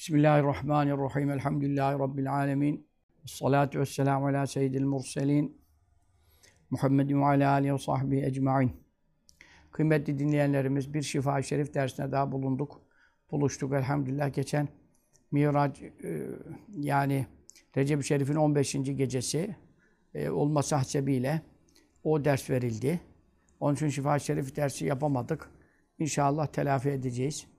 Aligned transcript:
Bismillahirrahmanirrahim. 0.00 1.30
Elhamdülillahi 1.30 1.98
Rabbil 1.98 2.32
alemin. 2.32 2.88
Salatu 3.26 3.80
vesselamu 3.80 4.26
ala 4.26 4.46
seyyidil 4.46 4.84
murselin. 4.84 5.62
Muhammedin 6.70 7.20
ve 7.20 7.24
ala 7.24 7.50
alihi 7.50 7.74
ve 7.74 7.78
sahbihi 7.78 8.24
ecma'in. 8.24 8.72
Kıymetli 9.70 10.18
dinleyenlerimiz 10.18 10.94
bir 10.94 11.02
şifa 11.02 11.42
şerif 11.42 11.74
dersine 11.74 12.12
daha 12.12 12.32
bulunduk. 12.32 12.80
Buluştuk 13.30 13.72
elhamdülillah. 13.72 14.32
Geçen 14.32 14.68
Mirac 15.30 15.82
e, 15.82 16.26
yani 16.76 17.26
Recep-i 17.76 18.04
Şerif'in 18.04 18.34
15. 18.34 18.72
gecesi 18.72 19.56
e, 20.14 20.30
olması 20.30 20.76
hasebiyle 20.76 21.42
o 22.04 22.24
ders 22.24 22.50
verildi. 22.50 23.00
Onun 23.60 23.74
için 23.74 23.88
şifa 23.88 24.18
şerif 24.18 24.56
dersi 24.56 24.84
yapamadık. 24.86 25.50
İnşallah 25.98 26.46
telafi 26.46 26.88
edeceğiz 26.88 27.49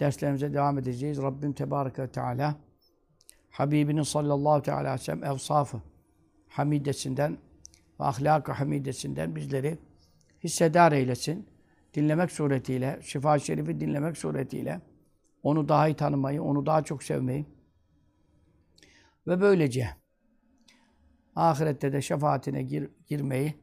derslerimize 0.00 0.54
devam 0.54 0.78
edeceğiz. 0.78 1.22
Rabbim 1.22 1.52
Tebareke 1.52 2.02
ve 2.02 2.08
Teala 2.08 2.56
Habibinin 3.50 4.02
sallallahu 4.02 4.62
teala 4.62 4.80
aleyhi 4.80 4.94
ve 4.94 5.04
sellem 5.04 5.24
evsafı 5.24 5.82
hamidesinden 6.48 7.38
ve 8.00 8.04
ahlak-ı 8.04 8.52
hamidesinden 8.52 9.36
bizleri 9.36 9.78
hissedar 10.44 10.92
eylesin. 10.92 11.46
Dinlemek 11.94 12.32
suretiyle, 12.32 13.00
şifa 13.02 13.38
şerifi 13.38 13.80
dinlemek 13.80 14.16
suretiyle 14.16 14.80
onu 15.42 15.68
daha 15.68 15.88
iyi 15.88 15.94
tanımayı, 15.94 16.42
onu 16.42 16.66
daha 16.66 16.82
çok 16.82 17.02
sevmeyi 17.02 17.46
ve 19.26 19.40
böylece 19.40 19.90
ahirette 21.36 21.92
de 21.92 22.02
şefaatine 22.02 22.62
gir, 22.62 22.90
girmeyi 23.06 23.54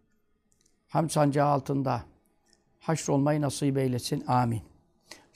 ham 0.88 1.10
sancağı 1.10 1.48
altında 1.48 2.04
haşr 2.80 3.10
olmayı 3.10 3.42
nasip 3.42 3.78
eylesin. 3.78 4.24
Amin. 4.28 4.77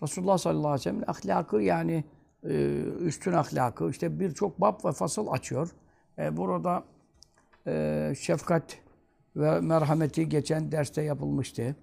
Resulullah 0.04 0.38
sallallahu 0.38 0.68
aleyhi 0.68 0.80
ve 0.80 0.84
sellem 0.84 1.04
ahlakı 1.08 1.62
yani 1.62 2.04
e, 2.44 2.82
üstün 3.00 3.34
ahlakı 3.34 3.90
işte 3.90 4.20
birçok 4.20 4.62
bab 4.62 4.86
ve 4.86 4.92
fasıl 4.92 5.28
açıyor. 5.28 5.70
E, 6.18 6.38
burada 6.38 6.84
e, 7.68 8.14
şefkat 8.20 8.78
ve 9.36 9.62
merhameti 9.62 10.30
geçen 10.30 10.72
derste 10.72 11.02
yapılmıştı. 11.02 11.76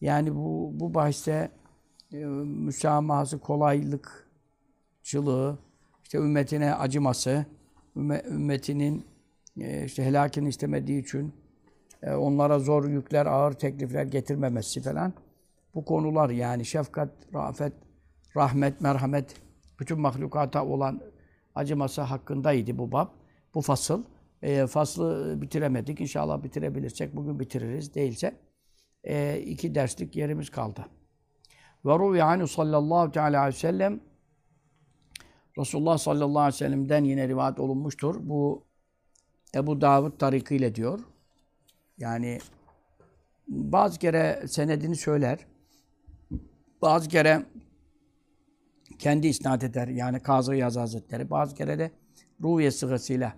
Yani 0.00 0.34
bu 0.34 0.70
bu 0.74 0.94
bahiste 0.94 1.50
müsamahası, 2.44 3.38
kolaylıkçılığı, 3.38 5.58
işte 6.02 6.18
ümmetine 6.18 6.74
acıması, 6.74 7.46
ümmetinin 7.96 9.04
işte 9.84 10.04
helakini 10.04 10.48
istemediği 10.48 11.02
için 11.02 11.34
onlara 12.06 12.58
zor 12.58 12.88
yükler, 12.88 13.26
ağır 13.26 13.52
teklifler 13.52 14.04
getirmemesi 14.04 14.82
falan. 14.82 15.12
Bu 15.74 15.84
konular 15.84 16.30
yani 16.30 16.64
şefkat, 16.64 17.08
rafet, 17.34 17.72
rahmet, 18.36 18.80
merhamet, 18.80 19.36
bütün 19.80 20.00
mahlukata 20.00 20.66
olan 20.66 21.00
acıması 21.54 22.00
hakkındaydı 22.00 22.78
bu 22.78 22.92
bab, 22.92 23.08
bu 23.54 23.60
fasıl. 23.60 24.04
E, 24.42 24.66
faslı 24.66 25.34
bitiremedik. 25.42 26.00
İnşallah 26.00 26.42
bitirebilirsek 26.42 27.16
bugün 27.16 27.40
bitiririz. 27.40 27.94
Değilse 27.94 28.34
e, 29.04 29.38
iki 29.38 29.74
derslik 29.74 30.16
yerimiz 30.16 30.50
kaldı. 30.50 30.86
Ve 31.84 31.98
ruvi 31.98 32.22
anhu 32.22 32.48
sallallahu 32.48 33.12
teala 33.12 33.40
aleyhi 33.40 33.54
ve 33.54 33.58
sellem 33.58 34.00
Resulullah 35.58 35.98
sallallahu 35.98 36.38
aleyhi 36.38 36.54
ve 36.54 36.58
sellem'den 36.58 37.04
yine 37.04 37.28
rivayet 37.28 37.60
olunmuştur. 37.60 38.16
Bu 38.20 38.64
Ebu 39.54 39.80
Davud 39.80 40.18
tarikiyle 40.18 40.74
diyor. 40.74 41.00
Yani 41.98 42.38
bazı 43.48 43.98
kere 43.98 44.44
senedini 44.48 44.96
söyler. 44.96 45.38
Bazı 46.82 47.08
kere 47.08 47.42
kendi 48.98 49.26
isnat 49.26 49.64
eder. 49.64 49.88
Yani 49.88 50.20
Kazı 50.20 50.54
Yaz 50.54 50.76
Hazretleri. 50.76 51.30
Bazı 51.30 51.54
kere 51.54 51.78
de 51.78 51.90
Ruviye 52.42 52.70
sırasıyla 52.70 53.32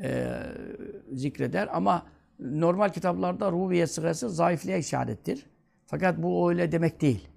e, 0.00 0.32
zikreder. 1.12 1.68
Ama 1.72 2.06
normal 2.38 2.88
kitaplarda 2.88 3.52
Ruviye 3.52 3.86
sırası 3.86 4.30
zayıflığa 4.30 4.76
işarettir. 4.76 5.46
Fakat 5.86 6.22
bu 6.22 6.50
öyle 6.50 6.72
demek 6.72 7.00
değil. 7.00 7.28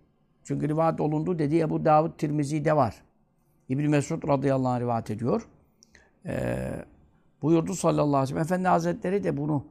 Çünkü 0.44 0.70
rivayet 0.70 1.02
olundu 1.02 1.40
dediği 1.40 1.62
Ebu 1.62 1.86
Davud 1.86 2.18
Tirmizi'de 2.18 2.76
var. 2.76 2.96
İbn 3.70 3.90
Mesud 3.90 4.28
radıyallahu 4.28 4.72
anh 4.72 4.80
rivayet 4.80 5.12
ediyor. 5.12 5.48
E, 6.26 6.58
buyurdu 7.42 7.74
sallallahu 7.74 8.18
aleyhi 8.18 8.24
ve 8.24 8.26
sellem. 8.26 8.42
Efendi 8.42 8.68
Hazretleri 8.68 9.24
de 9.24 9.38
bunu 9.38 9.66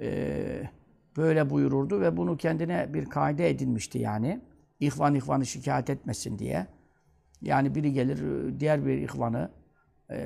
e, 0.00 0.70
böyle 1.16 1.50
buyururdu 1.50 2.00
ve 2.00 2.16
bunu 2.16 2.36
kendine 2.36 2.94
bir 2.94 3.04
kaide 3.04 3.50
edinmişti 3.50 3.98
yani. 3.98 4.40
İhvan 4.84 5.14
ihvanı 5.14 5.46
şikayet 5.46 5.90
etmesin 5.90 6.38
diye. 6.38 6.66
Yani 7.42 7.74
biri 7.74 7.92
gelir, 7.92 8.20
diğer 8.60 8.86
bir 8.86 8.98
ihvanı, 8.98 9.50
e, 10.10 10.16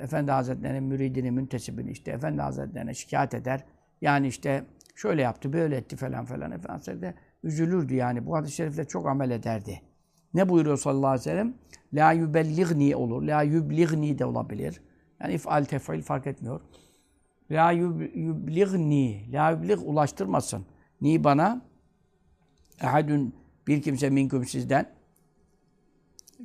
Efendi 0.00 0.30
Hazretleri'nin 0.30 0.84
müridini, 0.84 1.30
müntesibini 1.30 1.90
işte 1.90 2.10
Efendi 2.10 2.42
Hazretlerine 2.42 2.94
şikayet 2.94 3.34
eder. 3.34 3.64
Yani 4.00 4.28
işte 4.28 4.64
şöyle 4.94 5.22
yaptı, 5.22 5.52
böyle 5.52 5.76
etti 5.76 5.96
falan 5.96 6.24
falan. 6.24 6.50
Efendi 6.50 6.72
Hazretleri 6.72 7.14
üzülürdü 7.42 7.94
yani. 7.94 8.26
Bu 8.26 8.36
hadis-i 8.36 8.54
şerifle 8.54 8.84
çok 8.84 9.06
amel 9.06 9.30
ederdi. 9.30 9.82
Ne 10.34 10.48
buyuruyor 10.48 10.76
sallallahu 10.76 11.06
aleyhi 11.06 11.20
ve 11.20 11.30
sellem? 11.30 11.54
La 11.92 12.12
yubelligni 12.12 12.96
olur. 12.96 13.22
La 13.22 13.42
yubligni 13.42 14.18
de 14.18 14.24
olabilir. 14.24 14.80
Yani 15.20 15.34
ifal 15.34 15.64
tefil 15.64 16.02
fark 16.02 16.26
etmiyor. 16.26 16.60
La 17.50 17.72
yubligni. 17.72 19.32
La 19.32 19.50
yublig 19.50 19.78
ulaştırmasın. 19.84 20.66
Ni 21.00 21.24
bana? 21.24 21.62
Ehadun 22.80 23.34
bir 23.66 23.82
kimse 23.82 24.10
minkum 24.10 24.44
sizden 24.44 24.96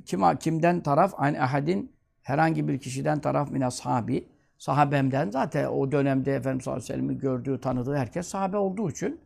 kim 0.06 0.38
kimden 0.40 0.84
taraf? 0.84 1.14
Aynı 1.18 1.44
ahadin 1.44 1.92
herhangi 2.22 2.68
bir 2.68 2.80
kişiden 2.80 3.22
taraf 3.22 3.52
min 3.52 3.62
ashabi. 3.62 4.28
Sahabemden 4.58 5.30
zaten 5.30 5.66
o 5.66 5.92
dönemde 5.92 6.36
Efendimiz 6.36 6.64
sallallahu 6.64 6.94
aleyhi 6.94 7.09
ve 7.09 7.14
gördüğü, 7.14 7.62
tanıdığı 7.62 7.96
herkes 7.96 8.28
sahabe 8.28 8.58
olduğu 8.58 8.90
için 8.90 9.22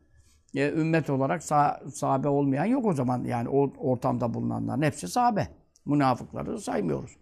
e, 0.56 0.72
ümmet 0.72 1.10
olarak 1.10 1.44
sah 1.44 1.88
sahabe 1.94 2.28
olmayan 2.28 2.66
yok 2.66 2.86
o 2.86 2.94
zaman. 2.94 3.24
Yani 3.24 3.50
o 3.50 3.74
ortamda 3.78 4.34
bulunanların 4.34 4.82
hepsi 4.82 5.08
sahabe. 5.08 5.48
Münafıkları 5.86 6.62
saymıyoruz. 6.62 7.18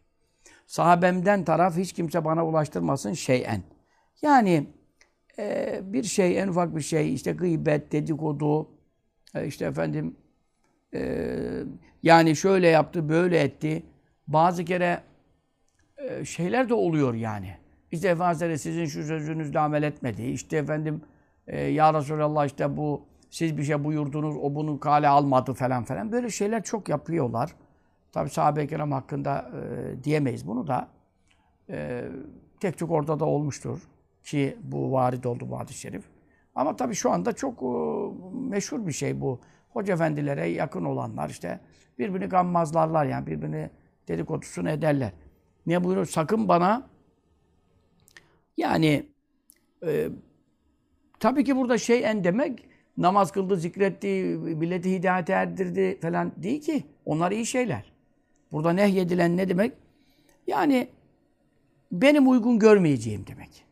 Sahabemden 0.68 1.44
taraf 1.46 1.78
hiç 1.78 1.94
kimse 1.94 2.26
bana 2.26 2.46
ulaştırmasın 2.46 3.14
şeyen. 3.14 3.64
Yani 4.22 4.68
e, 5.40 5.80
bir 5.84 6.04
şey, 6.04 6.40
en 6.40 6.48
ufak 6.48 6.76
bir 6.76 6.82
şey, 6.82 7.14
işte 7.14 7.32
gıybet, 7.32 7.92
dedikodu, 7.92 8.70
e, 9.36 9.48
işte 9.48 9.66
efendim 9.66 10.16
e, 10.94 11.64
yani 12.04 12.36
şöyle 12.36 12.68
yaptı, 12.68 13.10
böyle 13.10 13.40
etti. 13.40 13.84
Bazı 14.28 14.66
kere 14.66 15.02
e, 15.98 16.26
şeyler 16.26 16.70
de 16.70 16.74
oluyor 16.74 17.14
yani. 17.14 17.58
İşte 17.92 18.08
Efendimiz 18.08 18.62
sizin 18.62 18.86
şu 18.86 19.04
sözünüzle 19.04 19.60
amel 19.60 19.84
etmedi. 19.84 20.24
İşte 20.24 20.58
efendim 20.58 21.02
e, 21.48 21.62
Ya 21.62 21.94
Resulallah 21.94 22.46
işte 22.46 22.78
bu 22.78 23.06
siz 23.30 23.58
bir 23.58 23.64
şey 23.64 23.84
buyurdunuz, 23.84 24.36
o 24.42 24.56
bunu 24.56 24.80
kale 24.80 25.08
almadı 25.08 25.54
falan 25.54 25.84
falan. 25.84 26.12
Böyle 26.12 26.30
şeyler 26.30 26.64
çok 26.64 26.90
yapıyorlar. 26.90 27.56
Tabi 28.12 28.30
sahabe-i 28.30 28.68
kiram 28.68 28.92
hakkında 28.92 29.52
e, 29.54 30.04
diyemeyiz 30.04 30.48
bunu 30.48 30.68
da. 30.68 30.88
E, 31.70 32.06
tek 32.60 32.78
çok 32.78 32.92
orada 32.92 33.20
da 33.20 33.26
olmuştur. 33.26 33.80
Ki 34.24 34.58
bu 34.64 34.92
varid 34.92 35.24
oldu 35.24 35.50
bu 35.50 35.60
hadis-i 35.60 35.80
şerif. 35.80 36.04
Ama 36.56 36.76
tabii 36.76 36.96
şu 36.96 37.12
anda 37.12 37.34
çok 37.34 37.64
e, 37.64 37.68
meşhur 38.50 38.88
bir 38.88 38.92
şey 38.92 39.22
bu. 39.22 39.40
Hoca 39.74 39.94
efendilere 39.94 40.48
yakın 40.48 40.86
olanlar 40.86 41.30
işte 41.30 41.60
birbirini 42.00 42.26
gammazlarlar 42.26 43.06
yani 43.06 43.28
birbirini 43.28 43.70
dedikodusunu 44.08 44.70
ederler. 44.70 45.12
Ne 45.66 45.84
buyuruyor? 45.84 46.06
Sakın 46.06 46.48
bana 46.48 46.88
yani 48.58 49.06
e, 49.86 50.10
tabii 51.20 51.44
ki 51.44 51.56
burada 51.56 51.78
şey 51.78 52.06
en 52.06 52.24
demek 52.24 52.66
namaz 52.98 53.32
kıldı, 53.32 53.58
zikretti, 53.58 54.08
milleti 54.40 54.92
hidayete 54.92 55.34
erdirdi 55.34 56.00
falan 56.02 56.32
değil 56.38 56.62
ki. 56.62 56.84
Onlar 57.06 57.32
iyi 57.32 57.46
şeyler. 57.46 57.94
Burada 58.52 58.74
nehyedilen 58.74 59.38
ne 59.38 59.50
demek? 59.50 59.74
Yani 60.48 60.88
benim 61.92 62.30
uygun 62.30 62.60
görmeyeceğim 62.60 63.28
demek. 63.28 63.66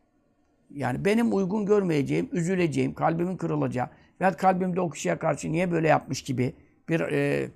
Yani 0.75 1.05
benim 1.05 1.35
uygun 1.35 1.65
görmeyeceğim, 1.65 2.29
üzüleceğim, 2.31 2.93
kalbimin 2.93 3.37
kırılacağı 3.37 3.89
veya 4.21 4.37
kalbimde 4.37 4.81
o 4.81 4.89
kişiye 4.89 5.19
karşı 5.19 5.51
niye 5.51 5.71
böyle 5.71 5.87
yapmış 5.87 6.21
gibi 6.21 6.53
bir 6.89 6.99
e, 6.99 7.49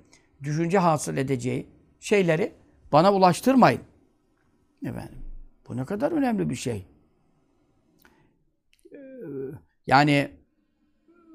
düşünce 0.44 0.78
hasıl 0.78 1.18
edeceği 1.18 1.68
şeyleri 2.00 2.52
bana 2.92 3.14
ulaştırmayın. 3.14 3.82
Efendim, 4.86 5.20
bu 5.70 5.78
ne 5.78 5.86
kadar 5.86 6.12
önemli 6.12 6.50
bir 6.50 6.56
şey. 6.56 6.88
Ee, 8.92 8.98
yani 9.88 10.32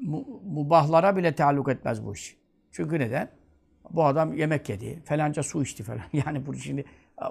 mu, 0.00 0.42
mubahlara 0.44 1.16
bile 1.16 1.34
taalluk 1.34 1.68
etmez 1.68 2.06
bu 2.06 2.14
iş. 2.14 2.36
Çünkü 2.70 2.98
neden? 2.98 3.30
Bu 3.90 4.04
adam 4.04 4.34
yemek 4.34 4.68
yedi, 4.68 5.02
falanca 5.04 5.42
su 5.42 5.62
içti 5.62 5.82
falan. 5.82 6.02
Yani 6.26 6.46
bu 6.46 6.54
şimdi 6.54 6.84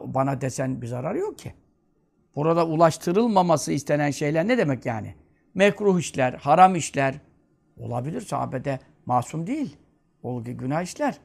bana 0.03 0.41
desen 0.41 0.81
bir 0.81 0.87
zarar 0.87 1.15
yok 1.15 1.39
ki. 1.39 1.53
Burada 2.35 2.67
ulaştırılmaması 2.67 3.71
istenen 3.71 4.11
şeyler 4.11 4.47
ne 4.47 4.57
demek 4.57 4.85
yani? 4.85 5.15
Mekruh 5.53 5.99
işler, 5.99 6.33
haram 6.33 6.75
işler 6.75 7.19
olabilir. 7.79 8.21
Sahabede 8.21 8.79
masum 9.05 9.47
değil. 9.47 9.77
O 10.23 10.43
günah 10.43 10.81
işler. 10.81 11.19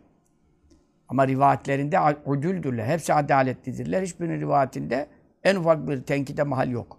Ama 1.08 1.28
rivayetlerinde 1.28 1.98
udüldürler. 2.26 2.86
Hepsi 2.86 3.14
adaletlidirler. 3.14 4.02
Hiçbirinin 4.02 4.40
rivayetinde 4.40 5.08
en 5.44 5.56
ufak 5.56 5.88
bir 5.88 6.02
tenkide 6.02 6.42
mahal 6.42 6.70
yok. 6.70 6.98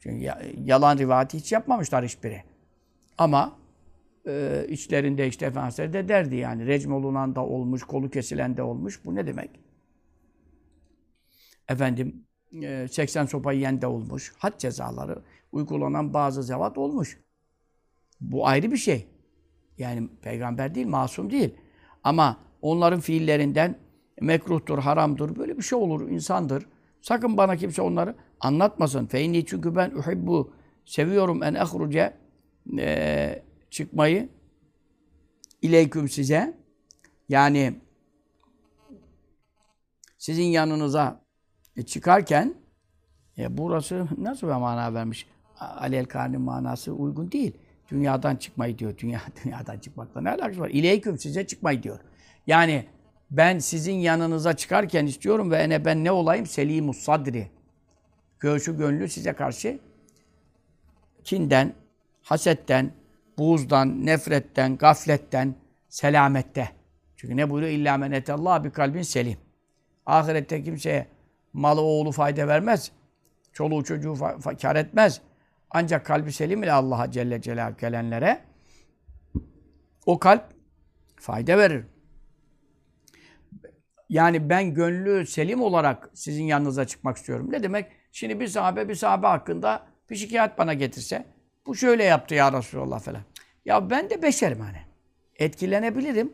Çünkü 0.00 0.24
ya- 0.24 0.42
yalan 0.64 0.98
rivayeti 0.98 1.38
hiç 1.38 1.52
yapmamışlar 1.52 2.04
hiçbiri. 2.04 2.42
Ama 3.18 3.58
e, 4.26 4.66
içlerinde 4.68 5.28
işte 5.28 5.46
Efendimiz 5.46 5.78
de 5.92 6.08
derdi 6.08 6.36
yani. 6.36 6.66
Recm 6.66 6.92
olunan 6.92 7.34
da 7.34 7.46
olmuş, 7.46 7.82
kolu 7.82 8.10
kesilen 8.10 8.56
de 8.56 8.62
olmuş. 8.62 9.04
Bu 9.04 9.14
ne 9.14 9.26
demek? 9.26 9.50
Efendim 11.68 12.24
e, 12.62 12.88
80 12.88 13.26
sopa 13.26 13.52
yiyen 13.52 13.82
de 13.82 13.86
olmuş. 13.86 14.32
Had 14.38 14.58
cezaları 14.58 15.22
uygulanan 15.52 16.14
bazı 16.14 16.42
zevat 16.42 16.78
olmuş. 16.78 17.23
Bu 18.30 18.46
ayrı 18.46 18.72
bir 18.72 18.76
şey. 18.76 19.06
Yani 19.78 20.08
peygamber 20.22 20.74
değil, 20.74 20.86
masum 20.86 21.30
değil. 21.30 21.54
Ama 22.04 22.36
onların 22.62 23.00
fiillerinden 23.00 23.78
mekruhtur, 24.20 24.78
haramdır, 24.78 25.36
böyle 25.36 25.56
bir 25.56 25.62
şey 25.62 25.78
olur, 25.78 26.10
insandır. 26.10 26.66
Sakın 27.02 27.36
bana 27.36 27.56
kimse 27.56 27.82
onları 27.82 28.14
anlatmasın. 28.40 29.06
Feyni 29.06 29.46
çünkü 29.46 29.76
ben 29.76 29.90
uhibbu, 29.90 30.52
seviyorum 30.84 31.42
en 31.42 31.54
ehruce, 31.54 32.14
e, 32.78 33.42
çıkmayı 33.70 34.28
ileyküm 35.62 36.08
size. 36.08 36.58
Yani 37.28 37.74
sizin 40.18 40.44
yanınıza 40.44 41.20
e, 41.76 41.82
çıkarken 41.82 42.54
e, 43.38 43.58
burası 43.58 44.06
nasıl 44.18 44.46
bir 44.46 44.52
mana 44.52 44.94
vermiş? 44.94 45.26
Alel 45.58 46.04
Karni 46.04 46.38
manası 46.38 46.92
uygun 46.92 47.32
değil. 47.32 47.56
Dünyadan 47.90 48.36
çıkmayı 48.36 48.78
diyor. 48.78 48.98
Dünya 48.98 49.20
dünyadan 49.44 49.78
çıkmakla 49.78 50.20
ne 50.20 50.30
alakası 50.30 50.60
var? 50.60 50.70
İleyküm 50.70 51.18
size 51.18 51.46
çıkmayı 51.46 51.82
diyor. 51.82 52.00
Yani 52.46 52.86
ben 53.30 53.58
sizin 53.58 53.94
yanınıza 53.94 54.56
çıkarken 54.56 55.06
istiyorum 55.06 55.50
ve 55.50 55.56
ene 55.56 55.84
ben 55.84 56.04
ne 56.04 56.12
olayım? 56.12 56.46
Selimus 56.46 56.98
sadri. 56.98 57.50
Göğsü 58.40 58.78
gönlü 58.78 59.08
size 59.08 59.32
karşı 59.32 59.78
kinden, 61.24 61.74
hasetten, 62.22 62.92
buğzdan, 63.38 64.06
nefretten, 64.06 64.76
gafletten, 64.76 65.54
selamette. 65.88 66.68
Çünkü 67.16 67.36
ne 67.36 67.50
buyuruyor? 67.50 67.72
İlla 67.72 67.96
men 67.96 68.12
etallah 68.12 68.64
bir 68.64 68.70
kalbin 68.70 69.02
selim. 69.02 69.38
Ahirette 70.06 70.62
kimseye 70.62 71.06
malı 71.52 71.80
oğlu 71.80 72.12
fayda 72.12 72.48
vermez. 72.48 72.92
Çoluğu 73.52 73.84
çocuğu 73.84 74.14
kar 74.62 74.76
etmez. 74.76 75.20
Ancak 75.74 76.06
kalbi 76.06 76.32
selim 76.32 76.62
ile 76.62 76.72
Allah'a 76.72 77.10
Celle 77.10 77.42
Celaluhu 77.42 77.76
gelenlere 77.76 78.40
o 80.06 80.18
kalp 80.18 80.44
fayda 81.16 81.58
verir. 81.58 81.84
Yani 84.08 84.50
ben 84.50 84.74
gönlü 84.74 85.26
selim 85.26 85.62
olarak 85.62 86.10
sizin 86.14 86.44
yanınıza 86.44 86.86
çıkmak 86.86 87.16
istiyorum. 87.16 87.52
Ne 87.52 87.62
demek? 87.62 87.92
Şimdi 88.12 88.40
bir 88.40 88.46
sahabe 88.46 88.88
bir 88.88 88.94
sahabe 88.94 89.26
hakkında 89.26 89.86
bir 90.10 90.16
şikayet 90.16 90.58
bana 90.58 90.74
getirse 90.74 91.26
bu 91.66 91.74
şöyle 91.74 92.04
yaptı 92.04 92.34
ya 92.34 92.52
Resulallah 92.52 93.00
falan. 93.00 93.22
Ya 93.64 93.90
ben 93.90 94.10
de 94.10 94.22
beşerim 94.22 94.60
hani. 94.60 94.82
Etkilenebilirim. 95.36 96.32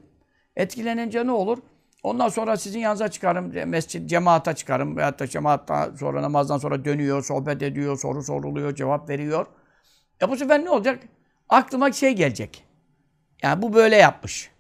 Etkilenince 0.57 1.27
ne 1.27 1.33
olur? 1.33 1.59
Ondan 2.03 2.29
sonra 2.29 2.57
sizin 2.57 2.81
yanınıza 2.81 3.09
çıkarım, 3.09 3.69
mescid, 3.69 4.09
cemaata 4.09 4.55
çıkarım. 4.55 4.97
Veyahut 4.97 5.19
da 5.19 5.27
cemaatta 5.27 5.93
sonra 5.99 6.23
namazdan 6.23 6.59
sonra 6.59 6.85
dönüyor, 6.85 7.23
sohbet 7.23 7.63
ediyor, 7.63 7.99
soru 7.99 8.23
soruluyor, 8.23 8.75
cevap 8.75 9.09
veriyor. 9.09 9.47
E 10.23 10.29
bu 10.29 10.37
sefer 10.37 10.65
ne 10.65 10.71
olacak? 10.71 11.03
Aklıma 11.49 11.93
şey 11.93 12.13
gelecek. 12.13 12.65
Yani 13.43 13.63
bu 13.63 13.73
böyle 13.73 13.97
yapmış. 13.97 14.51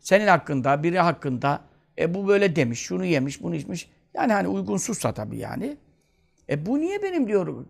Senin 0.00 0.26
hakkında, 0.26 0.82
biri 0.82 0.98
hakkında 0.98 1.60
e 1.98 2.14
bu 2.14 2.28
böyle 2.28 2.56
demiş, 2.56 2.80
şunu 2.80 3.04
yemiş, 3.04 3.42
bunu 3.42 3.54
içmiş. 3.54 3.90
Yani 4.14 4.32
hani 4.32 4.48
uygunsuzsa 4.48 5.14
tabii 5.14 5.38
yani. 5.38 5.76
E 6.50 6.66
bu 6.66 6.78
niye 6.78 7.02
benim 7.02 7.28
diyor 7.28 7.66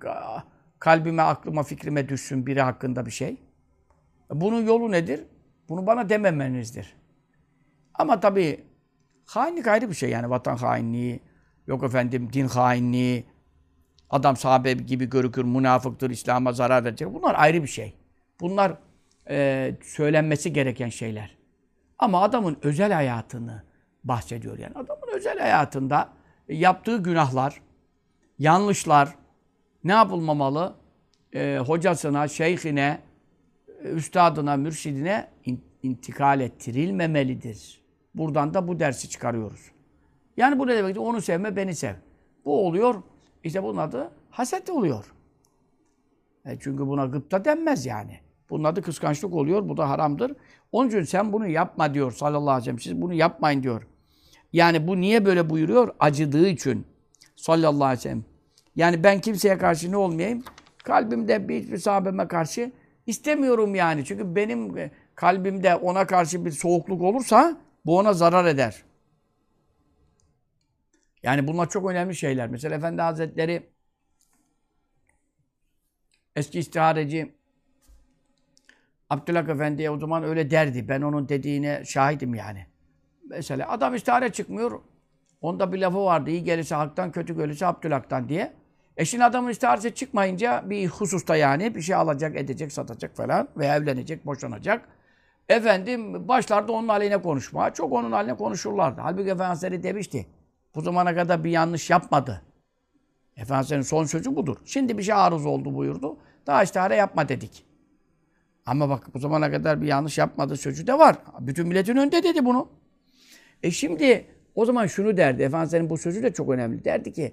kalbime, 0.79 1.23
aklıma, 1.23 1.63
fikrime 1.63 2.09
düşsün 2.09 2.47
biri 2.47 2.61
hakkında 2.63 3.07
bir 3.07 3.11
şey? 3.11 3.37
E 4.31 4.41
bunun 4.41 4.67
yolu 4.67 4.91
nedir? 4.91 5.25
Bunu 5.69 5.87
bana 5.87 6.09
dememenizdir. 6.09 6.97
Ama 7.95 8.21
tabii 8.21 8.68
hainlik 9.29 9.67
ayrı 9.67 9.89
bir 9.89 9.95
şey 9.95 10.11
yani 10.11 10.31
vatan 10.31 10.57
hainliği, 10.57 11.21
yok 11.67 11.85
efendim 11.85 12.29
din 12.33 12.49
hainliği, 12.49 13.27
adam 14.11 14.37
sahabe 14.37 14.73
gibi 14.73 15.11
görükür, 15.11 15.45
münafıktır, 15.45 16.11
İslam'a 16.11 16.53
zarar 16.53 16.85
verecek. 16.85 17.15
Bunlar 17.15 17.35
ayrı 17.39 17.63
bir 17.63 17.69
şey. 17.69 17.95
Bunlar 18.41 18.79
e, 19.31 19.75
söylenmesi 19.83 20.53
gereken 20.53 20.89
şeyler. 20.89 21.37
Ama 21.99 22.23
adamın 22.23 22.59
özel 22.63 22.93
hayatını 22.93 23.63
bahsediyor 24.05 24.59
yani. 24.59 24.75
Adamın 24.75 25.09
özel 25.15 25.39
hayatında 25.39 26.09
yaptığı 26.49 27.03
günahlar, 27.03 27.61
yanlışlar 28.39 29.15
ne 29.85 29.93
yapılmamalı? 29.93 30.75
E, 31.35 31.59
hocasına, 31.67 32.29
şeyhine, 32.29 33.01
üstadına, 33.83 34.57
mürşidine 34.57 35.29
in- 35.45 35.65
intikal 35.83 36.41
ettirilmemelidir. 36.41 37.88
Buradan 38.19 38.55
da 38.55 38.69
bu 38.69 38.81
dersi 38.81 39.11
çıkarıyoruz. 39.11 39.71
Yani 40.37 40.59
bu 40.59 40.67
ne 40.67 40.77
demek? 40.77 41.01
Onu 41.01 41.21
sevme, 41.21 41.57
beni 41.57 41.75
sev. 41.75 41.95
Bu 42.45 42.67
oluyor. 42.67 43.03
İşte 43.45 43.63
bunun 43.63 43.77
adı 43.77 44.11
haset 44.31 44.71
oluyor. 44.71 45.13
E 46.45 46.59
çünkü 46.61 46.87
buna 46.87 47.07
gıpta 47.07 47.45
denmez 47.45 47.87
yani. 47.87 48.21
Bunun 48.51 48.65
adı 48.65 48.83
kıskançlık 48.83 49.35
oluyor. 49.35 49.69
Bu 49.69 49.77
da 49.77 49.89
haramdır. 49.89 50.33
Onun 50.73 50.89
için 50.89 51.03
sen 51.03 51.33
bunu 51.33 51.47
yapma 51.47 51.95
diyor 51.95 52.13
sallallahu 52.13 52.51
aleyhi 52.51 52.61
ve 52.61 52.65
sellem. 52.65 52.79
Siz 52.79 53.03
bunu 53.03 53.15
yapmayın 53.15 53.63
diyor. 53.63 53.87
Yani 54.53 54.89
bu 54.89 55.01
niye 55.01 55.25
böyle 55.25 55.51
buyuruyor? 55.51 55.95
Acıdığı 56.01 56.49
için 56.49 56.87
sallallahu 57.37 57.85
aleyhi 57.85 57.99
ve 57.99 58.03
sellem. 58.03 58.25
Yani 58.77 59.05
ben 59.05 59.21
kimseye 59.21 59.59
karşı 59.59 59.93
ne 59.93 59.97
olmayayım? 59.97 60.45
Kalbimde 60.85 61.49
bir, 61.49 61.73
bir 61.73 61.79
sahabeme 61.79 62.29
karşı 62.29 62.73
istemiyorum 63.07 63.75
yani. 63.75 64.05
Çünkü 64.05 64.37
benim 64.37 64.79
e, 64.79 64.91
kalbimde 65.15 65.77
ona 65.77 66.07
karşı 66.07 66.45
bir 66.45 66.51
soğukluk 66.51 67.03
olursa 67.03 67.57
bu 67.89 67.99
ona 67.99 68.13
zarar 68.13 68.45
eder. 68.45 68.83
Yani 71.23 71.47
bunlar 71.49 71.69
çok 71.69 71.91
önemli 71.91 72.17
şeyler. 72.17 72.49
Mesela 72.49 72.77
Efendi 72.77 73.03
Hazretleri 73.03 73.71
eski 76.37 76.59
istihareci 76.59 77.35
Abdülhak 79.11 79.49
Efendi'ye 79.49 79.91
o 79.91 79.99
zaman 79.99 80.25
öyle 80.25 80.51
derdi. 80.51 80.89
Ben 80.89 81.03
onun 81.03 81.29
dediğine 81.29 81.85
şahidim 81.85 82.35
yani. 82.35 82.67
Mesela 83.29 83.69
adam 83.69 83.95
istihare 83.95 84.33
çıkmıyor. 84.33 84.81
Onda 85.41 85.73
bir 85.73 85.79
lafı 85.79 86.05
vardı. 86.05 86.31
İyi 86.31 86.45
gelirse 86.45 86.75
haktan, 86.75 87.13
kötü 87.13 87.37
gelirse 87.37 87.67
Abdülhak'tan 87.67 88.29
diye. 88.29 88.53
E 88.97 89.05
şimdi 89.05 89.25
adamın 89.25 89.51
istiharesi 89.51 89.95
çıkmayınca 89.95 90.71
bir 90.71 90.89
hususta 90.89 91.37
yani 91.37 91.75
bir 91.75 91.83
şey 91.83 91.95
alacak, 91.95 92.37
edecek, 92.37 92.73
satacak 92.73 93.17
falan 93.17 93.49
veya 93.57 93.77
evlenecek, 93.77 94.27
boşanacak. 94.27 94.98
Efendim 95.49 96.29
başlarda 96.29 96.73
onun 96.73 96.89
aleyhine 96.89 97.23
konuşmaya. 97.23 97.75
Çok 97.75 97.93
onun 97.93 98.13
aleyhine 98.13 98.37
konuşurlardı. 98.37 99.01
Halbuki 99.01 99.31
Efendimiz 99.31 99.83
demişti. 99.83 100.27
Bu 100.75 100.81
zamana 100.81 101.15
kadar 101.15 101.45
bir 101.45 101.51
yanlış 101.51 101.91
yapmadı. 101.91 102.43
Efendimiz'in 103.37 103.81
son 103.81 104.05
sözü 104.05 104.37
budur. 104.37 104.57
Şimdi 104.65 104.99
bir 104.99 105.03
şey 105.03 105.15
arız 105.15 105.47
oldu 105.47 105.75
buyurdu. 105.75 106.19
Daha 106.47 106.63
istihare 106.63 106.97
yapma 106.97 107.29
dedik. 107.29 107.65
Ama 108.67 108.89
bak 108.89 109.15
bu 109.15 109.19
zamana 109.19 109.51
kadar 109.51 109.83
bir 109.83 109.87
yanlış 109.87 110.19
yapmadığı 110.19 110.57
sözü 110.57 110.87
de 110.87 110.99
var. 110.99 111.17
Bütün 111.41 111.69
milletin 111.69 111.97
önünde 111.97 112.23
dedi 112.23 112.45
bunu. 112.45 112.69
E 113.63 113.71
şimdi 113.71 114.27
o 114.55 114.65
zaman 114.65 114.87
şunu 114.87 115.17
derdi. 115.17 115.43
Efendimiz'in 115.43 115.91
bu 115.91 115.99
sözü 115.99 116.23
de 116.23 116.33
çok 116.33 116.49
önemli. 116.49 116.85
Derdi 116.85 117.13
ki 117.13 117.33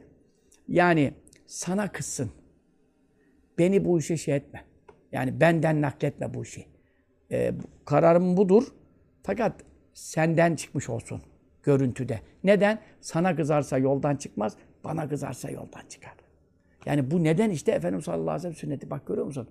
yani 0.67 1.13
sana 1.45 1.91
kızsın. 1.91 2.31
Beni 3.57 3.85
bu 3.85 3.99
işe 3.99 4.17
şey 4.17 4.35
etme. 4.35 4.65
Yani 5.11 5.41
benden 5.41 5.81
nakletme 5.81 6.33
bu 6.33 6.43
işi. 6.43 6.74
E, 7.31 7.53
kararım 7.85 8.37
budur. 8.37 8.63
Fakat 9.23 9.53
senden 9.93 10.55
çıkmış 10.55 10.89
olsun 10.89 11.21
görüntüde. 11.63 12.19
Neden? 12.43 12.79
Sana 13.01 13.35
kızarsa 13.35 13.77
yoldan 13.77 14.15
çıkmaz, 14.15 14.57
bana 14.83 15.09
kızarsa 15.09 15.49
yoldan 15.49 15.81
çıkar. 15.89 16.13
Yani 16.85 17.11
bu 17.11 17.23
neden 17.23 17.49
işte 17.49 17.71
Efendimiz 17.71 18.05
sallallahu 18.05 18.23
aleyhi 18.23 18.37
ve 18.37 18.41
sellem 18.41 18.55
sünneti. 18.55 18.89
Bak 18.89 19.07
görüyor 19.07 19.25
musun? 19.25 19.47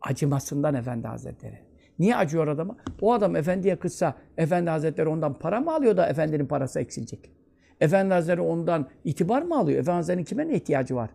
Acımasından 0.00 0.74
Efendi 0.74 1.06
Hazretleri. 1.06 1.58
Niye 1.98 2.16
acıyor 2.16 2.48
adama? 2.48 2.76
O 3.00 3.12
adam 3.12 3.36
Efendi'ye 3.36 3.76
kızsa, 3.76 4.14
Efendi 4.36 4.70
Hazretleri 4.70 5.08
ondan 5.08 5.38
para 5.38 5.60
mı 5.60 5.74
alıyor 5.74 5.96
da 5.96 6.06
Efendinin 6.06 6.46
parası 6.46 6.80
eksilecek? 6.80 7.30
Efendi 7.80 8.14
Hazretleri 8.14 8.40
ondan 8.40 8.88
itibar 9.04 9.42
mı 9.42 9.58
alıyor? 9.58 9.80
Efendi 9.80 9.96
Hazretleri'nin 9.96 10.24
kime 10.24 10.48
ne 10.48 10.54
ihtiyacı 10.54 10.96
var? 10.96 11.10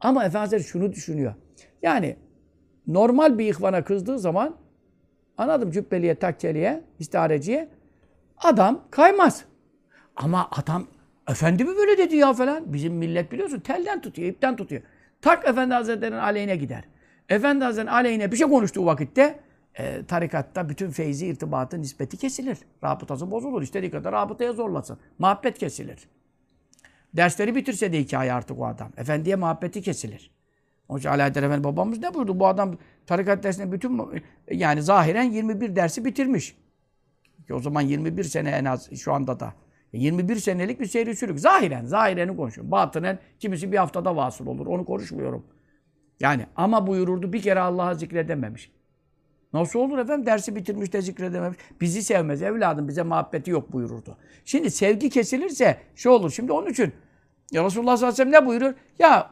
Ama 0.00 0.24
Efendi 0.24 0.38
Hazretleri 0.38 0.68
şunu 0.68 0.92
düşünüyor. 0.92 1.34
Yani 1.82 2.16
normal 2.86 3.38
bir 3.38 3.54
ihvana 3.54 3.84
kızdığı 3.84 4.18
zaman 4.18 4.56
anladım 5.38 5.70
cübbeliye, 5.70 6.14
takkeliye, 6.14 6.84
istihareciye 6.98 7.68
adam 8.38 8.84
kaymaz. 8.90 9.44
Ama 10.16 10.48
adam 10.50 10.86
efendi 11.28 11.64
mi 11.64 11.76
böyle 11.76 11.98
dedi 11.98 12.16
ya 12.16 12.32
falan. 12.32 12.72
Bizim 12.72 12.94
millet 12.94 13.32
biliyorsun 13.32 13.60
telden 13.60 14.00
tutuyor, 14.00 14.28
ipten 14.28 14.56
tutuyor. 14.56 14.82
Tak 15.20 15.48
Efendi 15.48 15.74
Hazretleri'nin 15.74 16.18
aleyhine 16.18 16.56
gider. 16.56 16.84
Efendi 17.28 17.64
Hazretleri'nin 17.64 17.96
aleyhine 17.96 18.32
bir 18.32 18.36
şey 18.36 18.48
konuştuğu 18.48 18.86
vakitte 18.86 19.40
e, 19.74 20.04
tarikatta 20.04 20.68
bütün 20.68 20.90
feyzi 20.90 21.26
irtibatı 21.26 21.80
nispeti 21.82 22.16
kesilir. 22.16 22.58
Rabıtası 22.84 23.30
bozulur. 23.30 23.62
İstediği 23.62 23.90
kadar 23.90 24.12
rabıtaya 24.12 24.52
zorlasın. 24.52 24.98
Muhabbet 25.18 25.58
kesilir. 25.58 26.08
Dersleri 27.14 27.54
bitirse 27.54 27.92
de 27.92 28.00
hikaye 28.00 28.32
artık 28.32 28.58
o 28.58 28.66
adam. 28.66 28.88
Efendiye 28.96 29.36
muhabbeti 29.36 29.82
kesilir. 29.82 30.30
İçin 30.98 31.08
Alaeddin 31.08 31.42
Efendi 31.42 31.64
babamız 31.64 31.98
ne 31.98 32.14
buyurdu? 32.14 32.40
Bu 32.40 32.46
adam 32.46 32.78
tarikat 33.06 33.44
dersine 33.44 33.72
bütün 33.72 34.00
yani 34.50 34.82
zahiren 34.82 35.22
21 35.22 35.76
dersi 35.76 36.04
bitirmiş. 36.04 36.56
Ki 37.46 37.54
o 37.54 37.60
zaman 37.60 37.80
21 37.80 38.24
sene 38.24 38.50
en 38.50 38.64
az 38.64 38.90
şu 38.96 39.12
anda 39.12 39.40
da. 39.40 39.54
21 39.92 40.36
senelik 40.36 40.80
bir 40.80 40.86
seyri 40.86 41.16
sürük. 41.16 41.40
Zahiren, 41.40 41.84
zahireni 41.84 42.36
konuşuyorum. 42.36 42.70
Batınen 42.70 43.18
kimisi 43.40 43.72
bir 43.72 43.76
haftada 43.76 44.16
vasıl 44.16 44.46
olur. 44.46 44.66
Onu 44.66 44.84
konuşmuyorum. 44.84 45.46
Yani 46.20 46.46
ama 46.56 46.86
buyururdu 46.86 47.32
bir 47.32 47.42
kere 47.42 47.60
Allah'ı 47.60 47.94
zikredememiş. 47.94 48.72
Nasıl 49.52 49.78
olur 49.78 49.98
efendim? 49.98 50.26
Dersi 50.26 50.56
bitirmiş 50.56 50.92
de 50.92 51.02
zikredememiş. 51.02 51.58
Bizi 51.80 52.02
sevmez 52.02 52.42
evladım 52.42 52.88
bize 52.88 53.02
muhabbeti 53.02 53.50
yok 53.50 53.72
buyururdu. 53.72 54.16
Şimdi 54.44 54.70
sevgi 54.70 55.10
kesilirse 55.10 55.78
şu 55.94 56.10
olur. 56.10 56.30
Şimdi 56.30 56.52
onun 56.52 56.70
için 56.70 56.92
ya 57.52 57.64
Resulullah 57.64 57.96
sallallahu 57.96 58.14
aleyhi 58.14 58.30
ve 58.30 58.36
sellem 58.36 58.44
ne 58.44 58.46
buyurur? 58.46 58.74
Ya 58.98 59.30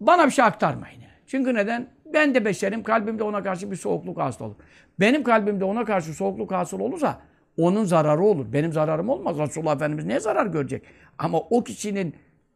bana 0.00 0.26
bir 0.26 0.30
şey 0.30 0.44
aktarmayın. 0.44 1.00
Çünkü 1.26 1.54
neden? 1.54 1.88
Ben 2.14 2.34
de 2.34 2.44
beşerim. 2.44 2.82
Kalbimde 2.82 3.22
ona 3.22 3.42
karşı 3.42 3.70
bir 3.70 3.76
soğukluk 3.76 4.18
hasıl 4.18 4.44
olur. 4.44 4.54
Benim 5.00 5.24
kalbimde 5.24 5.64
ona 5.64 5.84
karşı 5.84 6.14
soğukluk 6.14 6.52
hasıl 6.52 6.80
olursa 6.80 7.20
onun 7.58 7.84
zararı 7.84 8.22
olur. 8.22 8.52
Benim 8.52 8.72
zararım 8.72 9.08
olmaz. 9.08 9.38
Resulullah 9.38 9.74
Efendimiz 9.74 10.04
ne 10.04 10.20
zarar 10.20 10.46
görecek? 10.46 10.82
Ama 11.18 11.38
o 11.38 11.64
kişinin 11.64 12.14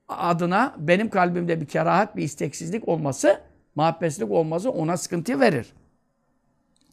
adına 0.08 0.74
benim 0.78 1.10
kalbimde 1.10 1.60
bir 1.60 1.66
kerahat, 1.66 2.16
bir 2.16 2.22
isteksizlik 2.22 2.88
olması, 2.88 3.40
muhabbetsizlik 3.74 4.30
olması 4.30 4.70
ona 4.70 4.96
sıkıntı 4.96 5.40
verir. 5.40 5.72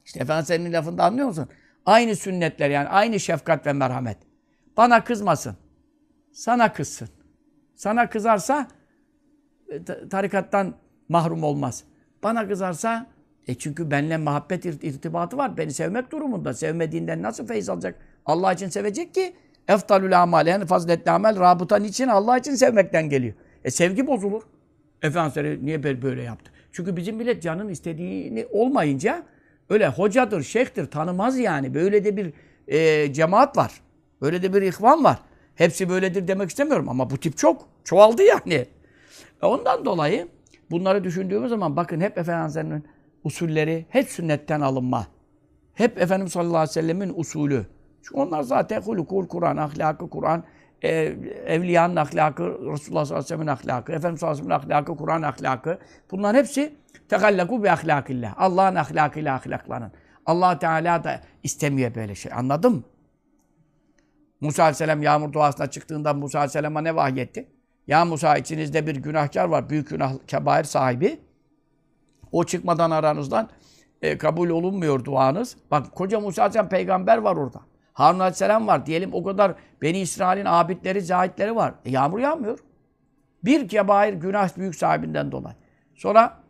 İşte 0.05 0.19
Efendimiz 0.19 0.47
senin 0.47 0.73
lafında 0.73 1.03
anlıyor 1.03 1.27
musun? 1.27 1.47
Aynı 1.85 2.15
sünnetler 2.15 2.69
yani 2.69 2.87
aynı 2.87 3.19
şefkat 3.19 3.65
ve 3.65 3.73
merhamet. 3.73 4.17
Bana 4.77 5.03
kızmasın. 5.03 5.57
Sana 6.31 6.73
kızsın. 6.73 7.09
Sana 7.75 8.09
kızarsa 8.09 8.67
tarikattan 10.09 10.73
mahrum 11.09 11.43
olmaz. 11.43 11.83
Bana 12.23 12.47
kızarsa 12.47 13.07
e 13.47 13.55
çünkü 13.55 13.91
benimle 13.91 14.17
muhabbet 14.17 14.65
irtibatı 14.65 15.37
var. 15.37 15.57
Beni 15.57 15.73
sevmek 15.73 16.11
durumunda. 16.11 16.53
Sevmediğinden 16.53 17.21
nasıl 17.21 17.47
feyiz 17.47 17.69
alacak? 17.69 17.95
Allah 18.25 18.53
için 18.53 18.69
sevecek 18.69 19.13
ki 19.13 19.33
eftalül 19.67 20.21
amel 20.21 20.47
yani 20.47 20.65
faziletli 20.65 21.11
amel 21.11 21.39
rabıtan 21.39 21.83
için 21.83 22.07
Allah 22.07 22.37
için 22.37 22.55
sevmekten 22.55 23.09
geliyor. 23.09 23.33
E 23.63 23.71
sevgi 23.71 24.07
bozulur. 24.07 24.41
Efendimiz 25.01 25.61
niye 25.61 25.83
böyle 25.83 26.21
yaptı? 26.21 26.51
Çünkü 26.71 26.97
bizim 26.97 27.15
millet 27.15 27.43
canın 27.43 27.69
istediğini 27.69 28.45
olmayınca 28.51 29.23
öyle 29.69 29.87
hocadır, 29.87 30.43
şeyhtir 30.43 30.85
tanımaz 30.85 31.37
yani. 31.37 31.73
Böyle 31.73 32.05
de 32.05 32.17
bir 32.17 32.33
e, 32.67 33.13
cemaat 33.13 33.57
var. 33.57 33.81
Böyle 34.21 34.41
de 34.41 34.53
bir 34.53 34.61
ihvan 34.61 35.03
var. 35.03 35.19
Hepsi 35.55 35.89
böyledir 35.89 36.27
demek 36.27 36.49
istemiyorum 36.49 36.89
ama 36.89 37.09
bu 37.09 37.17
tip 37.17 37.37
çok. 37.37 37.67
Çoğaldı 37.83 38.23
yani. 38.23 38.65
E 39.43 39.45
ondan 39.45 39.85
dolayı 39.85 40.27
bunları 40.71 41.03
düşündüğümüz 41.03 41.49
zaman 41.49 41.75
bakın 41.75 42.01
hep 42.01 42.17
Efendimiz'in 42.17 42.85
usulleri 43.23 43.85
hep 43.89 44.09
sünnetten 44.09 44.61
alınma. 44.61 45.07
Hep 45.73 46.01
Efendimiz 46.01 46.33
sallallahu 46.33 46.57
aleyhi 46.57 46.69
ve 46.69 46.73
sellemin 46.73 47.13
usulü. 47.15 47.65
Çünkü 48.03 48.19
onlar 48.19 48.43
zaten 48.43 48.81
hulukul 48.81 49.27
Kur'an, 49.27 49.57
ahlakı 49.57 50.09
Kur'an, 50.09 50.43
e, 50.81 50.89
evliyanın 51.45 51.95
ahlakı, 51.95 52.43
Resulullah 52.43 52.79
sallallahu 52.79 53.05
aleyhi 53.05 53.23
ve 53.23 53.27
sellem'in 53.27 53.47
ahlakı, 53.47 53.91
Efendimiz 53.91 54.19
sallallahu 54.19 54.41
aleyhi 54.41 54.49
ve 54.49 54.59
sellem'in 54.59 54.73
ahlakı, 54.73 54.97
Kur'an 54.97 55.21
ahlakı. 55.21 55.79
Bunların 56.11 56.39
hepsi 56.39 56.75
tekallaku 57.09 57.63
bi 57.63 57.71
ahlakillah. 57.71 58.33
Allah'ın 58.37 58.75
ahlakıyla 58.75 59.35
ahlaklanın. 59.35 59.91
Allah 60.25 60.59
Teala 60.59 61.03
da 61.03 61.21
istemiyor 61.43 61.95
böyle 61.95 62.15
şey. 62.15 62.31
Anladın 62.35 62.73
mı? 62.73 62.83
Musa 64.41 64.63
aleyhisselam 64.63 65.03
yağmur 65.03 65.33
duasına 65.33 65.67
çıktığında 65.67 66.13
Musa 66.13 66.39
aleyhisselama 66.39 66.81
ne 66.81 66.95
vahyetti? 66.95 67.47
Ya 67.87 68.05
Musa 68.05 68.37
içinizde 68.37 68.87
bir 68.87 68.95
günahkar 68.95 69.45
var, 69.45 69.69
büyük 69.69 69.89
günah, 69.89 70.13
kebair 70.27 70.63
sahibi. 70.63 71.19
O 72.31 72.43
çıkmadan 72.43 72.91
aranızdan 72.91 73.49
e, 74.01 74.17
kabul 74.17 74.49
olunmuyor 74.49 75.05
duanız. 75.05 75.57
Bak 75.71 75.95
koca 75.95 76.19
Musa 76.19 76.41
Aleyhisselam 76.41 76.69
peygamber 76.69 77.17
var 77.17 77.35
orada. 77.35 77.61
Harun 77.93 78.19
Aleyhisselam 78.19 78.67
var. 78.67 78.85
Diyelim 78.85 79.13
o 79.13 79.23
kadar 79.23 79.55
Beni 79.81 79.99
İsrail'in 79.99 80.45
abidleri, 80.45 81.01
zahitleri 81.01 81.55
var. 81.55 81.73
E, 81.85 81.91
yağmur 81.91 82.19
yağmıyor. 82.19 82.59
Bir 83.43 83.67
kebair 83.67 84.13
günah 84.13 84.57
büyük 84.57 84.75
sahibinden 84.75 85.31
dolayı. 85.31 85.55
Sonra 85.95 86.43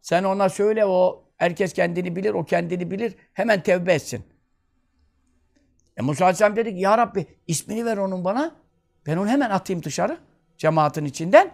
sen 0.00 0.24
ona 0.24 0.48
söyle 0.48 0.84
o 0.84 1.24
herkes 1.36 1.72
kendini 1.72 2.16
bilir, 2.16 2.34
o 2.34 2.44
kendini 2.44 2.90
bilir. 2.90 3.16
Hemen 3.32 3.62
tevbe 3.62 3.92
etsin. 3.92 4.24
E 5.96 6.02
Musa 6.02 6.24
Aleyhisselam 6.24 6.56
dedi 6.56 6.74
ki 6.74 6.80
ya 6.80 6.98
Rabbi 6.98 7.26
ismini 7.46 7.84
ver 7.84 7.96
onun 7.96 8.24
bana. 8.24 8.67
Ben 9.08 9.16
onu 9.16 9.28
hemen 9.28 9.50
atayım 9.50 9.82
dışarı. 9.82 10.18
Cemaatin 10.58 11.04
içinden. 11.04 11.50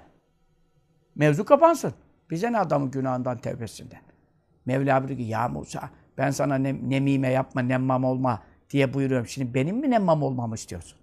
Mevzu 1.15 1.45
kapansın. 1.45 1.95
Bize 2.31 2.53
ne 2.53 2.59
adamın 2.59 2.91
günahından 2.91 3.39
tevbesinden. 3.39 4.01
Mevla 4.67 5.01
buyuruyor 5.01 5.19
ki 5.19 5.25
ya 5.25 5.49
Musa 5.49 5.91
ben 6.19 6.31
sana 6.31 6.55
ne, 6.55 6.77
nemime 6.91 7.29
yapma, 7.29 7.63
nemmam 7.63 8.05
olma 8.05 8.43
diye 8.71 8.95
buyuruyorum. 8.95 9.27
Şimdi 9.27 9.55
benim 9.55 9.77
mi 9.77 9.91
nemmam 9.91 10.23
olmamı 10.23 10.55
istiyorsun? 10.55 10.99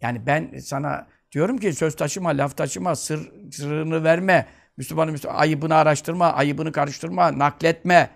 Yani 0.00 0.26
ben 0.26 0.58
sana 0.58 1.06
diyorum 1.32 1.58
ki 1.58 1.72
söz 1.72 1.96
taşıma, 1.96 2.28
laf 2.28 2.56
taşıma, 2.56 2.96
sır, 2.96 3.32
sırrını 3.52 4.04
verme, 4.04 4.46
Müslümanın 4.76 5.12
Müslüman, 5.12 5.36
ayıbını 5.36 5.74
araştırma, 5.74 6.32
ayıbını 6.32 6.72
karıştırma, 6.72 7.38
nakletme 7.38 8.10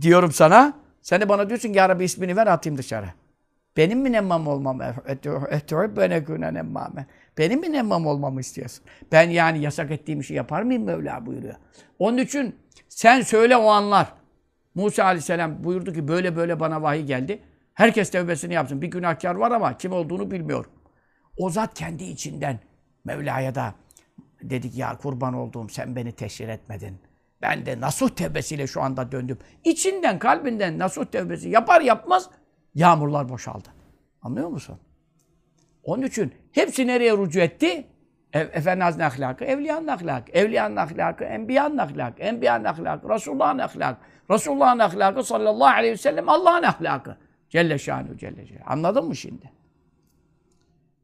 diyorum 0.00 0.32
sana. 0.32 0.72
Sen 1.02 1.20
de 1.20 1.28
bana 1.28 1.48
diyorsun 1.48 1.72
ki 1.72 1.78
ya 1.78 1.88
Rabbi 1.88 2.04
ismini 2.04 2.36
ver 2.36 2.46
atayım 2.46 2.78
dışarı. 2.78 3.06
Benim 3.76 4.00
mi 4.00 4.12
nemmam 4.12 4.46
olmam? 4.46 4.80
Benim 7.38 7.60
mi 7.60 7.72
nemmam 7.72 8.06
olmamı 8.06 8.40
istiyorsun? 8.40 8.84
Ben 9.12 9.30
yani 9.30 9.62
yasak 9.62 9.90
ettiğim 9.90 10.20
işi 10.20 10.34
yapar 10.34 10.62
mıyım 10.62 10.84
Mevla 10.84 11.26
buyuruyor. 11.26 11.54
Onun 11.98 12.18
için 12.18 12.56
sen 12.88 13.20
söyle 13.20 13.56
o 13.56 13.66
anlar. 13.66 14.12
Musa 14.74 15.04
aleyhisselam 15.04 15.64
buyurdu 15.64 15.92
ki 15.92 16.08
böyle 16.08 16.36
böyle 16.36 16.60
bana 16.60 16.82
vahiy 16.82 17.02
geldi. 17.02 17.42
Herkes 17.74 18.10
tevbesini 18.10 18.54
yapsın. 18.54 18.82
Bir 18.82 18.88
günahkar 18.88 19.34
var 19.34 19.50
ama 19.50 19.78
kim 19.78 19.92
olduğunu 19.92 20.30
bilmiyorum. 20.30 20.70
O 21.36 21.50
zat 21.50 21.74
kendi 21.74 22.04
içinden 22.04 22.58
Mevla'ya 23.04 23.54
da 23.54 23.74
dedik 24.42 24.76
ya 24.76 24.98
kurban 24.98 25.34
olduğum 25.34 25.68
sen 25.68 25.96
beni 25.96 26.12
teşhir 26.12 26.48
etmedin. 26.48 26.98
Ben 27.42 27.66
de 27.66 27.80
nasuh 27.80 28.08
tevbesiyle 28.08 28.66
şu 28.66 28.82
anda 28.82 29.12
döndüm. 29.12 29.38
İçinden, 29.64 30.18
kalbinden 30.18 30.78
nasuh 30.78 31.04
tevbesi 31.04 31.48
yapar 31.48 31.80
yapmaz 31.80 32.30
yağmurlar 32.74 33.28
boşaldı. 33.28 33.68
Anlıyor 34.22 34.48
musun? 34.48 34.78
Onun 35.82 36.02
için 36.02 36.34
hepsi 36.52 36.86
nereye 36.86 37.16
rücu 37.16 37.40
etti? 37.40 37.86
E, 38.32 38.40
Efendimiz'in 38.40 39.00
ahlakı, 39.00 39.44
evliyanın 39.44 39.86
ahlakı, 39.86 40.32
evliyanın 40.32 40.76
ahlakı, 40.76 41.24
enbiyanın 41.24 41.78
ahlakı, 41.78 42.22
enbiyanın 42.22 42.64
ahlakı, 42.64 43.08
Resulullah'ın 43.08 43.58
ahlakı, 43.58 44.00
Resulullah'ın 44.30 44.78
ahlakı 44.78 45.24
sallallahu 45.24 45.68
aleyhi 45.68 45.92
ve 45.92 45.96
sellem 45.96 46.28
Allah'ın 46.28 46.62
ahlakı. 46.62 47.16
Celle 47.48 47.78
şanu 47.78 48.16
celle 48.16 48.46
celle. 48.46 48.62
Anladın 48.66 49.04
mı 49.04 49.16
şimdi? 49.16 49.50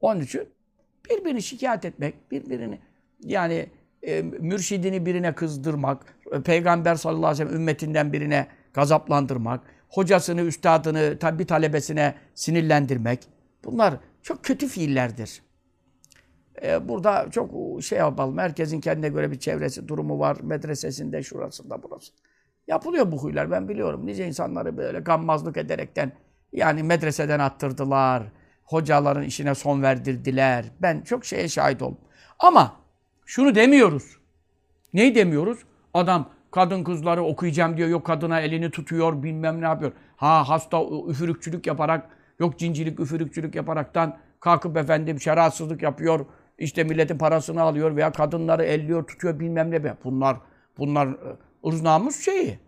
Onun 0.01 0.21
için 0.21 0.49
birbirini 1.11 1.43
şikayet 1.43 1.85
etmek, 1.85 2.31
birbirini 2.31 2.79
yani 3.21 3.67
e, 4.03 4.23
mürşidini 4.23 5.07
birine 5.07 5.35
kızdırmak, 5.35 6.17
Peygamber 6.45 6.95
sallallahu 6.95 7.27
aleyhi 7.27 7.45
ve 7.45 7.49
sellem 7.49 7.61
ümmetinden 7.61 8.13
birine 8.13 8.47
gazaplandırmak, 8.75 9.61
hocasını, 9.88 10.40
üstadını, 10.40 11.19
bir 11.38 11.47
talebesine 11.47 12.14
sinirlendirmek. 12.35 13.28
Bunlar 13.64 13.95
çok 14.23 14.45
kötü 14.45 14.69
fiillerdir. 14.69 15.43
Ee, 16.62 16.88
burada 16.88 17.31
çok 17.31 17.50
şey 17.83 17.99
yapalım. 17.99 18.38
Herkesin 18.38 18.81
kendine 18.81 19.09
göre 19.09 19.31
bir 19.31 19.38
çevresi, 19.38 19.88
durumu 19.88 20.19
var. 20.19 20.37
Medresesinde, 20.43 21.23
şurasında, 21.23 21.83
burası. 21.83 22.12
Yapılıyor 22.66 23.12
bu 23.12 23.23
huylar. 23.23 23.50
Ben 23.50 23.69
biliyorum. 23.69 24.07
Nice 24.07 24.26
insanları 24.26 24.76
böyle 24.76 25.00
gammazlık 25.00 25.57
ederekten 25.57 26.12
yani 26.52 26.83
medreseden 26.83 27.38
attırdılar. 27.38 28.23
Hocaların 28.64 29.23
işine 29.23 29.55
son 29.55 29.83
verdirdiler. 29.83 30.64
Ben 30.83 31.00
çok 31.00 31.25
şeye 31.25 31.49
şahit 31.49 31.83
oldum. 31.83 32.00
Ama 32.38 32.76
şunu 33.26 33.55
demiyoruz. 33.55 34.16
Neyi 34.93 35.14
demiyoruz? 35.14 35.59
Adam 35.95 36.31
kadın 36.57 36.85
kızları 36.85 37.23
okuyacağım 37.23 37.77
diyor. 37.77 37.89
Yok 37.89 38.07
kadına 38.07 38.41
elini 38.41 38.71
tutuyor 38.71 39.23
bilmem 39.23 39.61
ne 39.61 39.65
yapıyor. 39.65 39.93
Ha 40.17 40.49
hasta 40.49 40.83
üfürükçülük 41.09 41.67
yaparak 41.67 42.09
yok 42.41 42.59
cincilik 42.59 43.01
üfürükçülük 43.01 43.55
yaparaktan 43.55 44.19
kalkıp 44.41 44.77
efendim 44.77 45.21
şeratsızlık 45.21 45.83
yapıyor. 45.83 46.27
İşte 46.59 46.85
milletin 46.85 47.19
parasını 47.19 47.63
alıyor 47.63 47.97
veya 47.97 48.13
kadınları 48.13 48.65
elliyor, 48.65 49.07
tutuyor 49.07 49.41
bilmem 49.41 49.71
ne. 49.71 49.97
Bunlar 50.05 50.37
bunlar 50.79 51.07
e, 51.07 51.69
ırz 51.69 51.83
namus 51.83 52.25
şeyi. 52.25 52.59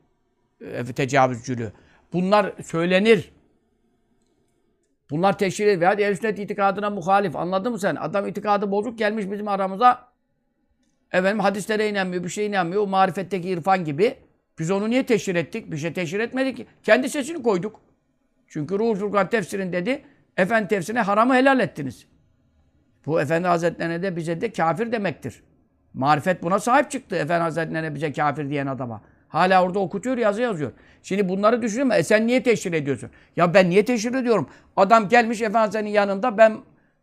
E, 0.61 0.85
tecavüzcülüğü. 0.85 1.73
Bunlar 2.13 2.53
söylenir. 2.65 3.33
Bunlar 5.11 5.39
teşhir 5.39 5.67
edilir. 5.67 5.81
Veya 5.81 5.93
ehl 5.93 6.15
sünnet 6.15 6.39
itikadına 6.39 6.91
muhalif. 6.91 7.37
Anladın 7.37 7.73
mı 7.73 7.79
sen? 7.79 7.95
Adam 7.95 8.27
itikadı 8.27 8.71
bozuk 8.71 8.99
gelmiş 8.99 9.31
bizim 9.31 9.49
aramıza. 9.49 10.09
Efendim 11.13 11.41
hadislere 11.41 11.89
inanmıyor, 11.89 12.25
bir 12.25 12.29
şey 12.29 12.47
inanmıyor. 12.47 12.83
O 12.83 12.87
marifetteki 12.87 13.49
irfan 13.49 13.85
gibi. 13.85 14.15
Biz 14.59 14.71
onu 14.71 14.91
niye 14.91 15.07
teşhir 15.07 15.35
ettik? 15.35 15.73
Bir 15.73 15.77
şey 15.77 15.93
teşhir 15.93 16.21
etmedik 16.21 16.57
ki. 16.57 16.67
Kendi 16.83 17.11
sesini 17.11 17.43
koyduk. 17.43 17.81
Çünkü 18.49 18.79
Ruhul 18.79 18.95
Furkan 18.95 19.29
tefsirin 19.29 19.73
dedi. 19.73 20.03
Efendi 20.37 20.69
tefsirine 20.69 21.01
haramı 21.01 21.35
helal 21.35 21.61
ettiniz. 21.61 22.07
Bu 23.07 23.21
Efendi 23.21 23.49
Hazretlerine 23.49 24.03
de 24.03 24.17
bize 24.17 24.41
de 24.41 24.53
kafir 24.53 24.93
demektir. 24.93 25.43
Marifet 25.95 26.43
buna 26.43 26.59
sahip 26.59 26.91
çıktı. 26.91 27.17
Efendi 27.17 27.43
Hazretlerine 27.43 27.95
bize 27.95 28.13
kafir 28.13 28.51
diyen 28.51 28.67
adama. 28.67 29.03
Hala 29.29 29.65
orada 29.65 29.79
okutuyor, 29.79 30.19
yazı 30.19 30.43
yazıyor. 30.43 30.73
Şimdi 31.03 31.29
bunları 31.29 31.63
düşünme. 31.63 31.97
E 31.97 32.03
sen 32.03 32.27
niye 32.27 32.43
teşhir 32.43 32.73
ediyorsun? 32.73 33.11
Ya 33.37 33.55
ben 33.55 33.71
niye 33.71 33.85
teşhir 33.85 34.15
ediyorum? 34.15 34.49
Adam 34.77 35.09
gelmiş 35.09 35.41
Efendi 35.41 35.59
Hazretleri'nin 35.59 35.91
yanında 35.91 36.39
ben 36.39 36.57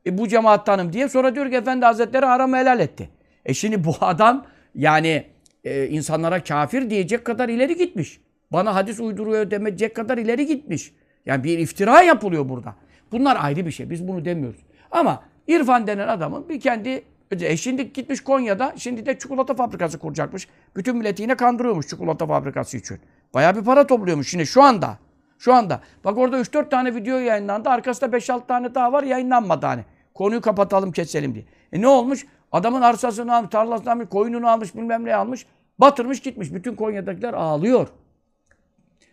e, 0.05 0.17
bu 0.17 0.27
cemaattanım 0.27 0.93
diye. 0.93 1.09
Sonra 1.09 1.35
diyor 1.35 1.49
ki 1.49 1.55
Efendi 1.55 1.85
Hazretleri 1.85 2.25
haramı 2.25 2.57
helal 2.57 2.79
etti. 2.79 3.09
E 3.45 3.53
şimdi 3.53 3.83
bu 3.83 3.95
adam 4.01 4.45
yani 4.75 5.25
e, 5.63 5.87
insanlara 5.87 6.43
kafir 6.43 6.89
diyecek 6.89 7.25
kadar 7.25 7.49
ileri 7.49 7.77
gitmiş. 7.77 8.19
Bana 8.51 8.75
hadis 8.75 8.99
uyduruyor 8.99 9.51
demeyecek 9.51 9.95
kadar 9.95 10.17
ileri 10.17 10.45
gitmiş. 10.45 10.93
Yani 11.25 11.43
bir 11.43 11.59
iftira 11.59 12.01
yapılıyor 12.01 12.49
burada. 12.49 12.75
Bunlar 13.11 13.37
ayrı 13.39 13.65
bir 13.65 13.71
şey. 13.71 13.89
Biz 13.89 14.07
bunu 14.07 14.25
demiyoruz. 14.25 14.59
Ama 14.91 15.23
İrfan 15.47 15.87
denen 15.87 16.07
adamın 16.07 16.49
bir 16.49 16.59
kendi 16.59 17.03
e 17.31 17.57
şimdi 17.57 17.93
gitmiş 17.93 18.23
Konya'da 18.23 18.73
şimdi 18.77 19.05
de 19.05 19.19
çikolata 19.19 19.53
fabrikası 19.53 19.99
kuracakmış. 19.99 20.47
Bütün 20.75 20.97
milleti 20.97 21.21
yine 21.21 21.35
kandırıyormuş 21.35 21.87
çikolata 21.87 22.27
fabrikası 22.27 22.77
için. 22.77 22.99
Bayağı 23.33 23.55
bir 23.55 23.63
para 23.63 23.87
topluyormuş 23.87 24.29
şimdi 24.29 24.45
şu 24.45 24.63
anda. 24.63 24.97
Şu 25.39 25.53
anda. 25.53 25.81
Bak 26.05 26.17
orada 26.17 26.39
3-4 26.39 26.69
tane 26.69 26.95
video 26.95 27.17
yayınlandı. 27.17 27.69
Arkasında 27.69 28.17
5-6 28.17 28.47
tane 28.47 28.75
daha 28.75 28.93
var 28.93 29.03
yayınlanmadı 29.03 29.65
hani. 29.65 29.81
Konuyu 30.13 30.41
kapatalım 30.41 30.91
keselim 30.91 31.33
diye. 31.33 31.45
E 31.73 31.81
ne 31.81 31.87
olmuş? 31.87 32.25
Adamın 32.51 32.81
arsasını 32.81 33.35
almış, 33.35 33.49
tarlasını 33.51 33.91
almış, 33.91 34.09
koyununu 34.09 34.49
almış, 34.49 34.75
bilmem 34.75 35.05
ne 35.05 35.15
almış. 35.15 35.45
Batırmış 35.79 36.21
gitmiş. 36.21 36.53
Bütün 36.53 36.75
Konya'dakiler 36.75 37.33
ağlıyor. 37.33 37.87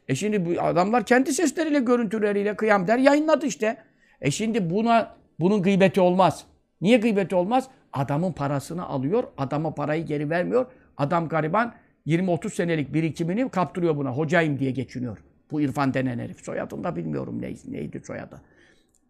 E 0.08 0.14
şimdi 0.14 0.46
bu 0.46 0.62
adamlar 0.62 1.06
kendi 1.06 1.32
sesleriyle, 1.32 1.80
görüntüleriyle 1.80 2.56
kıyam 2.56 2.86
der 2.86 2.98
yayınladı 2.98 3.46
işte. 3.46 3.76
E 4.20 4.30
şimdi 4.30 4.70
buna 4.70 5.14
bunun 5.40 5.62
gıybeti 5.62 6.00
olmaz. 6.00 6.44
Niye 6.80 6.96
gıybeti 6.96 7.34
olmaz? 7.34 7.68
Adamın 7.92 8.32
parasını 8.32 8.86
alıyor, 8.86 9.24
adama 9.38 9.74
parayı 9.74 10.06
geri 10.06 10.30
vermiyor. 10.30 10.66
Adam 10.96 11.28
gariban 11.28 11.74
20-30 12.06 12.50
senelik 12.50 12.94
birikimini 12.94 13.48
kaptırıyor 13.48 13.96
buna. 13.96 14.10
Hocayım 14.10 14.58
diye 14.58 14.70
geçiniyor. 14.70 15.18
Bu 15.50 15.60
İrfan 15.60 15.94
denen 15.94 16.18
herif. 16.18 16.44
Soyadını 16.44 16.84
da 16.84 16.96
bilmiyorum 16.96 17.40
neydi, 17.42 17.60
neydi 17.68 18.02
soyadı. 18.06 18.40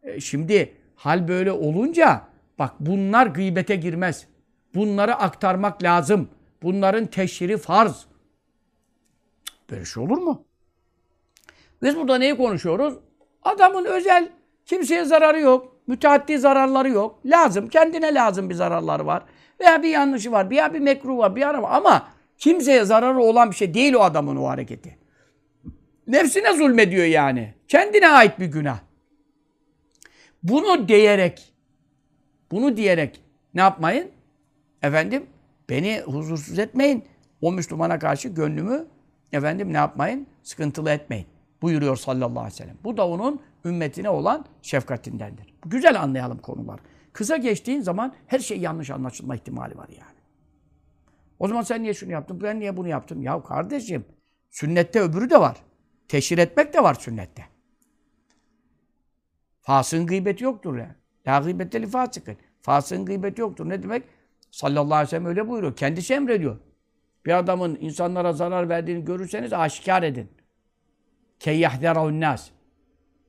E 0.03 0.21
şimdi 0.21 0.73
hal 0.97 1.29
böyle 1.29 1.53
olunca 1.53 2.23
bak 2.59 2.75
bunlar 2.81 3.27
gıybete 3.27 3.77
girmez. 3.77 4.27
Bunları 4.75 5.15
aktarmak 5.15 5.83
lazım. 5.83 6.29
Bunların 6.63 7.07
teşhiri 7.07 7.59
farz. 7.59 8.07
Böyle 9.71 9.85
şey 9.85 10.03
olur 10.03 10.19
mu? 10.19 10.45
Biz 11.83 11.97
burada 11.97 12.19
neyi 12.19 12.37
konuşuyoruz? 12.37 12.95
Adamın 13.43 13.85
özel, 13.85 14.29
kimseye 14.67 15.05
zararı 15.05 15.41
yok. 15.41 15.77
Müteaddi 15.87 16.39
zararları 16.39 16.89
yok. 16.89 17.21
Lazım, 17.27 17.69
kendine 17.69 18.15
lazım 18.15 18.51
bir 18.51 18.55
zararları 18.55 19.07
var. 19.07 19.23
Veya 19.61 19.83
bir 19.83 19.89
yanlışı 19.89 20.33
var, 20.33 20.51
veya 20.51 20.75
bir 20.75 20.81
mekruh 20.81 21.19
var, 21.19 21.37
bir 21.37 21.49
arama. 21.49 21.69
Ama 21.69 22.09
kimseye 22.39 22.85
zararı 22.85 23.19
olan 23.19 23.51
bir 23.51 23.57
şey 23.57 23.75
değil 23.75 23.95
o 23.95 24.01
adamın 24.01 24.37
o 24.37 24.49
hareketi. 24.49 24.99
Nefsine 26.07 26.53
zulmediyor 26.53 27.05
yani. 27.05 27.55
Kendine 27.69 28.09
ait 28.09 28.39
bir 28.39 28.47
günah. 28.47 28.79
Bunu 30.43 30.89
diyerek, 30.89 31.52
bunu 32.53 32.77
diyerek 32.77 33.23
ne 33.55 33.61
yapmayın? 33.61 34.11
Efendim, 34.83 35.27
beni 35.71 36.01
huzursuz 36.01 36.59
etmeyin. 36.59 37.05
O 37.41 37.53
Müslümana 37.53 37.99
karşı 37.99 38.29
gönlümü, 38.29 38.87
efendim 39.33 39.73
ne 39.73 39.77
yapmayın? 39.77 40.27
Sıkıntılı 40.43 40.91
etmeyin. 40.91 41.27
Buyuruyor 41.63 41.97
sallallahu 41.97 42.41
aleyhi 42.41 42.55
ve 42.55 42.57
sellem. 42.57 42.77
Bu 42.85 42.97
da 42.97 43.09
onun 43.09 43.41
ümmetine 43.65 44.11
olan 44.11 44.45
şefkatindendir. 44.63 45.55
Güzel 45.67 46.03
anlayalım 46.03 46.39
konular. 46.39 46.81
Kısa 47.13 47.37
geçtiğin 47.37 47.81
zaman 47.81 48.15
her 48.27 48.39
şey 48.39 48.61
yanlış 48.61 48.91
anlaşılma 48.91 49.37
ihtimali 49.37 49.79
var 49.79 49.89
yani. 49.89 50.19
O 51.39 51.49
zaman 51.49 51.63
sen 51.63 51.83
niye 51.83 51.95
şunu 51.95 52.13
yaptın, 52.13 52.41
ben 52.43 52.61
niye 52.61 52.77
bunu 52.77 52.89
yaptım? 52.89 53.23
Ya 53.23 53.43
kardeşim, 53.43 54.05
sünnette 54.51 55.01
öbürü 55.01 55.31
de 55.31 55.41
var. 55.41 55.57
Teşhir 56.09 56.39
etmek 56.39 56.75
de 56.75 56.83
var 56.83 56.95
sünnette. 56.95 57.45
Fasığın 59.61 60.07
gıybeti 60.07 60.45
yoktur 60.45 60.77
yani. 60.77 60.95
La 61.27 61.39
gıybette 61.39 61.83
li 61.83 61.87
fasıkın. 61.87 62.37
Fasığın 62.63 63.05
gıybeti 63.05 63.41
yoktur. 63.41 63.69
Ne 63.69 63.83
demek? 63.83 64.03
Sallallahu 64.51 64.95
aleyhi 64.95 65.07
ve 65.07 65.11
sellem 65.11 65.27
öyle 65.27 65.49
buyuruyor. 65.49 65.77
Kendisi 65.77 66.15
emrediyor. 66.15 66.57
Bir 67.27 67.39
adamın 67.39 67.79
insanlara 67.81 68.33
zarar 68.33 68.69
verdiğini 68.69 69.05
görürseniz 69.05 69.53
aşikar 69.53 70.03
edin. 70.03 70.29
Keyyahderahun 71.39 72.21
nas. 72.21 72.51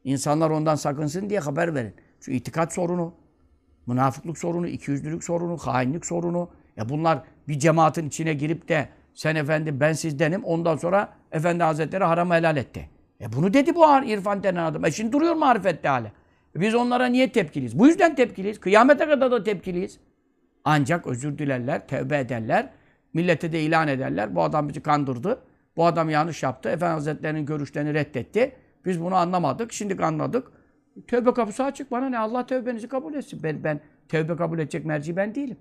İnsanlar 0.04 0.50
ondan 0.50 0.76
sakınsın 0.76 1.30
diye 1.30 1.40
haber 1.40 1.76
verin. 1.76 1.96
Şu 2.20 2.32
itikat 2.32 2.74
sorunu, 2.74 3.14
münafıklık 3.88 4.38
sorunu, 4.38 4.68
ikiyüzlülük 4.68 5.24
sorunu, 5.24 5.58
hainlik 5.58 6.06
sorunu. 6.06 6.50
Ya 6.78 6.90
bunlar 6.90 7.24
bir 7.48 7.60
cemaatin 7.60 8.08
içine 8.08 8.34
girip 8.34 8.70
de 8.70 8.90
sen 9.14 9.36
efendim 9.36 9.80
ben 9.80 9.94
sizdenim 9.94 10.44
ondan 10.44 10.78
sonra 10.78 11.14
Efendi 11.32 11.64
Hazretleri 11.64 12.04
haramı 12.04 12.34
helal 12.34 12.58
etti. 12.58 12.90
E 13.22 13.34
bunu 13.34 13.54
dedi 13.54 13.76
bu 13.76 13.86
İrfan 14.06 14.44
denen 14.44 14.64
adam. 14.64 14.86
E 14.86 14.92
şimdi 14.92 15.12
duruyor 15.12 15.36
marifette 15.36 15.90
hali. 15.90 16.12
Biz 16.56 16.76
onlara 16.76 17.06
niye 17.06 17.32
tepkiliyiz? 17.32 17.80
Bu 17.80 17.88
yüzden 17.88 18.16
tepkiliyiz. 18.16 18.60
Kıyamete 18.60 19.06
kadar 19.06 19.32
da 19.32 19.44
tepkiliyiz. 19.44 20.00
Ancak 20.66 21.08
özür 21.08 21.38
dilerler, 21.38 21.88
tevbe 21.88 22.20
ederler. 22.20 22.70
Millete 23.14 23.52
de 23.52 23.62
ilan 23.62 23.88
ederler. 23.88 24.36
Bu 24.36 24.44
adam 24.44 24.70
bizi 24.70 24.82
kandırdı. 24.82 25.42
Bu 25.78 25.86
adam 25.86 26.10
yanlış 26.10 26.44
yaptı. 26.44 26.70
Efendi 26.70 26.94
Hazretleri'nin 26.94 27.46
görüşlerini 27.46 27.94
reddetti. 27.94 28.56
Biz 28.86 29.02
bunu 29.02 29.16
anlamadık. 29.16 29.74
Şimdi 29.74 30.06
anladık. 30.06 30.52
Tövbe 31.08 31.34
kapısı 31.34 31.64
açık. 31.64 31.92
Bana 31.92 32.10
ne? 32.10 32.18
Allah 32.18 32.46
tövbenizi 32.46 32.88
kabul 32.88 33.14
etsin. 33.14 33.44
Ben, 33.44 33.64
ben 33.64 33.82
tövbe 34.10 34.36
kabul 34.36 34.60
edecek 34.60 34.86
merci 34.86 35.16
ben 35.16 35.36
değilim. 35.36 35.58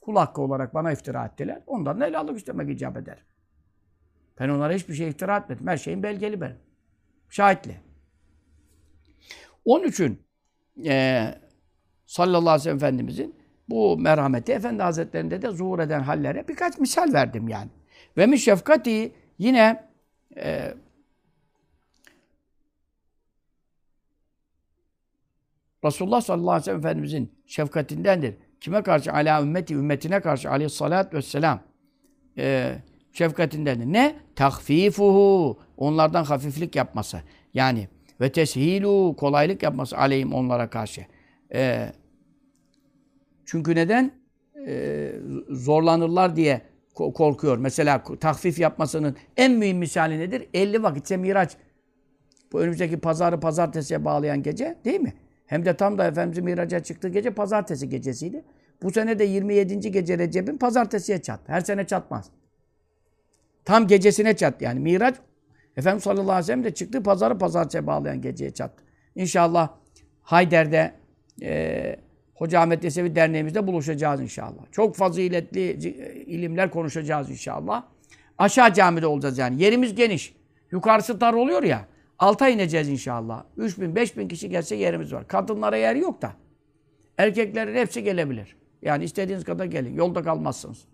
Kul 0.00 0.16
hakkı 0.16 0.40
olarak 0.40 0.74
bana 0.74 0.92
iftira 0.92 1.26
ettiler. 1.26 1.62
Ondan 1.66 2.00
da 2.00 2.04
helallik 2.04 2.38
istemek 2.38 2.70
icap 2.70 2.96
eder. 2.96 3.24
Ben 4.40 4.48
onlara 4.48 4.72
hiçbir 4.72 4.94
şey 4.94 5.08
iftira 5.08 5.36
etmedim. 5.36 5.66
Her 5.66 5.76
şeyin 5.76 6.02
belgeli 6.02 6.40
benim. 6.40 6.56
Şahitli. 7.28 7.91
Onun 9.64 9.84
için 9.84 10.22
e, 10.84 11.24
sallallahu 12.06 12.50
aleyhi 12.50 12.58
ve 12.58 12.62
sellem 12.62 12.76
Efendimizin 12.76 13.34
bu 13.68 13.98
merhameti 13.98 14.52
Efendi 14.52 14.82
Hazretlerinde 14.82 15.42
de 15.42 15.50
zuhur 15.50 15.78
eden 15.78 16.00
hallere 16.00 16.48
birkaç 16.48 16.78
misal 16.78 17.12
verdim 17.12 17.48
yani. 17.48 17.70
Ve 18.16 18.26
mi 18.26 18.38
şefkati 18.38 19.12
yine 19.38 19.88
e, 20.36 20.74
Resulullah 25.84 26.20
sallallahu 26.20 26.50
aleyhi 26.50 26.60
ve 26.60 26.64
sellem 26.64 26.78
Efendimizin 26.78 27.32
şefkatindendir. 27.46 28.34
Kime 28.60 28.82
karşı? 28.82 29.12
Ala 29.12 29.42
ümmeti, 29.42 29.74
ümmetine 29.74 30.20
karşı 30.20 30.50
aleyhissalatü 30.50 31.16
vesselam. 31.16 31.60
E, 32.38 32.76
şefkatindendir. 33.12 33.86
Ne? 33.86 34.16
Takfifuhu. 34.36 35.58
Onlardan 35.76 36.24
hafiflik 36.24 36.76
yapması. 36.76 37.22
Yani 37.54 37.88
ve 38.22 38.32
teshilu 38.32 39.16
kolaylık 39.18 39.62
yapması 39.62 39.98
aleyhim 39.98 40.32
onlara 40.32 40.70
karşı. 40.70 41.06
E, 41.54 41.92
çünkü 43.44 43.74
neden? 43.74 44.12
E, 44.66 45.12
zorlanırlar 45.48 46.36
diye 46.36 46.60
korkuyor. 46.94 47.58
Mesela 47.58 48.02
takfif 48.20 48.58
yapmasının 48.58 49.16
en 49.36 49.52
mühim 49.52 49.78
misali 49.78 50.18
nedir? 50.18 50.48
50 50.54 50.82
vakitse 50.82 51.16
Miraç. 51.16 51.56
Bu 52.52 52.60
önümüzdeki 52.60 53.00
pazarı 53.00 53.40
pazartesiye 53.40 54.04
bağlayan 54.04 54.42
gece 54.42 54.76
değil 54.84 55.00
mi? 55.00 55.14
Hem 55.46 55.64
de 55.64 55.76
tam 55.76 55.98
da 55.98 56.06
Efendimiz'in 56.06 56.44
Miraç'a 56.44 56.82
çıktığı 56.82 57.08
gece 57.08 57.30
pazartesi 57.30 57.88
gecesiydi. 57.88 58.44
Bu 58.82 58.90
sene 58.90 59.18
de 59.18 59.24
27. 59.24 59.90
gece 59.90 60.18
Recep'in 60.18 60.58
pazartesiye 60.58 61.22
çattı. 61.22 61.52
Her 61.52 61.60
sene 61.60 61.86
çatmaz. 61.86 62.30
Tam 63.64 63.86
gecesine 63.86 64.36
çattı 64.36 64.64
yani. 64.64 64.80
Miraç 64.80 65.14
Efendimiz 65.76 66.04
sallallahu 66.04 66.22
aleyhi 66.22 66.38
ve 66.38 66.46
sellem 66.46 66.64
de 66.64 66.74
çıktığı 66.74 67.02
pazarı 67.02 67.38
pazartesiye 67.38 67.86
bağlayan 67.86 68.20
geceye 68.20 68.50
çattı. 68.50 68.84
İnşallah 69.14 69.68
Hayder'de 70.22 70.94
e, 71.42 71.96
Hoca 72.34 72.60
Ahmet 72.60 72.84
Yesevi 72.84 73.16
Derneğimizde 73.16 73.66
buluşacağız 73.66 74.20
inşallah. 74.20 74.62
Çok 74.72 74.96
faziletli 74.96 75.70
ilimler 76.26 76.70
konuşacağız 76.70 77.30
inşallah. 77.30 77.84
Aşağı 78.38 78.74
camide 78.74 79.06
olacağız 79.06 79.38
yani. 79.38 79.62
Yerimiz 79.62 79.94
geniş. 79.94 80.34
Yukarısı 80.70 81.20
dar 81.20 81.32
oluyor 81.32 81.62
ya. 81.62 81.86
Alta 82.18 82.48
ineceğiz 82.48 82.88
inşallah. 82.88 83.44
3 83.56 83.80
bin, 83.80 83.96
5 83.96 84.16
bin 84.16 84.28
kişi 84.28 84.48
gelse 84.48 84.76
yerimiz 84.76 85.12
var. 85.12 85.28
Kadınlara 85.28 85.76
yer 85.76 85.94
yok 85.94 86.22
da. 86.22 86.32
Erkeklerin 87.18 87.74
hepsi 87.74 88.02
gelebilir. 88.02 88.56
Yani 88.82 89.04
istediğiniz 89.04 89.44
kadar 89.44 89.64
gelin. 89.64 89.94
Yolda 89.94 90.22
kalmazsınız. 90.22 90.84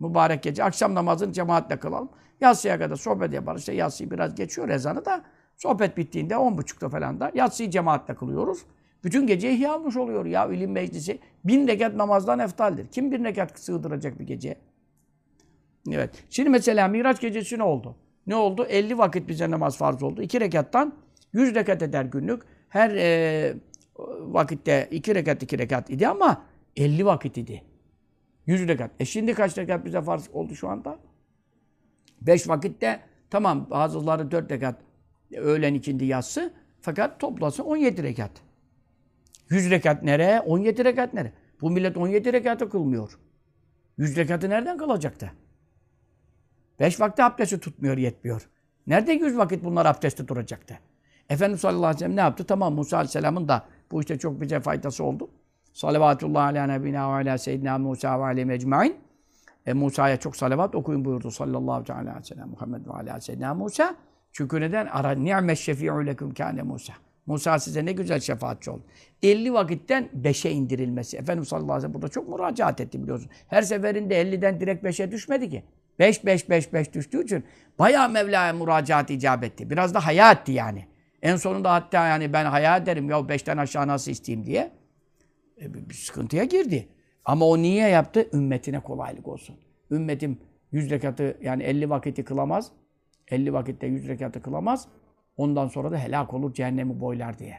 Mübarek 0.00 0.42
gece. 0.42 0.64
Akşam 0.64 0.94
namazını 0.94 1.32
cemaatle 1.32 1.76
kılalım. 1.76 2.08
Yatsıya 2.40 2.78
kadar 2.78 2.96
sohbet 2.96 3.32
yaparız. 3.32 3.60
İşte 3.60 3.72
yatsıyı 3.72 4.10
biraz 4.10 4.34
geçiyor 4.34 4.68
ezanı 4.68 5.04
da. 5.04 5.24
Sohbet 5.56 5.96
bittiğinde 5.96 6.34
10.30'da 6.34 6.88
falan 6.88 7.20
da 7.20 7.32
yatsıyı 7.34 7.70
cemaatle 7.70 8.14
kılıyoruz. 8.14 8.58
Bütün 9.04 9.26
gece 9.26 9.52
ihya 9.52 9.76
olmuş 9.76 9.96
oluyor 9.96 10.26
ya 10.26 10.48
ilim 10.48 10.72
meclisi. 10.72 11.18
Bin 11.44 11.68
rekat 11.68 11.94
namazdan 11.94 12.38
eftaldir. 12.38 12.86
Kim 12.88 13.12
bir 13.12 13.24
rekat 13.24 13.58
sığdıracak 13.58 14.18
bir 14.20 14.26
gece? 14.26 14.58
Evet. 15.90 16.24
Şimdi 16.30 16.48
mesela 16.48 16.88
Miraç 16.88 17.20
gecesi 17.20 17.58
ne 17.58 17.62
oldu? 17.62 17.96
Ne 18.26 18.36
oldu? 18.36 18.64
50 18.68 18.98
vakit 18.98 19.28
bize 19.28 19.50
namaz 19.50 19.78
farz 19.78 20.02
oldu. 20.02 20.22
2 20.22 20.40
rekattan 20.40 20.92
100 21.32 21.54
rekat 21.54 21.82
eder 21.82 22.04
günlük. 22.04 22.42
Her 22.68 22.90
e, 22.90 23.54
vakitte 24.20 24.88
2 24.90 25.14
rekat 25.14 25.42
2 25.42 25.58
rekat 25.58 25.90
idi 25.90 26.08
ama 26.08 26.44
50 26.76 27.06
vakit 27.06 27.36
idi. 27.36 27.62
100 28.46 28.68
rekat. 28.68 28.90
E 29.00 29.04
şimdi 29.04 29.34
kaç 29.34 29.58
rekat 29.58 29.84
bize 29.84 30.02
farz 30.02 30.28
oldu 30.32 30.54
şu 30.54 30.68
anda? 30.68 30.98
5 32.20 32.48
vakitte 32.48 33.00
tamam 33.30 33.66
bazıları 33.70 34.30
4 34.30 34.52
rekat 34.52 34.76
öğlen 35.36 35.74
ikindi 35.74 36.04
yatsı 36.04 36.52
fakat 36.80 37.20
toplası 37.20 37.64
17 37.64 38.02
rekat. 38.02 38.30
100 39.50 39.70
rekat 39.70 40.02
nereye? 40.02 40.40
17 40.40 40.84
rekat 40.84 41.14
nereye? 41.14 41.32
Bu 41.60 41.70
millet 41.70 41.96
17 41.96 42.32
rekatı 42.32 42.70
kılmıyor. 42.70 43.18
100 43.98 44.16
rekatı 44.16 44.50
nereden 44.50 44.78
kılacaktı? 44.78 45.32
5 46.80 47.00
vakti 47.00 47.22
abdesti 47.22 47.60
tutmuyor, 47.60 47.96
yetmiyor. 47.96 48.48
Nerede 48.86 49.12
100 49.12 49.36
vakit 49.36 49.64
bunlar 49.64 49.86
abdesti 49.86 50.28
duracaktı? 50.28 50.78
Efendimiz 51.28 51.60
sallallahu 51.60 51.86
aleyhi 51.86 51.96
ve 51.96 51.98
sellem 51.98 52.16
ne 52.16 52.20
yaptı? 52.20 52.44
Tamam 52.44 52.74
Musa 52.74 52.96
aleyhisselamın 52.96 53.48
da 53.48 53.64
bu 53.90 54.00
işte 54.00 54.18
çok 54.18 54.40
bize 54.40 54.60
faydası 54.60 55.04
oldu. 55.04 55.30
Salavatullah 55.72 56.44
ala 56.44 56.66
nebina 56.66 57.10
ve 57.10 57.14
ala 57.14 57.38
seyyidina 57.38 57.78
Musa 57.78 58.20
ve 58.20 58.24
aleyhi 58.24 58.52
ecmain. 58.52 58.96
E, 59.68 59.72
Musa'ya 59.72 60.16
çok 60.16 60.36
salavat 60.36 60.74
okuyun 60.74 61.04
buyurdu 61.04 61.30
sallallahu 61.30 61.92
aleyhi 61.92 62.16
ve 62.18 62.22
sellem 62.22 62.48
Muhammed 62.48 62.86
ve 62.86 62.92
ala 62.92 63.20
seyyidina 63.20 63.54
Musa. 63.54 63.96
Çünkü 64.32 64.60
neden? 64.60 64.86
Ara 64.86 65.10
ni'me 65.10 65.56
şefi'u 65.56 66.06
lekum 66.06 66.34
kâne 66.34 66.62
Musa. 66.62 66.92
Musa 67.26 67.58
size 67.58 67.84
ne 67.84 67.92
güzel 67.92 68.20
şefaatçi 68.20 68.70
oldu. 68.70 68.82
50 69.22 69.52
vakitten 69.52 70.08
5'e 70.22 70.50
indirilmesi. 70.50 71.16
Efendimiz 71.16 71.48
sallallahu 71.48 71.72
aleyhi 71.72 71.78
ve 71.78 71.80
sellem 71.80 71.94
burada 71.94 72.08
çok 72.08 72.28
müracaat 72.28 72.80
etti 72.80 73.02
biliyorsun. 73.02 73.30
Her 73.48 73.62
seferinde 73.62 74.22
50'den 74.22 74.60
direkt 74.60 74.84
5'e 74.84 75.10
düşmedi 75.10 75.50
ki. 75.50 75.64
5 75.98 76.24
5 76.26 76.50
5 76.50 76.72
5 76.72 76.94
düştüğü 76.94 77.24
için 77.24 77.44
bayağı 77.78 78.10
Mevla'ya 78.10 78.52
müracaat 78.52 79.10
icap 79.10 79.44
etti. 79.44 79.70
Biraz 79.70 79.94
da 79.94 80.06
haya 80.06 80.32
etti 80.32 80.52
yani. 80.52 80.86
En 81.22 81.36
sonunda 81.36 81.72
hatta 81.72 82.06
yani 82.06 82.32
ben 82.32 82.44
haya 82.44 82.76
ederim 82.76 83.10
ya 83.10 83.16
5'ten 83.16 83.56
aşağı 83.56 83.88
nasıl 83.88 84.10
isteyeyim 84.10 84.46
diye 84.46 84.72
e, 85.60 85.74
bir 85.74 85.94
sıkıntıya 85.94 86.44
girdi. 86.44 86.88
Ama 87.28 87.46
o 87.46 87.58
niye 87.58 87.88
yaptı? 87.88 88.28
Ümmetine 88.32 88.80
kolaylık 88.80 89.28
olsun. 89.28 89.56
Ümmetim 89.90 90.38
100 90.72 90.90
rekatı 90.90 91.38
yani 91.42 91.62
50 91.62 91.90
vakiti 91.90 92.24
kılamaz. 92.24 92.70
50 93.28 93.52
vakitte 93.52 93.86
100 93.86 94.08
rekatı 94.08 94.42
kılamaz. 94.42 94.88
Ondan 95.36 95.68
sonra 95.68 95.92
da 95.92 95.98
helak 95.98 96.34
olur 96.34 96.54
cehennemi 96.54 97.00
boylar 97.00 97.38
diye. 97.38 97.58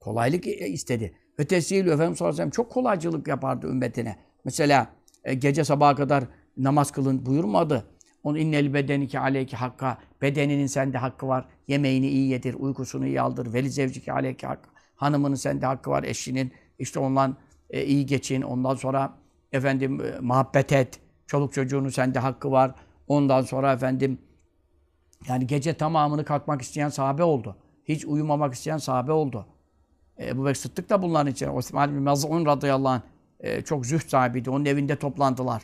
Kolaylık 0.00 0.46
istedi. 0.46 1.14
Tesihil 1.48 1.86
Efendimiz 1.86 2.18
sallallahu 2.18 2.50
çok 2.50 2.70
kolaycılık 2.70 3.28
yapardı 3.28 3.66
ümmetine. 3.66 4.16
Mesela 4.44 4.86
e, 5.24 5.34
gece 5.34 5.64
sabaha 5.64 5.94
kadar 5.94 6.24
namaz 6.56 6.90
kılın 6.90 7.26
buyurmadı. 7.26 7.86
Onun 8.22 8.38
innel 8.38 8.74
bedeniki 8.74 9.18
aleyki 9.18 9.56
hakka. 9.56 9.98
Bedeninin 10.22 10.66
sende 10.66 10.98
hakkı 10.98 11.28
var. 11.28 11.48
Yemeğini 11.68 12.08
iyi 12.08 12.28
yedir, 12.28 12.54
uykusunu 12.54 13.06
iyi 13.06 13.20
aldır. 13.20 13.52
Veli 13.52 13.70
zevciki 13.70 14.12
aleyki 14.12 14.46
hakka. 14.46 14.70
Hanımının 14.96 15.34
sende 15.34 15.66
hakkı 15.66 15.90
var, 15.90 16.02
eşinin. 16.02 16.52
işte 16.78 16.98
ondan 17.00 17.36
e, 17.70 17.84
iyi 17.84 18.06
geçin. 18.06 18.42
Ondan 18.42 18.74
sonra 18.74 19.14
efendim 19.52 20.00
e, 20.00 20.20
muhabbet 20.20 20.72
et. 20.72 21.00
Çoluk 21.26 21.52
çocuğunun 21.52 21.88
sende 21.88 22.18
hakkı 22.18 22.50
var. 22.50 22.74
Ondan 23.08 23.42
sonra 23.42 23.72
efendim 23.72 24.18
yani 25.28 25.46
gece 25.46 25.74
tamamını 25.74 26.24
kalkmak 26.24 26.62
isteyen 26.62 26.88
sahabe 26.88 27.22
oldu. 27.22 27.56
Hiç 27.84 28.04
uyumamak 28.04 28.54
isteyen 28.54 28.78
sahabe 28.78 29.12
oldu. 29.12 29.46
Ebu 30.18 30.44
Bekir 30.44 30.54
Sıddık 30.54 30.90
da 30.90 31.02
bunların 31.02 31.32
içinde. 31.32 31.50
Osman 31.50 31.94
bin 31.94 32.02
Maz'un 32.02 32.46
radıyallahu 32.46 32.92
anh 32.92 33.00
e, 33.40 33.62
çok 33.62 33.86
zühd 33.86 34.08
sahibiydi. 34.08 34.50
Onun 34.50 34.64
evinde 34.64 34.96
toplandılar. 34.96 35.62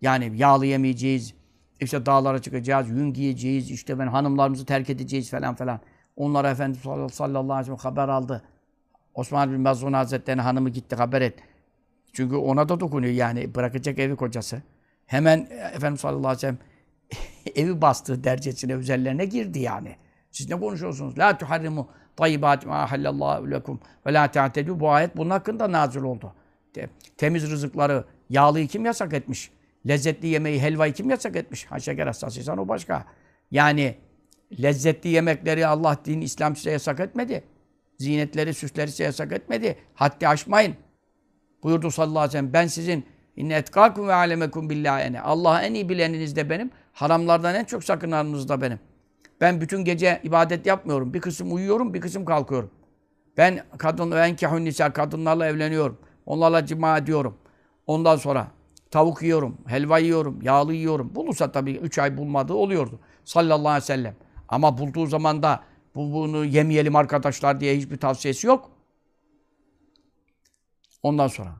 Yani 0.00 0.32
yağlı 0.36 0.66
yemeyeceğiz, 0.66 1.34
işte 1.80 2.06
dağlara 2.06 2.42
çıkacağız, 2.42 2.88
yün 2.88 3.12
giyeceğiz, 3.12 3.70
işte 3.70 3.98
ben 3.98 4.06
hanımlarımızı 4.06 4.64
terk 4.64 4.90
edeceğiz 4.90 5.30
falan 5.30 5.54
falan. 5.54 5.80
Onlara 6.16 6.50
Efendimiz 6.50 7.12
sallallahu 7.14 7.52
aleyhi 7.52 7.72
ve 7.72 7.76
sellem 7.76 7.78
haber 7.78 8.08
aldı. 8.08 8.42
Osman 9.20 9.52
bin 9.52 9.60
Maz'un 9.60 9.92
Hazretleri'nin 9.92 10.42
hanımı 10.42 10.70
gitti 10.70 10.96
haber 10.96 11.22
et. 11.22 11.38
Çünkü 12.12 12.36
ona 12.36 12.68
da 12.68 12.80
dokunuyor 12.80 13.12
yani 13.12 13.54
bırakacak 13.54 13.98
evi 13.98 14.16
kocası. 14.16 14.62
Hemen 15.06 15.48
Efendimiz 15.74 16.00
sallallahu 16.00 16.28
aleyhi 16.28 16.36
ve 16.36 16.40
sellem 16.40 16.58
evi 17.64 17.80
bastığı 17.80 18.24
dercesine, 18.24 18.72
üzerlerine 18.72 19.24
girdi 19.24 19.58
yani. 19.58 19.96
Siz 20.30 20.50
ne 20.50 20.60
konuşuyorsunuz? 20.60 21.18
La 21.18 21.38
tuharrimu 21.38 21.88
tayyibat 22.16 22.66
ma 22.66 22.90
halallahu 22.90 23.50
lekum 23.50 23.80
ve 24.06 24.12
la 24.12 24.30
ta'tedu. 24.30 24.80
Bu 24.80 24.90
ayet 24.90 25.16
bunun 25.16 25.30
hakkında 25.30 25.72
nazil 25.72 26.02
oldu. 26.02 26.34
Temiz 27.16 27.50
rızıkları, 27.50 28.04
yağlıyı 28.30 28.68
kim 28.68 28.84
yasak 28.84 29.12
etmiş? 29.12 29.50
Lezzetli 29.88 30.28
yemeği, 30.28 30.60
helvayı 30.60 30.92
kim 30.92 31.10
yasak 31.10 31.36
etmiş? 31.36 31.66
Ha 31.66 31.80
şeker 31.80 32.06
hastasıysan 32.06 32.58
o 32.58 32.68
başka. 32.68 33.04
Yani 33.50 33.94
lezzetli 34.62 35.08
yemekleri 35.08 35.66
Allah 35.66 35.96
din, 36.04 36.20
İslam 36.20 36.56
size 36.56 36.70
yasak 36.70 37.00
etmedi. 37.00 37.44
Zinetleri, 38.00 38.54
süsleri 38.54 38.90
size 38.90 39.04
yasak 39.04 39.32
etmedi. 39.32 39.78
Haddi 39.94 40.28
aşmayın. 40.28 40.74
Buyurdu 41.62 41.90
sallallahu 41.90 42.18
aleyhi 42.18 42.28
ve 42.28 42.32
sellem. 42.32 42.52
Ben 42.52 42.66
sizin 42.66 43.06
inne 43.36 43.54
etkakum 43.54 44.08
ve 44.08 44.14
alemekum 44.14 44.70
billahi 44.70 45.02
ene. 45.02 45.20
Allah'ı 45.20 45.62
en 45.62 45.74
iyi 45.74 45.88
bileniniz 45.88 46.36
de 46.36 46.50
benim. 46.50 46.70
Haramlardan 46.92 47.54
en 47.54 47.64
çok 47.64 47.84
sakınanınız 47.84 48.48
da 48.48 48.60
benim. 48.60 48.80
Ben 49.40 49.60
bütün 49.60 49.84
gece 49.84 50.20
ibadet 50.22 50.66
yapmıyorum. 50.66 51.14
Bir 51.14 51.20
kısım 51.20 51.54
uyuyorum, 51.54 51.94
bir 51.94 52.00
kısım 52.00 52.24
kalkıyorum. 52.24 52.70
Ben 53.36 53.60
kadın 53.78 54.10
enkehun 54.10 54.64
nisa 54.64 54.92
kadınlarla 54.92 55.46
evleniyorum. 55.46 55.98
Onlarla 56.26 56.66
cima 56.66 56.98
ediyorum. 56.98 57.38
Ondan 57.86 58.16
sonra 58.16 58.46
tavuk 58.90 59.22
yiyorum, 59.22 59.58
helva 59.66 59.98
yiyorum, 59.98 60.42
yağlı 60.42 60.74
yiyorum. 60.74 61.14
Bulursa 61.14 61.52
tabii 61.52 61.72
üç 61.72 61.98
ay 61.98 62.16
bulmadığı 62.16 62.54
oluyordu. 62.54 63.00
Sallallahu 63.24 63.68
aleyhi 63.68 63.82
ve 63.82 63.86
sellem. 63.86 64.16
Ama 64.48 64.78
bulduğu 64.78 65.06
zaman 65.06 65.42
da 65.42 65.60
bu, 66.00 66.12
bunu 66.12 66.44
yemeyelim 66.44 66.96
arkadaşlar 66.96 67.60
diye 67.60 67.76
hiçbir 67.76 67.96
tavsiyesi 67.96 68.46
yok. 68.46 68.70
Ondan 71.02 71.28
sonra. 71.28 71.50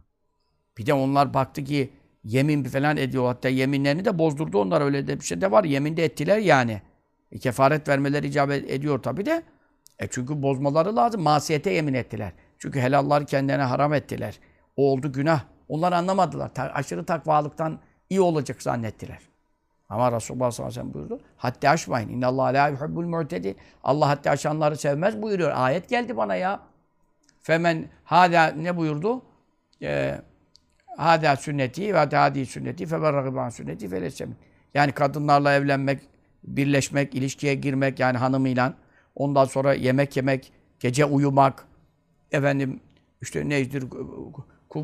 Bir 0.79 0.87
de 0.87 0.95
onlar 0.95 1.35
baktı 1.35 1.65
ki 1.65 1.91
yemin 2.25 2.65
falan 2.65 2.97
ediyor. 2.97 3.27
Hatta 3.27 3.49
yeminlerini 3.49 4.05
de 4.05 4.19
bozdurdu 4.19 4.59
onlar. 4.59 4.81
Öyle 4.81 5.07
de 5.07 5.21
bir 5.21 5.25
şey 5.25 5.41
de 5.41 5.51
var. 5.51 5.65
Yemin 5.65 5.97
de 5.97 6.05
ettiler 6.05 6.39
yani. 6.39 6.83
E, 7.33 7.39
kefaret 7.39 7.89
vermeleri 7.89 8.27
icap 8.27 8.51
ediyor 8.51 9.03
tabii 9.03 9.27
de. 9.27 9.43
E 9.99 10.07
çünkü 10.11 10.43
bozmaları 10.43 10.97
lazım. 10.97 11.23
Masiyete 11.23 11.71
yemin 11.71 11.95
ettiler. 11.95 12.33
Çünkü 12.59 12.81
helallar 12.81 13.27
kendilerine 13.27 13.63
haram 13.63 13.95
ettiler. 13.95 14.41
O 14.77 14.93
oldu 14.93 15.13
günah. 15.13 15.45
Onlar 15.69 15.93
anlamadılar. 15.93 16.55
Ta 16.55 16.63
aşırı 16.63 17.05
takvalıktan 17.05 17.81
iyi 18.11 18.21
olacak 18.21 18.63
zannettiler. 18.63 19.30
Ama 19.91 20.13
Resulullah 20.13 20.51
sallallahu 20.51 20.73
aleyhi 20.73 20.89
ve 20.89 20.93
sellem 20.93 20.95
buyurdu. 20.95 21.25
Haddi 21.37 21.69
aşmayın. 21.69 22.09
İnna 22.09 22.27
Allah 22.27 22.45
la 22.45 22.69
yuhibbul 22.69 23.07
mu'tedin. 23.07 23.57
Allah 23.85 24.09
haddi 24.09 24.31
aşanları 24.31 24.77
sevmez 24.77 25.23
buyuruyor. 25.23 25.51
Ayet 25.55 25.89
geldi 25.89 26.17
bana 26.17 26.35
ya. 26.35 26.61
Femen 27.43 27.89
hada 28.05 28.47
ne 28.47 28.77
buyurdu? 28.77 29.23
Ee, 29.83 30.21
hada 30.97 31.37
sünneti 31.37 31.95
ve 31.95 31.99
hadi 31.99 32.47
sünneti 32.47 32.87
feberragiban 32.87 33.49
sünneti 33.49 33.89
felesemin. 33.89 34.37
Yani 34.75 34.93
kadınlarla 34.93 35.55
evlenmek, 35.55 36.01
birleşmek, 36.45 37.15
ilişkiye 37.15 37.55
girmek 37.55 38.01
yani 38.01 38.19
hanımıyla 38.19 38.75
ondan 39.15 39.45
sonra 39.45 39.75
yemek 39.75 40.17
yemek, 40.17 40.53
gece 40.81 41.05
uyumak, 41.05 41.67
efendim 42.33 42.81
işte 43.23 43.49
nedir 43.49 43.85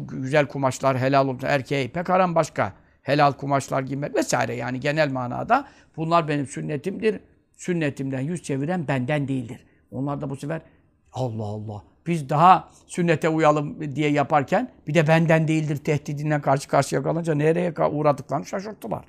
güzel 0.08 0.46
kumaşlar 0.46 0.98
helal 0.98 1.28
olsun 1.28 1.46
erkeğe 1.46 1.88
pek 1.88 2.08
haram 2.08 2.34
başka 2.34 2.72
helal 3.06 3.32
kumaşlar 3.32 3.82
giymek 3.82 4.14
vesaire 4.14 4.54
yani 4.54 4.80
genel 4.80 5.12
manada 5.12 5.68
bunlar 5.96 6.28
benim 6.28 6.46
sünnetimdir. 6.46 7.20
Sünnetimden 7.56 8.20
yüz 8.20 8.42
çeviren 8.42 8.88
benden 8.88 9.28
değildir. 9.28 9.66
Onlar 9.90 10.20
da 10.20 10.30
bu 10.30 10.36
sefer 10.36 10.60
Allah 11.12 11.44
Allah 11.44 11.82
biz 12.06 12.28
daha 12.28 12.68
sünnete 12.86 13.28
uyalım 13.28 13.96
diye 13.96 14.10
yaparken 14.10 14.70
bir 14.86 14.94
de 14.94 15.08
benden 15.08 15.48
değildir 15.48 15.76
tehdidinden 15.76 16.40
karşı 16.40 16.68
karşıya 16.68 17.02
kalınca 17.02 17.34
nereye 17.34 17.74
uğradıklarını 17.90 18.46
şaşırttılar. 18.46 19.04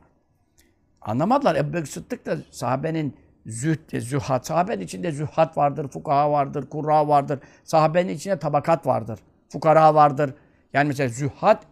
Anlamadılar. 1.02 1.56
Ebu 1.56 1.74
Bekir 1.74 1.86
Sıddık 1.86 2.26
da 2.26 2.38
sahabenin 2.52 3.16
zühd, 3.46 4.00
zühhat. 4.00 4.48
Sahabenin 4.48 4.82
içinde 4.82 5.12
zühhat 5.12 5.58
vardır, 5.58 5.88
fukaha 5.88 6.32
vardır, 6.32 6.70
kurra 6.70 7.08
vardır. 7.08 7.40
Sahabenin 7.64 8.10
içinde 8.10 8.40
tabakat 8.40 8.86
vardır. 8.86 9.20
Fukara 9.50 9.96
vardır. 9.96 10.34
Yani 10.74 10.88
mesela 10.88 11.10
zühhat 11.10 11.64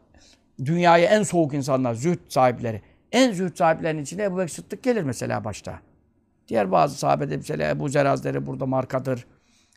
dünyaya 0.65 1.09
en 1.09 1.23
soğuk 1.23 1.53
insanlar, 1.53 1.93
zühd 1.93 2.19
sahipleri. 2.29 2.81
En 3.11 3.31
zühd 3.31 3.55
sahiplerinin 3.55 4.01
içinde 4.01 4.23
Ebu 4.23 4.37
Bekir 4.37 4.49
Sıddık 4.49 4.83
gelir 4.83 5.03
mesela 5.03 5.43
başta. 5.43 5.79
Diğer 6.47 6.71
bazı 6.71 6.97
sahabede 6.97 7.37
mesela 7.37 7.69
Ebu 7.69 7.89
Zer 7.89 8.05
Hazretleri 8.05 8.45
burada 8.45 8.65
markadır. 8.65 9.25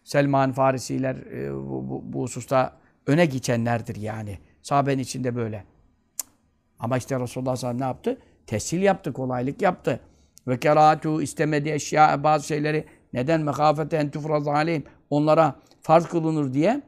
Selman 0.05 0.53
Farisiler 0.53 1.17
e, 1.17 1.55
bu, 1.55 1.89
bu, 1.89 2.03
bu 2.13 2.23
hususta 2.23 2.77
öne 3.07 3.27
geçenlerdir 3.27 3.97
yani. 3.97 4.39
Sahabenin 4.63 5.03
içinde 5.03 5.37
böyle. 5.37 5.65
Ama 6.79 6.97
işte 6.97 7.21
Resulullah 7.21 7.57
sallallahu 7.57 7.81
ne 7.81 7.85
yaptı? 7.85 8.19
Tessil 8.47 8.83
yaptı, 8.83 9.13
kolaylık 9.13 9.63
yaptı. 9.63 10.01
Ve 10.49 10.61
keratu 10.61 11.23
istemediği 11.23 11.75
eşya 11.75 12.25
bazı 12.25 12.47
şeyleri 12.47 12.85
neden 13.13 13.41
mekafete 13.41 13.97
en 13.97 14.11
tufraz 14.11 14.49
aleyhim 14.49 14.85
onlara 15.11 15.55
farz 15.83 16.07
kılınır 16.07 16.55
diye 16.55 16.83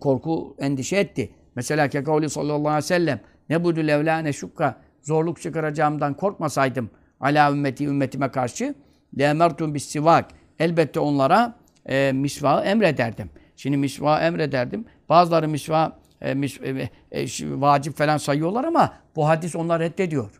korku 0.00 0.56
endişe 0.58 0.96
etti. 0.96 1.34
Mesela 1.56 1.88
kekavli 1.88 2.30
sallallahu 2.30 2.68
aleyhi 2.68 2.76
ve 2.76 2.82
sellem 2.82 3.20
ne 3.48 3.64
buydu 3.64 3.86
levla 3.86 4.18
ne 4.18 4.32
şukka 4.32 4.76
zorluk 5.02 5.40
çıkaracağımdan 5.40 6.14
korkmasaydım 6.14 6.90
ala 7.20 7.52
ümmeti 7.52 7.86
ümmetime 7.86 8.30
karşı 8.30 8.74
lemertum 9.18 9.74
bis 9.74 9.84
sivak 9.84 10.30
elbette 10.58 11.00
onlara 11.00 11.54
e, 11.86 12.12
misvağı 12.12 12.64
emrederdim. 12.64 13.30
Şimdi 13.56 13.76
misvağı 13.76 14.20
emrederdim. 14.20 14.84
Bazıları 15.08 15.48
misvağı 15.48 15.92
e, 16.20 16.34
mis, 16.34 16.60
e, 16.60 16.90
e, 17.10 17.26
vacip 17.60 17.96
falan 17.96 18.16
sayıyorlar 18.16 18.64
ama 18.64 18.92
bu 19.16 19.28
hadis 19.28 19.56
onlar 19.56 19.80
reddediyor. 19.80 20.30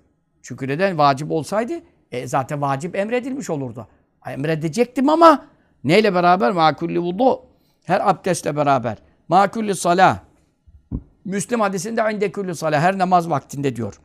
Çünkü 0.42 0.68
neden? 0.68 0.98
Vacip 0.98 1.31
olsaydı 1.31 1.72
e, 2.12 2.27
zaten 2.27 2.62
vacip 2.62 2.96
emredilmiş 2.96 3.51
olurdu. 3.51 3.87
Emredecektim 4.27 5.09
ama 5.09 5.46
neyle 5.85 6.14
beraber? 6.14 6.53
Makulli 6.53 6.98
vudu. 6.98 7.42
Her 7.85 8.11
abdestle 8.11 8.57
beraber. 8.57 8.98
Makulli 9.29 9.75
salah. 9.75 10.18
Müslim 11.24 11.61
hadisinde 11.61 12.02
inde 12.12 12.32
kulli 12.32 12.54
salah. 12.54 12.80
Her 12.80 12.98
namaz 12.98 13.30
vaktinde 13.30 13.76
diyor. 13.76 14.00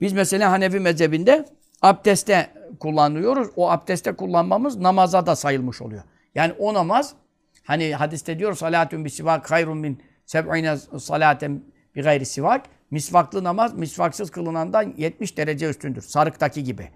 Biz 0.00 0.12
mesela 0.12 0.50
Hanefi 0.50 0.80
mezhebinde 0.80 1.44
abdeste 1.82 2.50
kullanıyoruz. 2.80 3.48
O 3.56 3.70
abdeste 3.70 4.12
kullanmamız 4.12 4.76
namaza 4.76 5.26
da 5.26 5.36
sayılmış 5.36 5.82
oluyor. 5.82 6.02
Yani 6.34 6.52
o 6.52 6.74
namaz 6.74 7.14
hani 7.64 7.94
hadiste 7.94 8.38
diyor 8.38 8.54
salatun 8.54 9.04
bi 9.04 9.10
sivak 9.10 9.50
hayrun 9.50 9.78
min 9.78 10.02
seb'ine 10.26 10.76
salaten 10.76 11.62
bi 11.96 12.02
gayri 12.02 12.26
sivak. 12.26 12.66
Misvaklı 12.90 13.44
namaz 13.44 13.74
misvaksız 13.74 14.30
kılınandan 14.30 14.94
70 14.96 15.36
derece 15.36 15.68
üstündür. 15.68 16.02
Sarıktaki 16.02 16.64
gibi. 16.64 16.88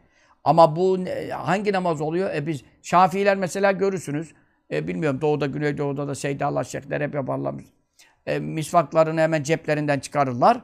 Ama 0.45 0.77
bu 0.77 0.99
hangi 1.31 1.73
namaz 1.73 2.01
oluyor? 2.01 2.35
E 2.35 2.47
biz 2.47 2.63
Şafiiler 2.83 3.37
mesela 3.37 3.73
görürsünüz. 3.73 4.33
E 4.71 4.89
bilmiyorum 4.89 5.21
doğuda, 5.21 5.47
güneydoğuda 5.47 6.09
da 6.09 6.15
Seydallah 6.15 6.65
Şeyhler 6.65 7.01
hep 7.01 7.15
yaparlar. 7.15 7.55
E, 8.27 8.39
misvaklarını 8.39 9.21
hemen 9.21 9.43
ceplerinden 9.43 9.99
çıkarırlar. 9.99 10.61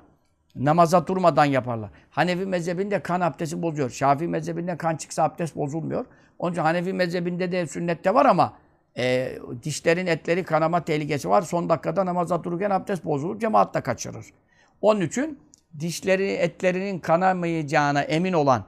Namaza 0.57 1.07
durmadan 1.07 1.44
yaparlar. 1.44 1.90
Hanefi 2.11 2.46
mezhebinde 2.46 3.01
kan 3.01 3.20
abdesti 3.20 3.62
bozuyor. 3.62 3.90
Şafii 3.90 4.29
mezhebinde 4.29 4.77
kan 4.77 4.96
çıksa 4.96 5.23
abdest 5.23 5.57
bozulmuyor. 5.57 6.07
Onun 6.38 6.53
için 6.53 6.62
Hanefi 6.62 6.92
mezhebinde 6.92 7.53
de 7.53 7.66
sünnette 7.66 8.14
var 8.14 8.27
ama 8.27 8.53
e, 8.99 9.33
dişlerin 9.62 10.07
etleri 10.07 10.44
kanama 10.44 10.85
tehlikesi 10.85 11.29
var. 11.29 11.42
Son 11.42 11.68
dakikada 11.68 12.07
namaza 12.07 12.44
dururken 12.44 12.70
abdest 12.70 13.05
bozulur. 13.05 13.38
Cemaat 13.38 13.75
da 13.75 13.81
kaçırır. 13.81 14.27
Onun 14.81 15.01
için 15.01 15.38
dişleri, 15.81 16.33
etlerinin 16.33 16.99
kanamayacağına 16.99 18.03
emin 18.03 18.33
olan, 18.33 18.64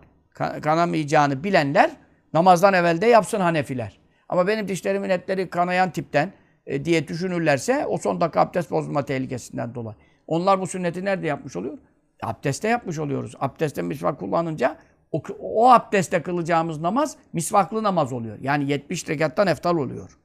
kanamayacağını 0.62 1.44
bilenler 1.44 1.90
namazdan 2.32 2.74
evvel 2.74 3.00
de 3.00 3.06
yapsın 3.06 3.40
Hanefiler. 3.40 3.98
Ama 4.28 4.46
benim 4.46 4.68
dişlerimin 4.68 5.10
etleri 5.10 5.50
kanayan 5.50 5.90
tipten 5.90 6.32
e, 6.66 6.84
diye 6.84 7.08
düşünürlerse 7.08 7.86
o 7.86 7.98
son 7.98 8.20
dakika 8.20 8.40
abdest 8.40 8.70
bozulma 8.70 9.04
tehlikesinden 9.04 9.74
dolayı. 9.74 9.96
Onlar 10.26 10.60
bu 10.60 10.66
sünneti 10.66 11.04
nerede 11.04 11.26
yapmış 11.26 11.56
oluyor? 11.56 11.78
Abdeste 12.22 12.68
yapmış 12.68 12.98
oluyoruz. 12.98 13.34
Abdeste 13.40 13.82
misvak 13.82 14.18
kullanınca 14.18 14.78
o, 15.12 15.22
o 15.40 15.70
abdeste 15.70 16.22
kılacağımız 16.22 16.80
namaz 16.80 17.16
misvaklı 17.32 17.82
namaz 17.82 18.12
oluyor. 18.12 18.38
Yani 18.40 18.70
70 18.70 19.08
rekattan 19.08 19.46
eftal 19.46 19.76
oluyor. 19.76 20.18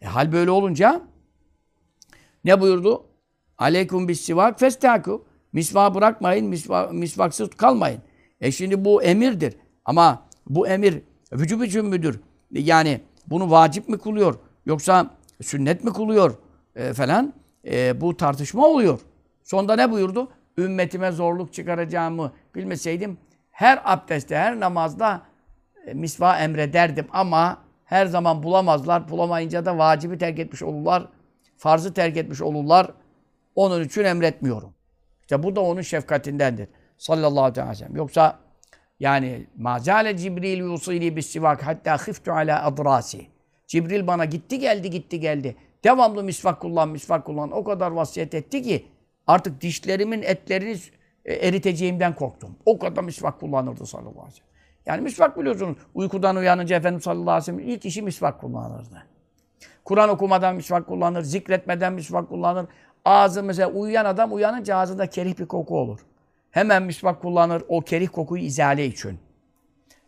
E, 0.00 0.06
hal 0.06 0.32
böyle 0.32 0.50
olunca 0.50 1.02
ne 2.44 2.60
buyurdu? 2.60 3.06
Aleykum 3.58 4.08
bis 4.08 4.20
sivak 4.20 4.60
festaku. 4.60 5.24
Misvağı 5.52 5.94
bırakmayın, 5.94 6.46
misva, 6.46 6.86
misvaksız 6.86 7.50
kalmayın. 7.50 8.00
E 8.40 8.52
şimdi 8.52 8.84
bu 8.84 9.02
emirdir. 9.02 9.56
Ama 9.84 10.22
bu 10.46 10.68
emir 10.68 11.02
vücub 11.32 11.62
için 11.62 11.86
müdür? 11.86 12.20
Yani 12.50 13.00
bunu 13.26 13.50
vacip 13.50 13.88
mi 13.88 13.98
kılıyor? 13.98 14.34
Yoksa 14.66 15.10
sünnet 15.42 15.84
mi 15.84 15.92
kılıyor? 15.92 16.34
E, 16.76 16.92
falan. 16.92 17.32
E, 17.66 18.00
bu 18.00 18.16
tartışma 18.16 18.66
oluyor. 18.66 19.00
Sonunda 19.42 19.76
ne 19.76 19.90
buyurdu? 19.90 20.28
Ümmetime 20.58 21.12
zorluk 21.12 21.52
çıkaracağımı 21.52 22.32
bilmeseydim 22.54 23.18
her 23.50 23.80
abdestte, 23.84 24.36
her 24.36 24.60
namazda 24.60 25.22
e, 25.86 25.94
misva 25.94 26.38
emrederdim 26.38 27.06
ama 27.12 27.58
her 27.84 28.06
zaman 28.06 28.42
bulamazlar. 28.42 29.08
Bulamayınca 29.08 29.64
da 29.64 29.78
vacibi 29.78 30.18
terk 30.18 30.38
etmiş 30.38 30.62
olurlar. 30.62 31.08
Farzı 31.56 31.94
terk 31.94 32.16
etmiş 32.16 32.42
olurlar. 32.42 32.90
Onun 33.54 33.84
için 33.84 34.04
emretmiyorum. 34.04 34.74
İşte 35.20 35.42
bu 35.42 35.56
da 35.56 35.60
onun 35.60 35.80
şefkatindendir. 35.80 36.68
Sallallahu 36.98 37.44
aleyhi 37.44 37.68
ve 37.68 37.74
sellem. 37.74 37.96
Yoksa 37.96 38.38
yani 39.00 39.46
mazale 39.56 40.16
Cibril 40.16 40.58
yusili 40.58 41.16
bis 41.16 41.26
sivak 41.26 41.66
hatta 41.66 41.96
khiftu 41.96 42.32
ala 42.32 42.64
adrasi. 42.64 43.26
Cibril 43.68 44.06
bana 44.06 44.24
gitti 44.24 44.58
geldi 44.58 44.90
gitti 44.90 45.20
geldi. 45.20 45.56
Devamlı 45.84 46.24
misvak 46.24 46.60
kullan, 46.60 46.88
misvak 46.88 47.24
kullan. 47.24 47.50
O 47.50 47.64
kadar 47.64 47.90
vasiyet 47.90 48.34
etti 48.34 48.62
ki 48.62 48.86
artık 49.26 49.60
dişlerimin 49.60 50.22
etlerini 50.22 50.76
e, 51.24 51.34
eriteceğimden 51.34 52.14
korktum. 52.14 52.56
O 52.66 52.78
kadar 52.78 53.04
misvak 53.04 53.40
kullanırdı 53.40 53.86
sallallahu 53.86 54.10
aleyhi 54.10 54.26
ve 54.28 54.30
sellem. 54.30 54.48
Yani 54.86 55.02
misvak 55.02 55.38
biliyorsunuz. 55.38 55.76
Uykudan 55.94 56.36
uyanınca 56.36 56.76
Efendimiz 56.76 57.04
sallallahu 57.04 57.30
aleyhi 57.30 57.40
ve 57.40 57.44
sellem 57.44 57.74
ilk 57.74 57.84
işi 57.84 58.02
misvak 58.02 58.40
kullanırdı. 58.40 59.06
Kur'an 59.84 60.08
okumadan 60.08 60.56
misvak 60.56 60.86
kullanır, 60.86 61.22
zikretmeden 61.22 61.92
misvak 61.92 62.28
kullanır. 62.28 62.66
Ağzı 63.04 63.42
mesela 63.42 63.70
uyuyan 63.70 64.04
adam 64.04 64.32
uyanınca 64.32 64.76
ağzında 64.76 65.06
kerih 65.06 65.38
bir 65.38 65.46
koku 65.46 65.78
olur. 65.78 66.00
Hemen 66.50 66.82
misvak 66.82 67.22
kullanır 67.22 67.62
o 67.68 67.80
kerih 67.80 68.08
kokuyu 68.08 68.42
izale 68.42 68.86
için. 68.86 69.18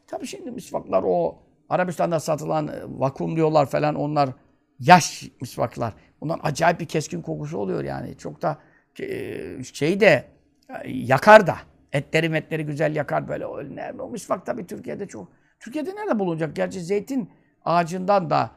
Tabi 0.06 0.26
şimdi 0.26 0.50
misvaklar 0.50 1.02
o 1.06 1.38
Arabistan'da 1.70 2.20
satılan 2.20 2.68
e, 2.68 2.72
vakum 2.86 3.36
diyorlar 3.36 3.66
falan 3.66 3.94
onlar 3.94 4.30
yaş 4.78 5.24
misvaklar. 5.40 5.94
Bundan 6.20 6.40
acayip 6.42 6.80
bir 6.80 6.86
keskin 6.86 7.22
kokusu 7.22 7.58
oluyor 7.58 7.84
yani. 7.84 8.16
Çok 8.18 8.42
da 8.42 8.58
e, 9.00 9.64
şey 9.64 10.00
de 10.00 10.24
e, 10.68 10.90
yakar 10.90 11.46
da. 11.46 11.56
Etleri 11.92 12.28
metleri 12.28 12.66
güzel 12.66 12.96
yakar 12.96 13.28
böyle. 13.28 13.46
O, 13.46 14.10
misvak 14.10 14.46
tabii 14.46 14.66
Türkiye'de 14.66 15.06
çok. 15.06 15.28
Türkiye'de 15.60 15.90
nerede 15.94 16.18
bulunacak? 16.18 16.56
Gerçi 16.56 16.80
zeytin 16.80 17.30
ağacından 17.64 18.30
da 18.30 18.50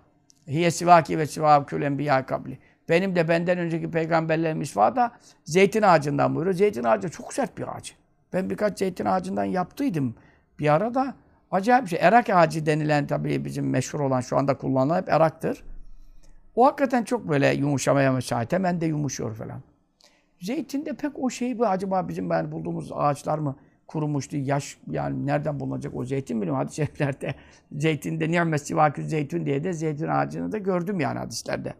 hiye 0.47 0.71
sivaki 0.71 1.17
ve 1.17 1.25
sivakül 1.25 1.81
enbiya 1.81 2.25
kabli. 2.25 2.59
Benim 2.89 3.15
de 3.15 3.27
benden 3.27 3.57
önceki 3.57 3.91
peygamberlerin 3.91 4.57
misvağı 4.57 4.95
da 4.95 5.11
zeytin 5.43 5.81
ağacından 5.81 6.35
buyuruyor. 6.35 6.55
Zeytin 6.55 6.83
ağacı 6.83 7.09
çok 7.09 7.33
sert 7.33 7.57
bir 7.57 7.75
ağaç. 7.77 7.95
Ben 8.33 8.49
birkaç 8.49 8.79
zeytin 8.79 9.05
ağacından 9.05 9.43
yaptıydım 9.43 10.15
bir 10.59 10.73
ara 10.73 10.93
da. 10.93 11.15
Acayip 11.53 11.83
bir 11.83 11.89
şey. 11.89 11.99
Erak 12.01 12.29
ağacı 12.29 12.65
denilen 12.65 13.07
tabii 13.07 13.45
bizim 13.45 13.69
meşhur 13.69 13.99
olan 13.99 14.21
şu 14.21 14.37
anda 14.37 14.57
kullanılan 14.57 15.01
hep 15.01 15.09
eraktır. 15.09 15.63
O 16.55 16.65
hakikaten 16.65 17.03
çok 17.03 17.29
böyle 17.29 17.53
yumuşamaya 17.53 18.11
müsait. 18.11 18.53
Hemen 18.53 18.81
de 18.81 18.85
yumuşuyor 18.85 19.35
falan. 19.35 19.61
Zeytinde 20.41 20.93
pek 20.93 21.19
o 21.19 21.29
şey 21.29 21.59
bu 21.59 21.65
acaba 21.65 22.07
bizim 22.07 22.29
ben 22.29 22.51
bulduğumuz 22.51 22.91
ağaçlar 22.93 23.37
mı 23.37 23.55
kurumuştu, 23.87 24.37
yaş 24.37 24.77
yani 24.89 25.25
nereden 25.25 25.59
bulunacak 25.59 25.95
o 25.95 26.05
zeytin 26.05 26.41
bilmiyorum 26.41 26.63
hadis-i 26.63 26.75
şeriflerde. 26.75 27.35
Zeytinde 27.71 28.31
ni'met 28.31 28.67
sivakü 28.67 29.03
zeytun 29.03 29.45
diye 29.45 29.63
de 29.63 29.73
zeytin 29.73 30.07
ağacını 30.07 30.51
da 30.51 30.57
gördüm 30.57 30.99
yani 30.99 31.19
hadislerde. 31.19 31.73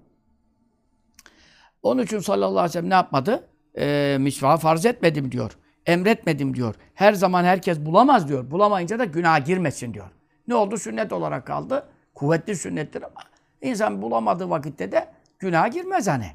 Onun 1.84 2.04
için 2.04 2.20
sallallahu 2.20 2.60
aleyhi 2.60 2.70
ve 2.70 2.74
sellem 2.74 2.90
ne 2.90 2.94
yapmadı? 2.94 3.50
E, 3.78 4.18
misvağı 4.20 4.58
farz 4.58 4.86
etmedim 4.86 5.32
diyor. 5.32 5.58
Emretmedim 5.86 6.56
diyor. 6.56 6.76
Her 6.94 7.14
zaman 7.14 7.44
herkes 7.44 7.80
bulamaz 7.80 8.28
diyor. 8.28 8.52
Bulamayınca 8.52 9.00
da 9.00 9.06
günah 9.06 9.46
girmesin 9.46 9.94
diyor. 9.94 10.10
Ne 10.48 10.56
oldu? 10.56 10.78
Sünnet 10.78 11.14
olarak 11.14 11.48
kaldı. 11.48 11.90
Kuvvetli 12.14 12.56
sünnettir 12.56 13.02
ama 13.02 13.22
insan 13.62 14.02
bulamadığı 14.02 14.50
vakitte 14.50 14.92
de 14.92 15.08
günah 15.40 15.72
girmez 15.72 16.08
hani. 16.08 16.32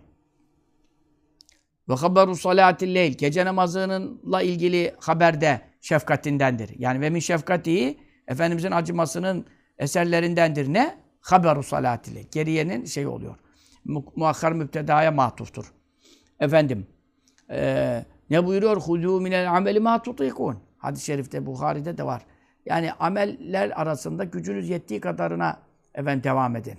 Ve 1.88 1.94
haberu 1.94 2.36
salatil 2.36 2.94
leyl. 2.94 3.12
Gece 3.12 3.44
namazınınla 3.44 4.42
ilgili 4.42 4.94
haberde 5.00 5.60
şefkatindendir. 5.80 6.70
Yani 6.78 7.00
ve 7.00 7.10
min 7.10 7.20
şefkatihi 7.20 7.98
Efendimizin 8.28 8.70
acımasının 8.70 9.46
eserlerindendir. 9.78 10.72
Ne? 10.72 10.98
Haberu 11.20 11.62
salatil 11.62 12.14
leyl. 12.14 12.26
Geriyenin 12.32 12.84
şey 12.84 13.06
oluyor. 13.06 13.36
Muakhar 14.16 14.52
müptedaya 14.52 15.10
matuftur. 15.10 15.72
Efendim 16.40 16.86
e, 17.50 18.04
ne 18.30 18.46
buyuruyor? 18.46 18.76
Hudû 18.76 19.22
minel 19.22 19.56
ameli 19.56 19.80
ma 19.80 20.02
tutikun. 20.02 20.56
Hadis-i 20.78 21.04
şerifte 21.04 21.46
Bukhari'de 21.46 21.98
de 21.98 22.06
var. 22.06 22.22
Yani 22.66 22.92
ameller 22.92 23.80
arasında 23.80 24.24
gücünüz 24.24 24.68
yettiği 24.68 25.00
kadarına 25.00 25.58
efendim 25.94 26.24
devam 26.24 26.56
edin. 26.56 26.78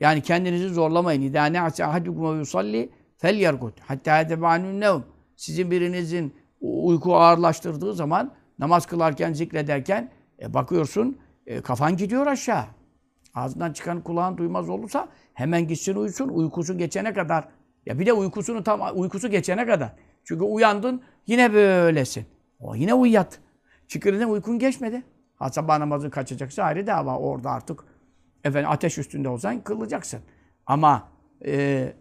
Yani 0.00 0.20
kendinizi 0.20 0.68
zorlamayın. 0.68 1.22
İdâ 1.22 1.46
ne'ase 1.46 1.84
ahadukum 1.84 2.34
ve 2.34 2.38
yusalli 2.38 2.90
fel 3.16 3.34
yergut. 3.34 3.80
Hatta 3.80 4.18
yetebanun 4.18 4.80
nevm. 4.80 5.00
Sizin 5.36 5.70
birinizin 5.70 6.34
uyku 6.60 7.16
ağırlaştırdığı 7.16 7.94
zaman 7.94 8.32
namaz 8.58 8.86
kılarken, 8.86 9.32
zikrederken 9.32 10.10
e, 10.42 10.54
bakıyorsun 10.54 11.18
e, 11.46 11.60
kafan 11.60 11.96
gidiyor 11.96 12.26
aşağı. 12.26 12.64
Ağzından 13.34 13.72
çıkan 13.72 14.00
kulağın 14.00 14.36
duymaz 14.36 14.68
olursa 14.68 15.08
hemen 15.34 15.68
gitsin 15.68 15.94
uyusun. 15.96 16.28
Uykusu 16.28 16.78
geçene 16.78 17.12
kadar. 17.12 17.48
Ya 17.86 17.98
bir 17.98 18.06
de 18.06 18.12
uykusunu 18.12 18.64
tam 18.64 18.80
uykusu 18.94 19.30
geçene 19.30 19.66
kadar. 19.66 19.92
Çünkü 20.24 20.44
uyandın 20.44 21.02
yine 21.26 21.52
böylesin. 21.52 22.26
O 22.60 22.74
yine 22.74 22.94
uyuyat. 22.94 23.38
Çıkırına 23.88 24.26
uykun 24.26 24.58
geçmedi. 24.58 25.02
Ha 25.36 25.50
sabah 25.50 25.78
namazı 25.78 26.10
kaçacaksa 26.10 26.62
ayrı 26.62 26.86
dava. 26.86 27.18
Orada 27.18 27.50
artık 27.50 27.84
efendim 28.44 28.70
ateş 28.70 28.98
üstünde 28.98 29.28
olsan 29.28 29.60
kılacaksın. 29.60 30.20
Ama 30.66 31.08
e, 31.46 31.92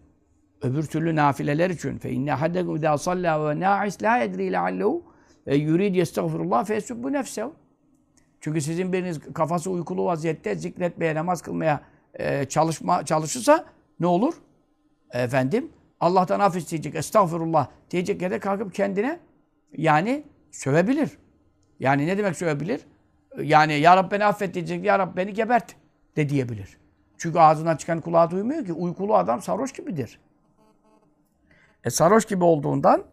öbür 0.62 0.84
türlü 0.84 1.15
nafileler 1.15 1.69
için 1.69 1.97
fe 1.97 2.12
inne 2.12 2.32
haddekum 2.32 2.75
idâ 2.75 2.97
sallâ 2.97 3.49
ve 3.49 3.60
nâ'is 3.60 4.03
lâ 4.03 4.17
yedrî 4.17 4.51
leallehu 4.51 5.03
e, 5.47 5.55
yurid 5.55 5.95
yestağfirullah 5.95 6.65
fe 6.65 6.73
yesubbu 6.73 7.13
nefsehu. 7.13 7.53
Çünkü 8.41 8.62
sizin 8.62 8.93
biriniz 8.93 9.34
kafası 9.34 9.71
uykulu 9.71 10.05
vaziyette 10.05 10.55
zikretmeye, 10.55 11.15
namaz 11.15 11.41
kılmaya 11.41 11.82
e, 12.13 12.45
çalışma 12.45 13.05
çalışırsa 13.05 13.65
ne 13.99 14.08
olur? 14.08 14.34
Efendim 15.12 15.69
Allah'tan 15.99 16.39
af 16.39 16.55
isteyecek, 16.55 16.95
estağfurullah 16.95 17.67
diyecek 17.91 18.21
yerde 18.21 18.39
kalkıp 18.39 18.73
kendine 18.73 19.19
yani 19.77 20.23
sövebilir. 20.51 21.17
Yani 21.79 22.07
ne 22.07 22.17
demek 22.17 22.38
sövebilir? 22.38 22.85
Yani 23.41 23.73
Ya 23.73 23.97
Rabbi 23.97 24.12
beni 24.12 24.25
affet 24.25 24.53
diyecek, 24.53 24.85
Ya 24.85 24.99
Rabbi 24.99 25.17
beni 25.17 25.33
gebert 25.33 25.75
de 26.15 26.29
diyebilir. 26.29 26.77
Çünkü 27.17 27.39
ağzından 27.39 27.77
çıkan 27.77 28.01
kulağı 28.01 28.31
duymuyor 28.31 28.65
ki. 28.65 28.73
Uykulu 28.73 29.15
adam 29.15 29.41
sarhoş 29.41 29.71
gibidir. 29.71 30.19
E 31.83 31.89
sarhoş 31.89 32.25
gibi 32.25 32.43
olduğundan 32.43 33.03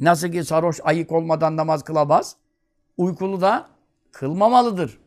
nasıl 0.00 0.28
ki 0.28 0.44
sarhoş 0.44 0.80
ayık 0.84 1.12
olmadan 1.12 1.56
namaz 1.56 1.82
kılamaz, 1.84 2.36
uykulu 2.96 3.40
da 3.40 3.68
kılmamalıdır. 4.12 4.98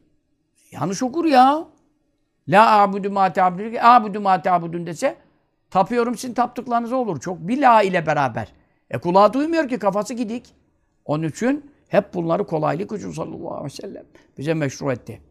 Yanlış 0.71 1.03
okur 1.03 1.25
ya. 1.25 1.67
La 2.47 2.81
abudu 2.81 3.11
ma 3.11 3.33
ta'budun, 3.33 3.75
abudu 3.81 4.21
ma 4.21 4.41
ta'budun 4.41 4.87
dese 4.87 5.17
tapıyorum 5.69 6.17
sizin 6.17 6.33
taptıklarınız 6.33 6.91
olur. 6.91 7.19
Çok 7.19 7.39
bir 7.39 7.61
la 7.61 7.81
ile 7.81 8.05
beraber. 8.05 8.53
E 8.89 8.97
kulağı 8.97 9.33
duymuyor 9.33 9.69
ki 9.69 9.79
kafası 9.79 10.13
gidik. 10.13 10.53
Onun 11.05 11.23
için 11.23 11.71
hep 11.87 12.13
bunları 12.13 12.45
kolaylık 12.45 12.91
için 12.91 13.11
sallallahu 13.11 13.53
aleyhi 13.53 13.65
ve 13.65 13.69
sellem 13.69 14.03
bize 14.37 14.53
meşru 14.53 14.91
etti. 14.91 15.21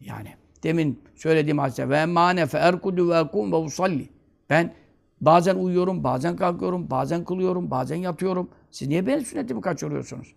Yani 0.00 0.28
demin 0.62 1.02
söylediğim 1.14 1.58
hadise 1.58 1.88
ve 1.88 2.06
mane 2.06 2.46
fe 2.46 2.58
erkudu 2.58 3.10
ve 3.10 3.18
ekum 3.18 3.52
ve 3.52 3.56
usalli. 3.56 4.08
Ben 4.50 4.74
bazen 5.20 5.56
uyuyorum, 5.56 6.04
bazen 6.04 6.36
kalkıyorum, 6.36 6.90
bazen 6.90 7.24
kılıyorum, 7.24 7.70
bazen 7.70 7.96
yatıyorum. 7.96 8.50
Siz 8.70 8.88
niye 8.88 9.06
benim 9.06 9.24
sünnetimi 9.24 9.60
kaçırıyorsunuz? 9.60 10.34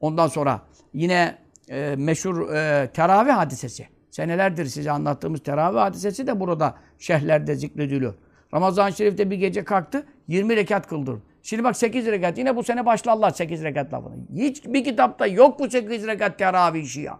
Ondan 0.00 0.28
sonra 0.28 0.60
yine 0.94 1.38
e, 1.68 1.94
meşhur 1.98 2.50
e, 2.50 2.90
teravih 2.94 3.32
hadisesi. 3.32 3.88
Senelerdir 4.10 4.66
size 4.66 4.90
anlattığımız 4.90 5.42
teravih 5.42 5.80
hadisesi 5.80 6.26
de 6.26 6.40
burada 6.40 6.74
şerhlerde 6.98 7.54
zikrediliyor. 7.54 8.14
Ramazan-ı 8.54 8.92
Şerif'te 8.92 9.30
bir 9.30 9.36
gece 9.36 9.64
kalktı, 9.64 10.06
20 10.28 10.56
rekat 10.56 10.86
kıldırdı. 10.86 11.22
Şimdi 11.42 11.64
bak 11.64 11.76
8 11.76 12.06
rekat. 12.06 12.38
Yine 12.38 12.56
bu 12.56 12.62
sene 12.62 12.86
başla 12.86 13.12
Allah 13.12 13.30
8 13.30 13.64
rekat 13.64 13.92
lafını. 13.92 14.14
Hiç 14.36 14.64
bir 14.66 14.84
kitapta 14.84 15.26
yok 15.26 15.58
bu 15.58 15.70
8 15.70 16.06
rekat 16.06 16.38
teravih 16.38 16.82
işi 16.82 17.00
ya. 17.00 17.18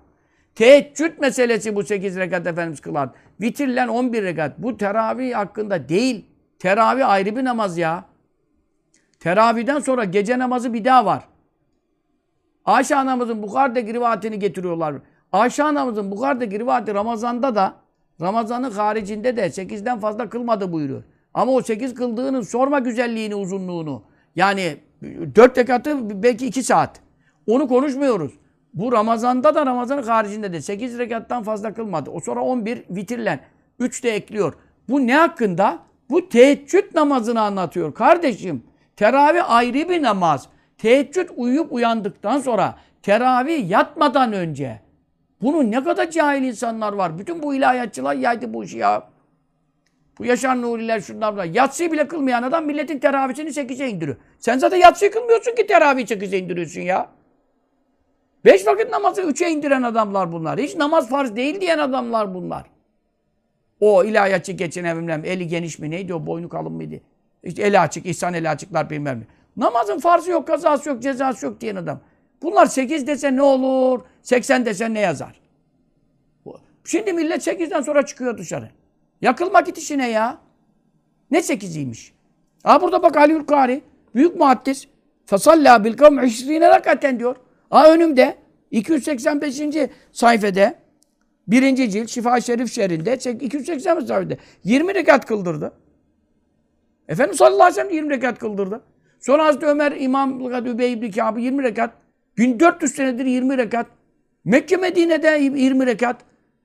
Teheccüd 0.54 1.18
meselesi 1.18 1.76
bu 1.76 1.82
8 1.82 2.16
rekat 2.16 2.46
Efendimiz 2.46 2.80
kılar. 2.80 3.08
Vitirlen 3.40 3.88
11 3.88 4.22
rekat. 4.22 4.58
Bu 4.58 4.76
teravih 4.76 5.34
hakkında 5.34 5.88
değil. 5.88 6.26
Teravih 6.58 7.08
ayrı 7.08 7.36
bir 7.36 7.44
namaz 7.44 7.78
ya. 7.78 8.04
Teravihden 9.20 9.78
sonra 9.78 10.04
gece 10.04 10.38
namazı 10.38 10.74
bir 10.74 10.84
daha 10.84 11.06
var. 11.06 11.24
Ayşe 12.64 12.96
anamızın 12.96 13.42
Bukhari'deki 13.42 13.94
rivayetini 13.94 14.38
getiriyorlar. 14.38 14.94
Ayşe 15.32 15.62
anamızın 15.62 16.10
Bukhari'deki 16.10 16.58
rivayeti 16.58 16.94
Ramazan'da 16.94 17.54
da 17.54 17.74
Ramazan'ın 18.20 18.70
haricinde 18.70 19.36
de 19.36 19.46
8'den 19.46 20.00
fazla 20.00 20.28
kılmadı 20.28 20.72
buyuruyor. 20.72 21.02
Ama 21.34 21.52
o 21.52 21.62
8 21.62 21.94
kıldığının 21.94 22.42
sorma 22.42 22.78
güzelliğini, 22.78 23.34
uzunluğunu. 23.34 24.02
Yani 24.36 24.76
4 25.34 25.58
rekatı 25.58 26.22
belki 26.22 26.46
2 26.46 26.62
saat. 26.62 27.00
Onu 27.46 27.68
konuşmuyoruz. 27.68 28.32
Bu 28.74 28.92
Ramazan'da 28.92 29.54
da 29.54 29.66
Ramazan'ın 29.66 30.02
haricinde 30.02 30.52
de 30.52 30.60
8 30.60 30.98
rekattan 30.98 31.42
fazla 31.42 31.74
kılmadı. 31.74 32.10
O 32.10 32.20
sonra 32.20 32.40
11 32.40 32.84
vitirlen. 32.90 33.40
3 33.78 34.04
de 34.04 34.10
ekliyor. 34.10 34.54
Bu 34.88 35.06
ne 35.06 35.14
hakkında? 35.14 35.78
Bu 36.10 36.28
teheccüd 36.28 36.94
namazını 36.94 37.40
anlatıyor. 37.40 37.94
Kardeşim 37.94 38.62
teravih 38.96 39.50
ayrı 39.50 39.88
bir 39.88 40.02
namaz. 40.02 40.48
Teheccüd 40.78 41.28
uyuyup 41.36 41.72
uyandıktan 41.72 42.38
sonra 42.38 42.74
teravih 43.02 43.70
yatmadan 43.70 44.32
önce. 44.32 44.80
Bunun 45.42 45.70
ne 45.70 45.84
kadar 45.84 46.10
cahil 46.10 46.42
insanlar 46.42 46.92
var. 46.92 47.18
Bütün 47.18 47.42
bu 47.42 47.54
ilahiyatçılar 47.54 48.14
yaydı 48.14 48.54
bu 48.54 48.64
işi 48.64 48.78
ya. 48.78 49.11
Bu 50.22 50.26
Yaşar 50.26 50.62
Nuriler 50.62 51.00
şunlar 51.00 51.34
bunlar. 51.34 51.44
Yatsıyı 51.44 51.92
bile 51.92 52.08
kılmayan 52.08 52.42
adam 52.42 52.66
milletin 52.66 52.98
teravisini 52.98 53.48
8'e 53.48 53.88
indiriyor. 53.88 54.16
Sen 54.38 54.58
zaten 54.58 54.76
yatsıyı 54.76 55.10
kılmıyorsun 55.10 55.54
ki 55.54 55.66
teravihi 55.66 56.06
8'e 56.06 56.38
indiriyorsun 56.38 56.80
ya. 56.80 57.08
Beş 58.44 58.66
vakit 58.66 58.90
namazı 58.90 59.22
3'e 59.22 59.50
indiren 59.50 59.82
adamlar 59.82 60.32
bunlar. 60.32 60.60
Hiç 60.60 60.76
namaz 60.76 61.08
farz 61.08 61.36
değil 61.36 61.60
diyen 61.60 61.78
adamlar 61.78 62.34
bunlar. 62.34 62.64
O 63.80 64.04
ilahiyatçı 64.04 64.52
geçen 64.52 64.84
evimden 64.84 65.22
eli 65.22 65.48
geniş 65.48 65.78
mi 65.78 65.90
neydi 65.90 66.14
o 66.14 66.26
boynu 66.26 66.48
kalın 66.48 66.72
mıydı? 66.72 67.00
İşte 67.42 67.62
eli 67.62 67.80
açık, 67.80 68.06
ihsan 68.06 68.34
eli 68.34 68.48
açıklar 68.48 68.90
bilmem 68.90 69.20
ne. 69.20 69.24
Namazın 69.64 69.98
farzı 69.98 70.30
yok, 70.30 70.46
kazası 70.46 70.88
yok, 70.88 71.02
cezası 71.02 71.46
yok 71.46 71.60
diyen 71.60 71.76
adam. 71.76 72.00
Bunlar 72.42 72.66
8 72.66 73.06
dese 73.06 73.36
ne 73.36 73.42
olur? 73.42 74.00
80 74.22 74.66
dese 74.66 74.94
ne 74.94 75.00
yazar? 75.00 75.40
Şimdi 76.84 77.12
millet 77.12 77.46
8'den 77.46 77.80
sonra 77.80 78.06
çıkıyor 78.06 78.38
dışarı. 78.38 78.70
Yakılma 79.22 79.60
git 79.60 79.78
işine 79.78 80.10
ya. 80.10 80.38
Ne 81.30 81.38
8'iymiş? 81.38 82.12
Ha 82.62 82.82
burada 82.82 83.02
bak 83.02 83.16
Ali 83.16 83.32
Ülkari. 83.32 83.82
Büyük 84.14 84.36
muhaddis. 84.36 84.86
Fasalla 85.26 85.84
bil 85.84 85.96
kavm 85.96 86.24
20 86.24 86.60
rakaten 86.60 87.18
diyor. 87.18 87.36
Ha 87.70 87.92
önümde 87.92 88.36
285. 88.70 89.60
sayfede 90.12 90.74
birinci 91.48 91.90
cilt 91.90 92.08
Şifa 92.08 92.40
Şerif 92.40 92.72
şerinde 92.72 93.14
280. 93.44 94.00
sayfede 94.00 94.38
20 94.64 94.94
rekat 94.94 95.26
kıldırdı. 95.26 95.72
Efendimiz 97.08 97.38
sallallahu 97.38 97.62
aleyhi 97.62 97.78
ve 97.78 97.82
sellem 97.82 97.94
20 97.94 98.10
rekat 98.10 98.38
kıldırdı. 98.38 98.82
Sonra 99.20 99.44
Hazreti 99.44 99.66
Ömer 99.66 99.92
İmam 99.92 100.40
Übey 100.66 100.92
ibn 100.92 101.10
Kâb'ı 101.10 101.40
20 101.40 101.62
rekat. 101.62 101.94
1400 102.38 102.94
senedir 102.94 103.24
20 103.24 103.58
rekat. 103.58 103.86
Mekke 104.44 104.76
Medine'de 104.76 105.28
20 105.28 105.86
rekat. 105.86 106.16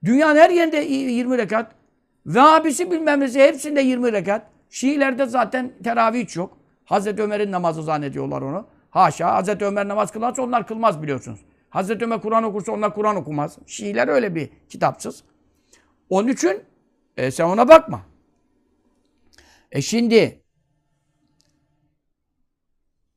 Dünyanın 0.06 0.40
her 0.40 0.50
yerinde 0.50 0.78
20 0.78 1.38
rekat. 1.38 1.77
Vehhabisi 2.28 2.92
bilmem 2.92 3.20
nesi 3.20 3.40
hepsinde 3.40 3.82
20 3.82 4.12
rekat. 4.12 4.48
Şiilerde 4.70 5.26
zaten 5.26 5.74
teravih 5.84 6.24
hiç 6.24 6.36
yok. 6.36 6.58
Hazreti 6.86 7.22
Ömer'in 7.22 7.52
namazı 7.52 7.84
zannediyorlar 7.84 8.42
onu. 8.42 8.68
Haşa. 8.90 9.36
Hazreti 9.36 9.66
Ömer 9.66 9.88
namaz 9.88 10.12
kılarsa 10.12 10.42
onlar 10.42 10.68
kılmaz 10.68 11.02
biliyorsunuz. 11.02 11.40
Hazreti 11.70 12.06
Ömer 12.06 12.22
Kur'an 12.22 12.44
okursa 12.44 12.72
onlar 12.72 12.94
Kur'an 12.94 13.16
okumaz. 13.16 13.58
Şiiler 13.66 14.08
öyle 14.08 14.36
bir 14.36 14.50
kitapsız. 14.70 15.24
Onun 16.10 16.28
için 16.28 16.62
e, 17.18 17.32
sen 17.32 17.46
ona 17.46 17.68
bakma. 17.68 18.02
E 19.72 19.82
şimdi 19.82 20.42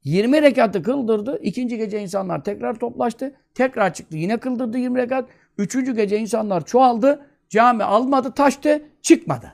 20 0.05 0.43
rekatı 0.43 0.83
kıldırdı. 0.83 1.39
İkinci 1.43 1.77
gece 1.79 2.01
insanlar 2.01 2.45
tekrar 2.45 2.75
toplaştı. 2.75 3.35
Tekrar 3.55 3.95
çıktı. 3.95 4.17
Yine 4.17 4.37
kıldırdı 4.37 4.79
20 4.79 4.99
rekat. 4.99 5.29
Üçüncü 5.59 5.97
gece 5.97 6.19
insanlar 6.19 6.65
çoğaldı. 6.65 7.30
Cami 7.51 7.85
almadı, 7.85 8.35
taştı, 8.35 8.83
çıkmadı. 9.03 9.53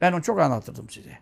Ben 0.00 0.12
onu 0.12 0.22
çok 0.22 0.40
anlatırdım 0.40 0.90
size. 0.90 1.18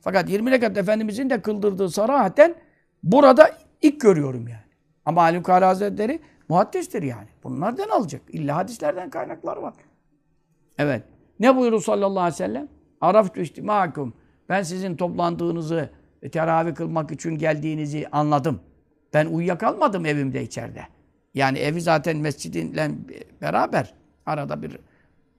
Fakat 0.00 0.30
20 0.30 0.50
rekat 0.50 0.76
Efendimizin 0.76 1.30
de 1.30 1.42
kıldırdığı 1.42 1.90
sarahaten 1.90 2.54
burada 3.02 3.50
ilk 3.82 4.00
görüyorum 4.00 4.48
yani. 4.48 4.64
Ama 5.04 5.22
Ali 5.22 5.42
Kari 5.42 5.64
Hazretleri 5.64 6.20
muhaddistir 6.48 7.02
yani. 7.02 7.28
Bunlardan 7.44 7.88
alacak. 7.88 8.22
İlla 8.28 8.56
hadislerden 8.56 9.10
kaynaklar 9.10 9.56
var. 9.56 9.74
Evet. 10.78 11.02
Ne 11.40 11.56
buyurur 11.56 11.82
sallallahu 11.82 12.20
aleyhi 12.20 12.34
ve 12.34 12.46
sellem? 12.46 12.68
Araftu 13.00 13.40
istimâkum. 13.40 14.14
Ben 14.48 14.62
sizin 14.62 14.96
toplandığınızı, 14.96 15.90
teravih 16.32 16.74
kılmak 16.74 17.10
için 17.10 17.38
geldiğinizi 17.38 18.08
anladım. 18.12 18.60
Ben 19.14 19.26
uyuyakalmadım 19.26 20.06
evimde 20.06 20.42
içeride. 20.42 20.82
Yani 21.34 21.58
evi 21.58 21.80
zaten 21.80 22.16
mescidinle 22.16 22.90
beraber 23.42 23.94
arada 24.26 24.62
bir 24.62 24.78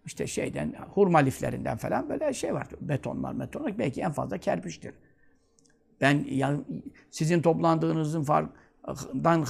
işte 0.05 0.27
şeyden, 0.27 0.75
hurma 0.93 1.19
liflerinden 1.19 1.77
falan 1.77 2.09
böyle 2.09 2.33
şey 2.33 2.53
var. 2.53 2.67
Betonlar, 2.81 3.39
betonlar. 3.39 3.77
Belki 3.77 4.01
en 4.01 4.11
fazla 4.11 4.37
kerpiçtir. 4.37 4.93
Ben 6.01 6.25
ya, 6.29 6.57
sizin 7.09 7.41
toplandığınızın 7.41 8.23
farkından 8.23 9.45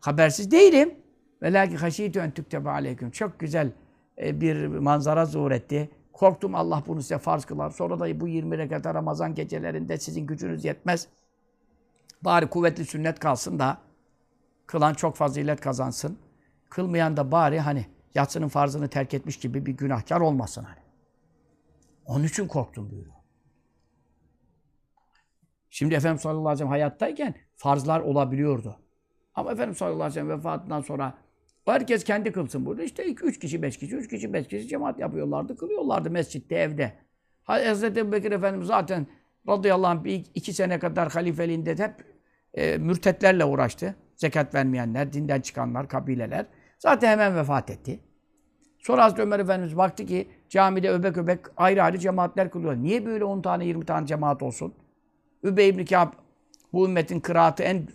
habersiz 0.00 0.50
değilim. 0.50 0.94
Ve 1.42 1.52
lakin 1.52 1.76
haşiyetü 1.76 2.18
en 2.18 2.30
tüktebe 2.30 2.70
aleyküm. 2.70 3.10
Çok 3.10 3.40
güzel 3.40 3.72
e, 4.18 4.40
bir 4.40 4.66
manzara 4.66 5.26
zuhur 5.26 5.50
etti. 5.50 5.90
Korktum 6.12 6.54
Allah 6.54 6.82
bunu 6.86 7.02
size 7.02 7.18
farz 7.18 7.44
kılar. 7.44 7.70
Sonra 7.70 8.00
da 8.00 8.20
bu 8.20 8.28
20 8.28 8.58
rekat 8.58 8.86
Ramazan 8.86 9.34
gecelerinde 9.34 9.98
sizin 9.98 10.26
gücünüz 10.26 10.64
yetmez. 10.64 11.08
Bari 12.22 12.46
kuvvetli 12.46 12.84
sünnet 12.84 13.18
kalsın 13.18 13.58
da 13.58 13.78
kılan 14.66 14.94
çok 14.94 15.16
fazilet 15.16 15.60
kazansın. 15.60 16.18
Kılmayan 16.70 17.16
da 17.16 17.32
bari 17.32 17.60
hani 17.60 17.86
yatsının 18.18 18.48
farzını 18.48 18.88
terk 18.88 19.14
etmiş 19.14 19.36
gibi 19.38 19.66
bir 19.66 19.72
günahkar 19.72 20.20
olmasın 20.20 20.64
hani. 20.64 20.78
Onun 22.04 22.24
için 22.24 22.48
korktum 22.48 22.90
buyuruyor. 22.90 23.14
Şimdi 25.70 25.94
Efendimiz 25.94 26.22
sallallahu 26.22 26.40
aleyhi 26.40 26.54
ve 26.54 26.58
sellem 26.58 26.70
hayattayken 26.70 27.34
farzlar 27.56 28.00
olabiliyordu. 28.00 28.80
Ama 29.34 29.52
Efendimiz 29.52 29.78
sallallahu 29.78 30.02
aleyhi 30.02 30.10
ve 30.10 30.14
sellem 30.14 30.38
vefatından 30.38 30.80
sonra 30.80 31.18
herkes 31.64 32.04
kendi 32.04 32.32
kılsın 32.32 32.66
burada. 32.66 32.82
İşte 32.82 33.06
iki, 33.06 33.24
üç 33.24 33.38
kişi, 33.38 33.62
beş 33.62 33.76
kişi, 33.78 33.96
üç 33.96 34.08
kişi, 34.08 34.32
beş 34.32 34.48
kişi 34.48 34.68
cemaat 34.68 34.98
yapıyorlardı. 34.98 35.56
Kılıyorlardı 35.56 36.10
mescitte, 36.10 36.54
evde. 36.54 36.92
Hazreti 37.44 38.00
Ebu 38.00 38.12
Bekir 38.12 38.32
Efendimiz 38.32 38.66
zaten 38.66 39.06
radıyallahu 39.48 39.90
anh 39.90 40.04
bir 40.04 40.26
iki 40.34 40.52
sene 40.52 40.78
kadar 40.78 41.12
halifeliğinde 41.12 41.70
hep 41.78 41.94
e, 42.54 42.78
mürtetlerle 42.78 43.44
uğraştı. 43.44 43.96
Zekat 44.16 44.54
vermeyenler, 44.54 45.12
dinden 45.12 45.40
çıkanlar, 45.40 45.88
kabileler. 45.88 46.46
Zaten 46.78 47.08
hemen 47.08 47.36
vefat 47.36 47.70
etti. 47.70 48.00
Sonra 48.78 49.04
Hazreti 49.04 49.22
Ömer 49.22 49.40
Efendimiz 49.40 49.76
baktı 49.76 50.06
ki 50.06 50.28
camide 50.48 50.90
öbek 50.90 51.16
öbek 51.16 51.40
ayrı 51.56 51.82
ayrı 51.82 51.98
cemaatler 51.98 52.50
kılıyor. 52.50 52.76
Niye 52.76 53.06
böyle 53.06 53.24
10 53.24 53.42
tane 53.42 53.66
20 53.66 53.84
tane 53.84 54.06
cemaat 54.06 54.42
olsun? 54.42 54.74
Übey 55.42 55.68
ibn 55.68 55.84
Kâb 55.84 56.12
bu 56.72 56.86
ümmetin 56.86 57.20
kıraatı 57.20 57.62
en 57.62 57.88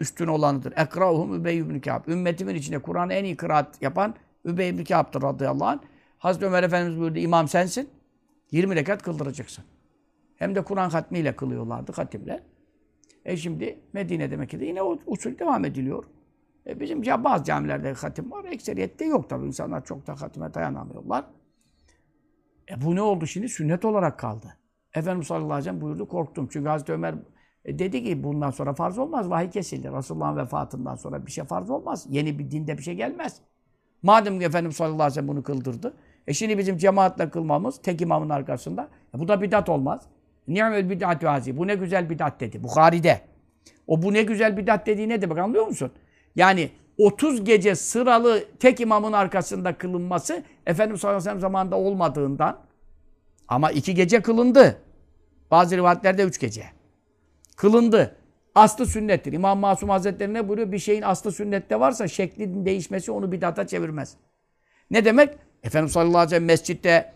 üstün 0.00 0.26
olanıdır. 0.26 0.72
Ekrauhum 0.76 1.34
Übey 1.34 1.58
ibn 1.58 1.78
Kâb. 1.78 2.08
Ümmetimin 2.08 2.54
içinde 2.54 2.78
Kur'an'ı 2.78 3.12
en 3.12 3.24
iyi 3.24 3.36
kıraat 3.36 3.82
yapan 3.82 4.14
Übey 4.44 4.68
ibn 4.68 4.84
Kâb'dır 4.84 5.22
radıyallahu 5.22 5.68
anh. 5.68 5.80
Hazreti 6.18 6.46
Ömer 6.46 6.62
Efendimiz 6.62 7.00
buyurdu 7.00 7.18
imam 7.18 7.48
sensin. 7.48 7.88
20 8.50 8.76
rekat 8.76 9.02
kıldıracaksın. 9.02 9.64
Hem 10.36 10.54
de 10.54 10.64
Kur'an 10.64 10.90
hatmiyle 10.90 11.36
kılıyorlardı 11.36 11.92
hatimler. 11.92 12.40
E 13.24 13.36
şimdi 13.36 13.78
Medine'de 13.92 14.36
Mekke'de 14.36 14.64
yine 14.64 14.82
o 14.82 14.98
usul 15.06 15.38
devam 15.38 15.64
ediliyor. 15.64 16.04
E 16.66 16.80
bizim 16.80 17.02
ya 17.02 17.24
bazı 17.24 17.44
camilerde 17.44 17.92
hatim 17.92 18.30
var, 18.30 18.44
ekseriyette 18.44 19.04
yok 19.04 19.30
tabii. 19.30 19.46
İnsanlar 19.46 19.84
çok 19.84 20.06
da 20.06 20.20
hatime 20.20 20.54
dayanamıyorlar. 20.54 21.24
E 22.70 22.80
bu 22.82 22.94
ne 22.94 23.02
oldu 23.02 23.26
şimdi? 23.26 23.48
Sünnet 23.48 23.84
olarak 23.84 24.18
kaldı. 24.18 24.56
Efendimiz 24.94 25.26
sallallahu 25.26 25.52
aleyhi 25.52 25.60
ve 25.60 25.64
sellem 25.64 25.80
buyurdu, 25.80 26.08
korktum. 26.08 26.48
Çünkü 26.52 26.68
Hazreti 26.68 26.92
Ömer 26.92 27.14
e, 27.64 27.78
dedi 27.78 28.04
ki 28.04 28.24
bundan 28.24 28.50
sonra 28.50 28.74
farz 28.74 28.98
olmaz, 28.98 29.30
vahiy 29.30 29.50
kesildi. 29.50 29.92
Resulullah'ın 29.92 30.36
vefatından 30.36 30.94
sonra 30.94 31.26
bir 31.26 31.30
şey 31.30 31.44
farz 31.44 31.70
olmaz. 31.70 32.06
Yeni 32.08 32.38
bir 32.38 32.50
dinde 32.50 32.78
bir 32.78 32.82
şey 32.82 32.94
gelmez. 32.94 33.40
Madem 34.02 34.38
ki 34.38 34.44
Efendimiz 34.44 34.76
sallallahu 34.76 34.94
aleyhi 34.94 35.10
ve 35.10 35.14
sellem 35.14 35.28
bunu 35.28 35.42
kıldırdı. 35.42 35.94
E 36.26 36.34
şimdi 36.34 36.58
bizim 36.58 36.76
cemaatle 36.76 37.30
kılmamız, 37.30 37.82
tek 37.82 38.00
imamın 38.00 38.28
arkasında. 38.28 38.88
E 39.14 39.18
bu 39.18 39.28
da 39.28 39.42
bidat 39.42 39.68
olmaz. 39.68 40.02
Ni'mel 40.48 40.90
bid'atü 40.90 41.26
hazi. 41.26 41.56
Bu 41.56 41.66
ne 41.66 41.74
güzel 41.74 42.10
bidat 42.10 42.40
dedi. 42.40 42.64
Bukhari'de. 42.64 43.20
O 43.86 44.02
bu 44.02 44.12
ne 44.12 44.22
güzel 44.22 44.56
bidat 44.56 44.86
dediği 44.86 45.08
ne 45.08 45.22
demek 45.22 45.38
anlıyor 45.38 45.66
musun? 45.66 45.92
Yani 46.36 46.70
30 46.98 47.44
gece 47.44 47.74
sıralı 47.74 48.44
tek 48.58 48.80
imamın 48.80 49.12
arkasında 49.12 49.78
kılınması 49.78 50.42
Efendimiz 50.66 51.00
sallallahu 51.00 51.16
aleyhi 51.16 51.26
ve 51.26 51.30
sellem 51.30 51.40
zamanında 51.40 51.76
olmadığından 51.76 52.58
ama 53.48 53.70
iki 53.70 53.94
gece 53.94 54.22
kılındı. 54.22 54.82
Bazı 55.50 55.76
rivayetlerde 55.76 56.22
üç 56.22 56.40
gece. 56.40 56.64
Kılındı. 57.56 58.16
Aslı 58.54 58.86
sünnettir. 58.86 59.32
İmam 59.32 59.58
Masum 59.58 59.88
Hazretleri 59.88 60.34
ne 60.34 60.48
buyuruyor? 60.48 60.72
Bir 60.72 60.78
şeyin 60.78 61.02
aslı 61.02 61.32
sünnette 61.32 61.80
varsa 61.80 62.08
şeklinin 62.08 62.66
değişmesi 62.66 63.12
onu 63.12 63.32
bidata 63.32 63.66
çevirmez. 63.66 64.16
Ne 64.90 65.04
demek? 65.04 65.38
Efendimiz 65.62 65.92
sallallahu 65.92 66.18
aleyhi 66.18 66.26
ve 66.26 66.30
sellem 66.30 66.44
mescitte 66.44 67.12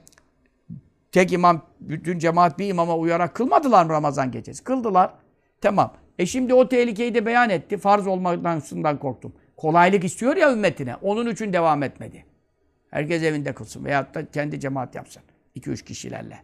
tek 1.13 1.33
imam, 1.33 1.63
bütün 1.81 2.19
cemaat 2.19 2.59
bir 2.59 2.69
imama 2.69 2.97
uyarak 2.97 3.35
kılmadılar 3.35 3.85
mı 3.85 3.93
Ramazan 3.93 4.31
gecesi? 4.31 4.65
Kıldılar. 4.65 5.15
Tamam. 5.61 5.93
E 6.21 6.27
şimdi 6.27 6.55
o 6.55 6.69
tehlikeyi 6.69 7.15
de 7.15 7.27
beyan 7.27 7.51
etti. 7.51 7.79
Farz 7.79 8.07
olmaktan 8.07 8.99
korktum. 8.99 9.33
Kolaylık 9.57 10.05
istiyor 10.05 10.37
ya 10.37 10.53
ümmetine. 10.53 10.97
Onun 10.97 11.31
için 11.31 11.53
devam 11.53 11.83
etmedi. 11.83 12.25
Herkes 12.91 13.23
evinde 13.23 13.53
kılsın. 13.55 13.85
Veyahut 13.85 14.15
da 14.15 14.31
kendi 14.31 14.61
cemaat 14.61 14.95
yapsın. 14.95 15.23
2-3 15.57 15.85
kişilerle. 15.85 16.39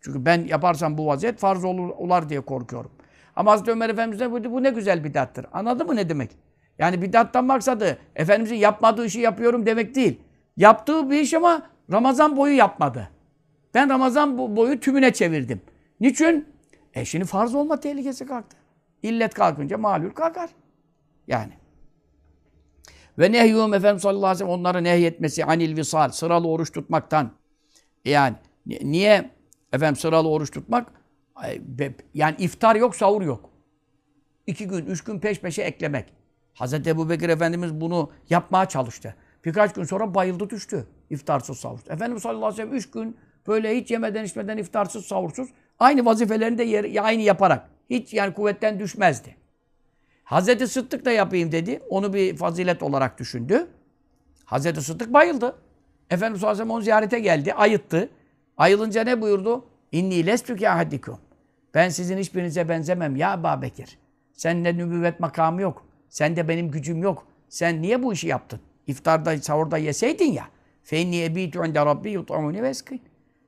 Çünkü 0.00 0.24
ben 0.24 0.44
yaparsam 0.44 0.98
bu 0.98 1.06
vaziyet 1.06 1.38
farz 1.38 1.64
olur, 1.64 1.88
olar 1.88 2.28
diye 2.28 2.40
korkuyorum. 2.40 2.90
Ama 3.36 3.52
Hazreti 3.52 3.70
Ömer 3.70 3.90
Efendimiz 3.90 4.20
de 4.20 4.30
buyurdu, 4.30 4.52
bu 4.52 4.62
ne 4.62 4.70
güzel 4.70 5.04
bidattır. 5.04 5.46
Anladın 5.52 5.86
mı 5.86 5.96
ne 5.96 6.08
demek? 6.08 6.30
Yani 6.78 7.02
bidattan 7.02 7.44
maksadı 7.44 7.98
Efendimizin 8.16 8.56
yapmadığı 8.56 9.06
işi 9.06 9.20
yapıyorum 9.20 9.66
demek 9.66 9.94
değil. 9.94 10.20
Yaptığı 10.56 11.10
bir 11.10 11.20
iş 11.20 11.34
ama 11.34 11.62
Ramazan 11.92 12.36
boyu 12.36 12.56
yapmadı. 12.56 13.08
Ben 13.74 13.90
Ramazan 13.90 14.56
boyu 14.56 14.80
tümüne 14.80 15.12
çevirdim. 15.12 15.60
Niçin? 16.00 16.48
E 16.94 17.04
şimdi 17.04 17.24
farz 17.24 17.54
olma 17.54 17.80
tehlikesi 17.80 18.26
kalktı. 18.26 18.63
İllet 19.04 19.34
kalkınca 19.34 19.78
malul 19.78 20.10
kalkar. 20.10 20.50
Yani. 21.26 21.52
Ve 23.18 23.32
nehyum 23.32 23.74
Efendimiz 23.74 24.02
sallallahu 24.02 24.26
aleyhi 24.26 24.34
ve 24.34 24.38
sellem 24.38 24.60
onları 24.60 24.84
nehyetmesi 24.84 25.44
anil 25.44 25.76
visal, 25.76 26.08
sıralı 26.08 26.48
oruç 26.48 26.72
tutmaktan. 26.72 27.30
Yani 28.04 28.36
niye 28.66 29.30
efendim 29.72 29.96
sıralı 29.96 30.28
oruç 30.28 30.50
tutmak? 30.50 30.92
Yani 32.14 32.36
iftar 32.38 32.76
yok, 32.76 32.96
sahur 32.96 33.22
yok. 33.22 33.50
İki 34.46 34.68
gün, 34.68 34.86
üç 34.86 35.04
gün 35.04 35.18
peş 35.18 35.40
peşe 35.40 35.62
eklemek. 35.62 36.12
Hazreti 36.54 36.90
Ebu 36.90 37.10
Bekir 37.10 37.28
Efendimiz 37.28 37.80
bunu 37.80 38.10
yapmaya 38.30 38.68
çalıştı. 38.68 39.14
Birkaç 39.44 39.72
gün 39.72 39.84
sonra 39.84 40.14
bayıldı 40.14 40.50
düştü. 40.50 40.86
İftarsız, 41.10 41.58
sahursuz. 41.58 41.90
Efendimiz 41.90 42.22
sallallahu 42.22 42.46
aleyhi 42.46 42.58
ve 42.58 42.62
sellem 42.62 42.76
üç 42.78 42.90
gün 42.90 43.16
böyle 43.46 43.76
hiç 43.76 43.90
yemeden 43.90 44.24
içmeden 44.24 44.56
iftarsız, 44.58 45.06
sahursuz 45.06 45.48
aynı 45.78 46.04
vazifelerini 46.04 46.58
de 46.58 46.62
yer, 46.64 47.04
aynı 47.04 47.22
yaparak 47.22 47.73
hiç 47.90 48.14
yani 48.14 48.34
kuvvetten 48.34 48.78
düşmezdi. 48.78 49.36
Hazreti 50.24 50.68
Sıddık 50.68 51.04
da 51.04 51.10
yapayım 51.10 51.52
dedi. 51.52 51.80
Onu 51.88 52.12
bir 52.12 52.36
fazilet 52.36 52.82
olarak 52.82 53.18
düşündü. 53.18 53.66
Hazreti 54.44 54.82
Sıddık 54.82 55.12
bayıldı. 55.12 55.56
Efendimiz 56.10 56.40
sallallahu 56.40 56.52
aleyhi 56.52 56.62
ve 56.62 56.64
sellem 56.64 56.76
onu 56.76 56.82
ziyarete 56.82 57.20
geldi. 57.20 57.54
Ayıttı. 57.54 58.10
Ayılınca 58.56 59.04
ne 59.04 59.20
buyurdu? 59.20 59.64
İnni 59.92 60.26
lestü 60.26 60.56
ki 60.56 60.70
ahadikum. 60.70 61.18
Ben 61.74 61.88
sizin 61.88 62.18
hiçbirinize 62.18 62.68
benzemem 62.68 63.16
ya 63.16 63.34
Ebu 63.34 63.62
Bekir. 63.62 63.98
Sende 64.32 64.76
nübüvvet 64.76 65.20
makamı 65.20 65.62
yok. 65.62 65.86
Sende 66.08 66.48
benim 66.48 66.70
gücüm 66.70 67.02
yok. 67.02 67.26
Sen 67.48 67.82
niye 67.82 68.02
bu 68.02 68.12
işi 68.12 68.28
yaptın? 68.28 68.60
İftarda, 68.86 69.38
sahurda 69.38 69.78
yeseydin 69.78 70.32
ya. 70.32 70.44
Feinni 70.82 71.22
ebitu 71.22 71.64
inde 71.64 71.86
rabbi 71.86 72.10
yut'amuni 72.10 72.62
ve 72.62 72.72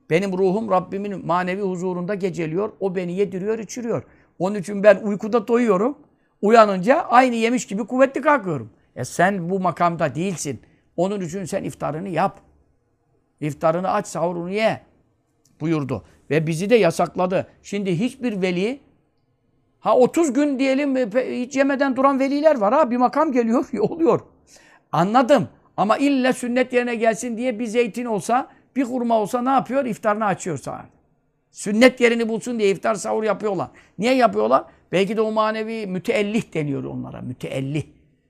Benim 0.09 0.37
ruhum 0.37 0.71
Rabbimin 0.71 1.25
manevi 1.25 1.61
huzurunda 1.61 2.15
geceliyor. 2.15 2.71
O 2.79 2.95
beni 2.95 3.13
yediriyor, 3.13 3.59
içiriyor. 3.59 4.03
Onun 4.39 4.55
için 4.55 4.83
ben 4.83 4.95
uykuda 5.03 5.47
doyuyorum. 5.47 5.97
Uyanınca 6.41 7.01
aynı 7.01 7.35
yemiş 7.35 7.67
gibi 7.67 7.87
kuvvetli 7.87 8.21
kalkıyorum. 8.21 8.69
E 8.95 9.05
sen 9.05 9.49
bu 9.49 9.59
makamda 9.59 10.15
değilsin. 10.15 10.61
Onun 10.97 11.21
için 11.21 11.45
sen 11.45 11.63
iftarını 11.63 12.09
yap. 12.09 12.39
İftarını 13.41 13.91
aç, 13.91 14.07
sahurunu 14.07 14.49
ye 14.49 14.81
buyurdu. 15.61 16.03
Ve 16.29 16.47
bizi 16.47 16.69
de 16.69 16.75
yasakladı. 16.75 17.47
Şimdi 17.63 17.99
hiçbir 17.99 18.41
veli 18.41 18.79
ha 19.79 19.97
30 19.97 20.33
gün 20.33 20.59
diyelim 20.59 20.95
hiç 21.15 21.55
yemeden 21.55 21.95
duran 21.95 22.19
veliler 22.19 22.57
var 22.57 22.73
ha 22.73 22.91
bir 22.91 22.97
makam 22.97 23.31
geliyor 23.31 23.65
oluyor. 23.79 24.19
Anladım. 24.91 25.49
Ama 25.77 25.97
illa 25.97 26.33
sünnet 26.33 26.73
yerine 26.73 26.95
gelsin 26.95 27.37
diye 27.37 27.59
bir 27.59 27.65
zeytin 27.65 28.05
olsa, 28.05 28.47
bir 28.75 28.83
hurma 28.83 29.17
olsa 29.17 29.41
ne 29.41 29.49
yapıyor? 29.49 29.85
İftarını 29.85 30.25
açıyor 30.25 30.57
saat. 30.57 30.96
Sünnet 31.57 32.01
yerini 32.01 32.29
bulsun 32.29 32.59
diye 32.59 32.69
iftar 32.69 32.95
sahur 32.95 33.23
yapıyorlar. 33.23 33.67
Niye 33.97 34.15
yapıyorlar? 34.15 34.65
Belki 34.91 35.17
de 35.17 35.21
o 35.21 35.31
manevi 35.31 35.87
müteellih 35.87 36.53
deniyor 36.53 36.83
onlara. 36.83 37.21
Müteellih. 37.21 37.83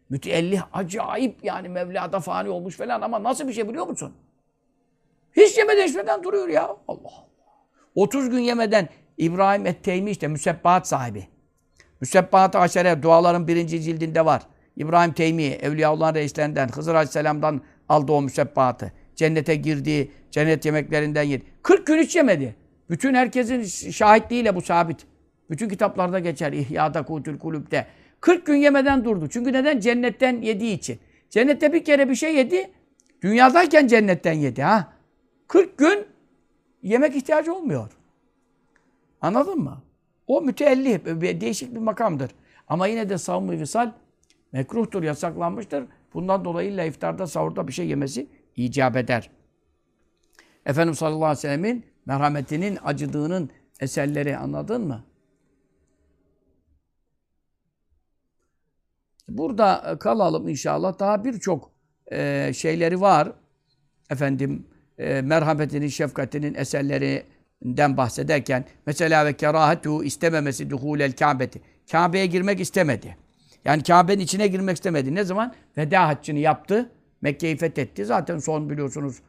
Müteellih 0.10 0.62
acayip 0.74 1.44
yani 1.44 1.70
Mevla'da 1.70 2.20
fani 2.20 2.50
olmuş 2.50 2.78
falan 2.78 3.02
ama 3.02 3.24
nasıl 3.24 3.48
bir 3.48 3.54
şey 3.54 3.70
biliyor 3.70 3.88
musun? 3.88 4.14
Hiç 5.36 5.58
yemeden 5.58 5.88
içmeden 5.88 6.24
duruyor 6.24 6.48
ya. 6.48 6.64
Allah 6.64 6.78
Allah. 6.88 7.28
30 7.96 8.30
gün 8.30 8.40
yemeden 8.40 8.90
İbrahim 9.18 9.66
Etteymi 9.66 10.12
işte 10.12 10.28
müsebbahat 10.28 10.88
sahibi. 10.88 11.28
Müsebbahat-ı 12.02 12.60
aşere 12.60 13.04
duaların 13.04 13.48
birinci 13.48 13.82
cildinde 13.82 14.26
var. 14.26 14.42
İbrahim 14.78 15.14
Teymi, 15.14 15.44
Evliyaullah'ın 15.44 16.16
reislerinden, 16.16 16.70
Hızır 16.70 16.96
Aleyhisselam'dan 16.96 17.62
aldı 17.90 18.12
o 18.12 18.22
müsebbahatı. 18.22 18.92
Cennete 19.16 19.56
girdi, 19.56 20.12
cennet 20.32 20.66
yemeklerinden 20.66 21.24
yedi. 21.24 21.44
40 21.64 21.88
gün 21.88 21.98
hiç 21.98 22.16
yemedi. 22.16 22.67
Bütün 22.90 23.14
herkesin 23.14 23.64
şahitliğiyle 23.92 24.56
bu 24.56 24.62
sabit. 24.62 25.06
Bütün 25.50 25.70
kitaplarda 25.70 26.20
geçer. 26.20 26.54
İhya'da, 26.54 27.04
Kutül 27.04 27.40
Kulüp'te. 27.40 27.88
40 28.22 28.46
gün 28.46 28.56
yemeden 28.56 29.06
durdu. 29.06 29.28
Çünkü 29.30 29.54
neden? 29.54 29.80
Cennetten 29.80 30.42
yediği 30.42 30.74
için. 30.78 31.00
Cennette 31.30 31.74
bir 31.74 31.84
kere 31.84 32.10
bir 32.10 32.16
şey 32.16 32.36
yedi. 32.36 32.72
Dünyadayken 33.22 33.88
cennetten 33.88 34.34
yedi 34.34 34.62
ha. 34.62 34.94
40 35.48 35.78
gün 35.78 36.06
yemek 36.82 37.16
ihtiyacı 37.16 37.54
olmuyor. 37.54 37.92
Anladın 39.22 39.60
mı? 39.60 39.84
O 40.28 40.42
müteellih, 40.42 41.06
değişik 41.42 41.76
bir 41.76 41.80
makamdır. 41.80 42.32
Ama 42.68 42.88
yine 42.88 43.10
de 43.10 43.18
savunma 43.18 43.52
visal 43.52 43.92
mekruhtur, 44.52 45.04
yasaklanmıştır. 45.04 45.86
Bundan 46.14 46.46
dolayı 46.46 46.72
illa 46.72 46.84
iftarda, 46.84 47.28
sahurda 47.28 47.68
bir 47.68 47.74
şey 47.74 47.88
yemesi 47.88 48.28
icap 48.56 48.96
eder. 48.96 49.30
Efendimiz 50.66 50.98
sallallahu 50.98 51.26
aleyhi 51.26 51.38
ve 51.38 51.42
sellemin 51.42 51.86
merhametinin, 52.08 52.78
acıdığının 52.84 53.50
eserleri 53.80 54.38
anladın 54.38 54.88
mı? 54.88 55.04
Burada 59.30 59.98
kalalım 60.00 60.48
inşallah. 60.48 61.00
Daha 61.00 61.26
birçok 61.26 61.72
e, 62.12 62.52
şeyleri 62.56 63.02
var. 63.02 63.32
Efendim 64.10 64.68
e, 64.98 65.22
merhametinin, 65.22 65.88
şefkatinin 65.88 66.54
eserlerinden 66.54 67.98
bahsederken 67.98 68.66
mesela 68.86 69.26
ve 69.26 69.34
kerahetu 69.34 70.04
istememesi 70.04 70.70
duhulel 70.70 71.12
Kabe'ti. 71.12 71.62
Kabe'ye 71.92 72.26
girmek 72.26 72.60
istemedi. 72.60 73.18
Yani 73.66 73.84
Kabe'nin 73.84 74.20
içine 74.20 74.48
girmek 74.48 74.76
istemedi. 74.76 75.16
Ne 75.16 75.24
zaman? 75.24 75.54
Veda 75.78 76.08
haccını 76.08 76.40
yaptı. 76.40 76.90
Mekke'yi 77.22 77.58
fethetti. 77.58 78.06
Zaten 78.06 78.40
son 78.40 78.70
biliyorsunuz 78.70 79.20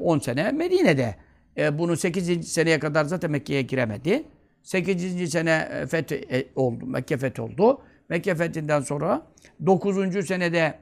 10 0.00 0.18
e, 0.18 0.20
sene 0.20 0.52
Medine'de. 0.52 1.23
E, 1.58 1.78
bunu 1.78 1.96
8. 1.96 2.52
seneye 2.52 2.78
kadar 2.78 3.04
zaten 3.04 3.30
Mekke'ye 3.30 3.62
giremedi. 3.62 4.24
8. 4.62 5.30
sene 5.30 5.68
e, 5.72 5.86
fethi 5.86 6.14
e, 6.14 6.46
oldu. 6.56 6.86
Mekke 6.86 7.16
fethi 7.16 7.42
oldu. 7.42 7.80
Mekke 8.08 8.34
fethinden 8.34 8.80
sonra 8.80 9.26
9. 9.66 10.26
senede 10.26 10.74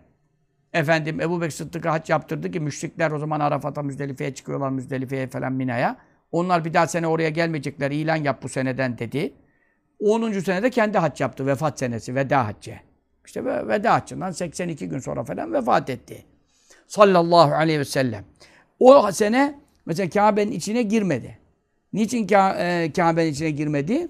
efendim 0.73 1.21
Ebu 1.21 1.41
Bekir 1.41 1.51
Sıddık'a 1.53 1.93
hac 1.93 2.11
yaptırdı 2.11 2.51
ki 2.51 2.61
müşrikler 2.61 3.11
o 3.11 3.19
zaman 3.19 3.41
Arafat'a, 3.41 3.83
Müzdelife'ye 3.83 4.35
çıkıyorlar. 4.35 4.71
Müzdelife'ye 4.71 5.27
falan 5.27 5.53
Mina'ya. 5.53 5.97
Onlar 6.33 6.65
bir 6.65 6.75
daha 6.75 6.87
sene 6.87 7.07
oraya 7.07 7.29
gelmeyecekler. 7.29 7.91
ilan 7.91 8.17
yap 8.17 8.43
bu 8.43 8.49
seneden 8.49 8.99
dedi. 8.99 9.33
10. 10.01 10.33
senede 10.33 10.71
kendi 10.71 10.99
hac 10.99 11.21
yaptı. 11.21 11.47
Vefat 11.47 11.79
senesi. 11.79 12.15
Veda 12.15 12.47
haccı. 12.47 12.75
İşte 13.27 13.45
ve- 13.45 13.69
veda 13.69 13.95
haccından 13.95 14.31
82 14.31 14.89
gün 14.89 14.99
sonra 14.99 15.25
falan 15.25 15.53
vefat 15.53 15.91
etti. 15.91 16.25
Sallallahu 16.87 17.55
aleyhi 17.55 17.81
ve 17.81 17.85
sellem. 17.85 18.25
O 18.79 19.13
sene 19.13 19.62
mesela 19.86 20.10
Kabe'nin 20.10 20.52
içine 20.52 20.82
girmedi. 20.82 21.38
Niçin 21.94 22.28
Ka- 22.28 22.84
e, 22.84 22.92
Kabe'nin 22.92 23.32
içine 23.32 23.52
girmedi? 23.52 24.08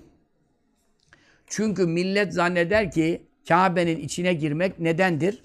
Çünkü 1.47 1.86
millet 1.88 2.34
zanneder 2.34 2.91
ki 2.91 3.21
Kabe'nin 3.47 3.99
içine 3.99 4.34
girmek 4.34 4.80
nedendir? 4.80 5.41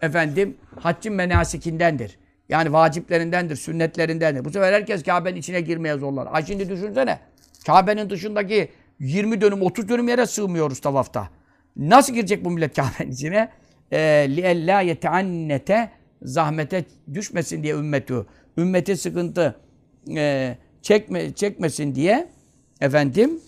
Efendim 0.00 0.56
haccın 0.80 1.12
menasikindendir. 1.12 2.18
Yani 2.48 2.72
vaciplerindendir, 2.72 3.56
sünnetlerindendir. 3.56 4.44
Bu 4.44 4.50
sefer 4.50 4.72
herkes 4.72 5.02
Kabe'nin 5.02 5.36
içine 5.36 5.60
girmeye 5.60 5.96
zorlar. 5.96 6.28
Ha 6.28 6.42
şimdi 6.42 6.68
düşünsene. 6.70 7.18
Kabe'nin 7.66 8.10
dışındaki 8.10 8.68
20 9.00 9.40
dönüm, 9.40 9.62
30 9.62 9.88
dönüm 9.88 10.08
yere 10.08 10.26
sığmıyoruz 10.26 10.80
tavafta. 10.80 11.28
Nasıl 11.76 12.14
girecek 12.14 12.44
bu 12.44 12.50
millet 12.50 12.76
Kabe'nin 12.76 13.12
içine? 13.12 13.48
لِيَلَّا 13.92 14.94
يَتَعَنَّةَ 14.94 15.88
Zahmete 16.22 16.84
düşmesin 17.14 17.62
diye 17.62 17.74
ümmeti. 17.74 18.14
Ümmeti 18.57 18.97
sıkıntı 18.97 19.59
e, 20.15 20.57
çekme, 20.81 21.33
çekmesin 21.33 21.95
diye 21.95 22.29
efendim 22.81 23.39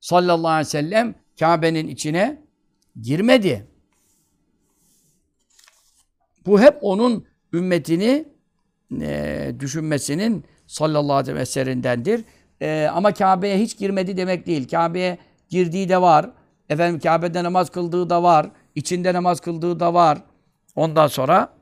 sallallahu 0.00 0.52
aleyhi 0.52 0.66
ve 0.66 0.70
sellem 0.70 1.14
Kabe'nin 1.40 1.88
içine 1.88 2.42
girmedi. 3.00 3.66
Bu 6.46 6.60
hep 6.60 6.78
onun 6.80 7.26
ümmetini 7.52 8.24
e, 9.00 9.52
düşünmesinin 9.60 10.44
sallallahu 10.66 11.16
aleyhi 11.16 11.36
ve 11.36 11.40
eserindendir. 11.40 12.24
E, 12.60 12.88
ama 12.92 13.14
Kabe'ye 13.14 13.58
hiç 13.58 13.78
girmedi 13.78 14.16
demek 14.16 14.46
değil. 14.46 14.68
Kabe'ye 14.68 15.18
girdiği 15.48 15.88
de 15.88 16.02
var. 16.02 16.30
Efendim 16.68 17.00
Kabe'de 17.00 17.44
namaz 17.44 17.70
kıldığı 17.70 18.10
da 18.10 18.22
var. 18.22 18.50
İçinde 18.74 19.14
namaz 19.14 19.40
kıldığı 19.40 19.80
da 19.80 19.94
var. 19.94 20.18
Ondan 20.76 21.06
sonra 21.06 21.59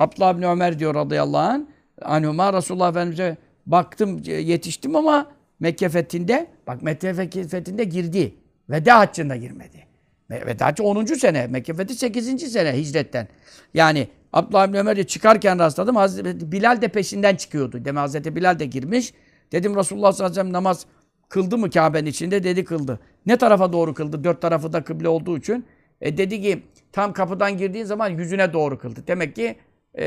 Abdullah 0.00 0.36
bin 0.36 0.42
Ömer 0.42 0.78
diyor 0.78 0.94
radıyallahu 0.94 1.42
anh. 1.42 1.62
Anhuma 2.02 2.52
Resulullah 2.52 2.90
Efendimiz'e 2.90 3.36
baktım 3.66 4.22
yetiştim 4.24 4.96
ama 4.96 5.26
Mekke 5.60 5.88
fethinde 5.88 6.46
bak 6.66 6.82
Mekke 6.82 7.14
fethinde 7.48 7.84
girdi. 7.84 8.34
Veda 8.70 8.98
haccında 8.98 9.36
girmedi. 9.36 9.86
Veda 10.30 10.66
haccı 10.66 10.82
10. 10.84 11.04
sene. 11.04 11.46
Mekke 11.46 11.74
fethi 11.74 11.94
8. 11.94 12.52
sene 12.52 12.72
hicretten. 12.72 13.28
Yani 13.74 14.08
Abdullah 14.32 14.68
bin 14.68 14.74
Ömer'e 14.74 15.06
çıkarken 15.06 15.58
rastladım. 15.58 15.96
Hazreti 15.96 16.52
Bilal 16.52 16.82
de 16.82 16.88
peşinden 16.88 17.36
çıkıyordu. 17.36 17.84
Demek 17.84 18.00
Hazreti 18.00 18.36
Bilal 18.36 18.58
de 18.58 18.66
girmiş. 18.66 19.14
Dedim 19.52 19.76
Resulullah 19.76 20.12
sallallahu 20.12 20.32
aleyhi 20.32 20.40
ve 20.40 20.42
sellem 20.42 20.52
namaz 20.52 20.86
kıldı 21.28 21.58
mı 21.58 21.70
Kabe'nin 21.70 22.10
içinde? 22.10 22.44
Dedi 22.44 22.64
kıldı. 22.64 23.00
Ne 23.26 23.36
tarafa 23.36 23.72
doğru 23.72 23.94
kıldı? 23.94 24.24
Dört 24.24 24.42
tarafı 24.42 24.72
da 24.72 24.84
kıble 24.84 25.08
olduğu 25.08 25.38
için. 25.38 25.64
E 26.00 26.16
dedi 26.16 26.42
ki 26.42 26.62
tam 26.92 27.12
kapıdan 27.12 27.58
girdiğin 27.58 27.84
zaman 27.84 28.08
yüzüne 28.08 28.52
doğru 28.52 28.78
kıldı. 28.78 29.00
Demek 29.06 29.36
ki 29.36 29.56
e, 29.98 30.06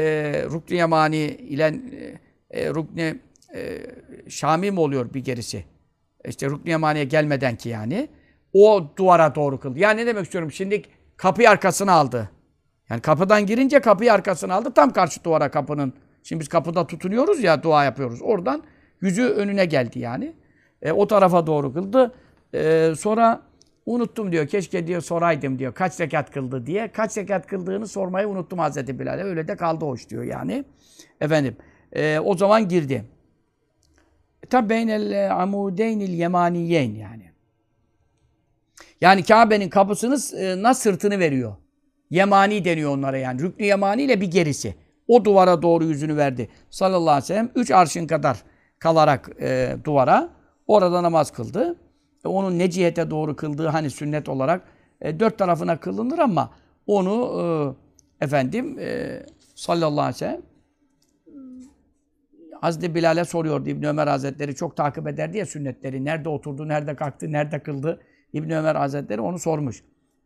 Rukni 0.51 0.77
Yamani 0.77 1.17
ile 1.25 1.75
e, 2.49 2.69
Rukni 2.69 3.19
e, 3.55 3.81
Şami 4.29 4.71
mi 4.71 4.79
oluyor 4.79 5.13
bir 5.13 5.23
gerisi? 5.23 5.65
İşte 6.25 6.47
Rukni 6.47 6.71
Yamani'ye 6.71 7.05
gelmeden 7.05 7.55
ki 7.55 7.69
yani. 7.69 8.07
O 8.53 8.91
duvara 8.97 9.35
doğru 9.35 9.59
kıldı. 9.59 9.79
Yani 9.79 10.01
ne 10.01 10.05
demek 10.05 10.23
istiyorum? 10.23 10.51
Şimdi 10.51 10.81
kapıyı 11.17 11.49
arkasına 11.49 11.91
aldı. 11.91 12.29
Yani 12.89 13.01
kapıdan 13.01 13.45
girince 13.45 13.79
kapıyı 13.79 14.13
arkasına 14.13 14.53
aldı. 14.53 14.73
Tam 14.75 14.93
karşı 14.93 15.23
duvara 15.23 15.51
kapının. 15.51 15.93
Şimdi 16.23 16.39
biz 16.39 16.47
kapıda 16.47 16.87
tutunuyoruz 16.87 17.43
ya 17.43 17.63
dua 17.63 17.83
yapıyoruz. 17.83 18.21
Oradan 18.21 18.63
yüzü 19.01 19.23
önüne 19.23 19.65
geldi 19.65 19.99
yani. 19.99 20.33
E, 20.81 20.91
o 20.91 21.07
tarafa 21.07 21.47
doğru 21.47 21.73
kıldı. 21.73 22.13
E, 22.53 22.93
sonra 22.99 23.41
unuttum 23.85 24.31
diyor. 24.31 24.47
Keşke 24.47 24.87
diyor 24.87 25.01
soraydım 25.01 25.59
diyor. 25.59 25.73
Kaç 25.73 25.99
rekat 25.99 26.31
kıldı 26.31 26.65
diye. 26.65 26.91
Kaç 26.91 27.17
rekat 27.17 27.47
kıldığını 27.47 27.87
sormayı 27.87 28.27
unuttum 28.27 28.59
Hazreti 28.59 28.99
Bilal'e. 28.99 29.23
Öyle 29.23 29.47
de 29.47 29.55
kaldı 29.55 29.85
hoş 29.85 30.09
diyor 30.09 30.23
yani. 30.23 30.65
Efendim. 31.21 31.57
E, 31.91 32.19
o 32.19 32.37
zaman 32.37 32.67
girdi. 32.67 33.05
E, 34.43 34.47
Tabi 34.47 34.69
beynel 34.69 35.35
amudeynil 35.41 36.13
yemaniyeyn 36.13 36.95
yani. 36.95 37.31
Yani 39.01 39.23
Kabe'nin 39.23 39.69
kapısını 39.69 40.75
sırtını 40.75 41.19
veriyor. 41.19 41.55
Yemani 42.09 42.65
deniyor 42.65 42.91
onlara 42.91 43.17
yani. 43.17 43.41
Rüknü 43.41 43.65
yemani 43.65 44.01
ile 44.01 44.21
bir 44.21 44.31
gerisi. 44.31 44.75
O 45.07 45.25
duvara 45.25 45.61
doğru 45.61 45.85
yüzünü 45.85 46.17
verdi. 46.17 46.49
Sallallahu 46.69 47.09
aleyhi 47.09 47.23
ve 47.23 47.27
sellem. 47.27 47.51
Üç 47.55 47.71
arşın 47.71 48.07
kadar 48.07 48.43
kalarak 48.79 49.29
e, 49.41 49.77
duvara 49.83 50.29
orada 50.67 51.03
namaz 51.03 51.31
kıldı. 51.31 51.75
Onun 52.25 52.59
ne 52.59 52.69
cihete 52.69 53.09
doğru 53.09 53.35
kıldığı 53.35 53.67
hani 53.67 53.89
sünnet 53.89 54.29
olarak 54.29 54.61
e, 55.01 55.19
dört 55.19 55.37
tarafına 55.37 55.79
kılınır 55.79 56.19
ama 56.19 56.49
onu 56.87 57.41
e, 58.21 58.25
efendim 58.25 58.79
e, 58.79 59.19
sallallahu 59.55 60.01
aleyhi 60.01 60.15
ve 60.15 60.17
sellem 60.17 60.41
Hazreti 62.61 62.95
Bilal'e 62.95 63.25
soruyordu 63.25 63.69
İbn 63.69 63.85
Ömer 63.85 64.07
Hazretleri 64.07 64.55
çok 64.55 64.77
takip 64.77 65.07
eder 65.07 65.33
diye 65.33 65.45
sünnetleri. 65.45 66.05
Nerede 66.05 66.29
oturdu, 66.29 66.67
nerede 66.67 66.95
kalktı, 66.95 67.31
nerede 67.31 67.59
kıldı? 67.59 67.99
İbn 68.33 68.49
Ömer 68.49 68.75
Hazretleri 68.75 69.21
onu 69.21 69.39
sormuş. 69.39 69.83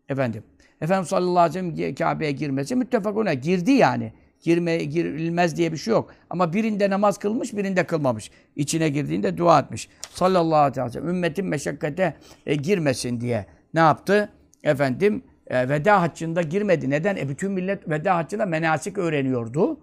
Efendim. 0.09 0.43
Efendimiz 0.81 1.09
sallallahu 1.09 1.39
aleyhi 1.39 1.67
ve 1.67 1.75
sellem 1.75 1.95
Kabe'ye 1.95 2.31
girmesi 2.31 2.75
müttefak 2.75 3.17
ona. 3.17 3.33
Girdi 3.33 3.71
yani. 3.71 4.13
Girme, 4.41 4.77
girilmez 4.77 5.57
diye 5.57 5.71
bir 5.71 5.77
şey 5.77 5.91
yok. 5.91 6.13
Ama 6.29 6.53
birinde 6.53 6.89
namaz 6.89 7.17
kılmış, 7.17 7.53
birinde 7.53 7.83
kılmamış. 7.83 8.31
İçine 8.55 8.89
girdiğinde 8.89 9.37
dua 9.37 9.59
etmiş. 9.59 9.89
Sallallahu 10.09 10.55
aleyhi 10.55 10.85
ve 10.87 10.89
sellem. 10.89 11.09
Ümmetin 11.09 11.45
meşakkate 11.45 12.13
e, 12.45 12.55
girmesin 12.55 13.21
diye. 13.21 13.45
Ne 13.73 13.79
yaptı? 13.79 14.29
Efendim 14.63 15.23
e, 15.47 15.69
veda 15.69 16.01
haccında 16.01 16.41
girmedi. 16.41 16.89
Neden? 16.89 17.15
E 17.15 17.29
bütün 17.29 17.51
millet 17.51 17.89
veda 17.89 18.15
haccında 18.15 18.45
menasik 18.45 18.97
öğreniyordu. 18.97 19.79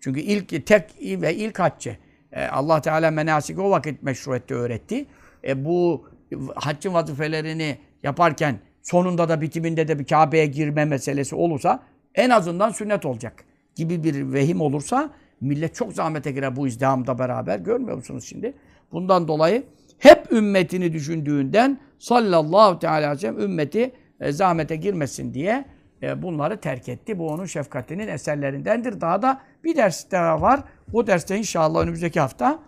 Çünkü 0.00 0.20
ilk 0.20 0.66
tek 0.66 0.82
ve 1.00 1.34
ilk 1.34 1.58
haccı. 1.58 1.96
E, 2.32 2.46
Allah 2.46 2.80
Teala 2.80 3.10
menasik 3.10 3.58
o 3.58 3.70
vakit 3.70 4.02
meşru 4.02 4.36
etti, 4.36 4.54
öğretti. 4.54 5.06
E, 5.44 5.64
bu 5.64 6.06
haccın 6.54 6.94
vazifelerini 6.94 7.78
yaparken 8.02 8.58
sonunda 8.82 9.28
da 9.28 9.40
bitiminde 9.40 9.88
de 9.88 9.98
bir 9.98 10.04
Kabe'ye 10.04 10.46
girme 10.46 10.84
meselesi 10.84 11.34
olursa 11.34 11.82
en 12.14 12.30
azından 12.30 12.70
sünnet 12.70 13.06
olacak 13.06 13.44
gibi 13.74 14.04
bir 14.04 14.32
vehim 14.32 14.60
olursa 14.60 15.10
millet 15.40 15.74
çok 15.74 15.92
zahmete 15.92 16.32
girer 16.32 16.56
bu 16.56 16.66
izdihamda 16.66 17.18
beraber. 17.18 17.58
Görmüyor 17.58 17.96
musunuz 17.96 18.24
şimdi? 18.28 18.54
Bundan 18.92 19.28
dolayı 19.28 19.64
hep 19.98 20.32
ümmetini 20.32 20.92
düşündüğünden 20.92 21.80
sallallahu 21.98 22.78
teala 22.78 22.96
aleyhi 22.96 23.12
ve 23.12 23.18
sellem 23.18 23.40
ümmeti 23.40 23.92
e, 24.20 24.32
zahmete 24.32 24.76
girmesin 24.76 25.34
diye 25.34 25.64
e, 26.02 26.22
bunları 26.22 26.60
terk 26.60 26.88
etti. 26.88 27.18
Bu 27.18 27.28
onun 27.28 27.46
şefkatinin 27.46 28.08
eserlerindendir. 28.08 29.00
Daha 29.00 29.22
da 29.22 29.40
bir 29.64 29.76
ders 29.76 30.10
daha 30.10 30.40
var. 30.40 30.60
O 30.92 31.06
derste 31.06 31.38
inşallah 31.38 31.80
önümüzdeki 31.80 32.20
hafta 32.20 32.58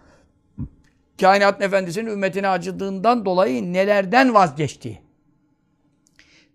kainat 1.21 1.63
efendisinin 1.63 2.11
ümmetine 2.11 2.49
acıdığından 2.49 3.25
dolayı 3.25 3.73
nelerden 3.73 4.35
vazgeçtiği, 4.35 4.99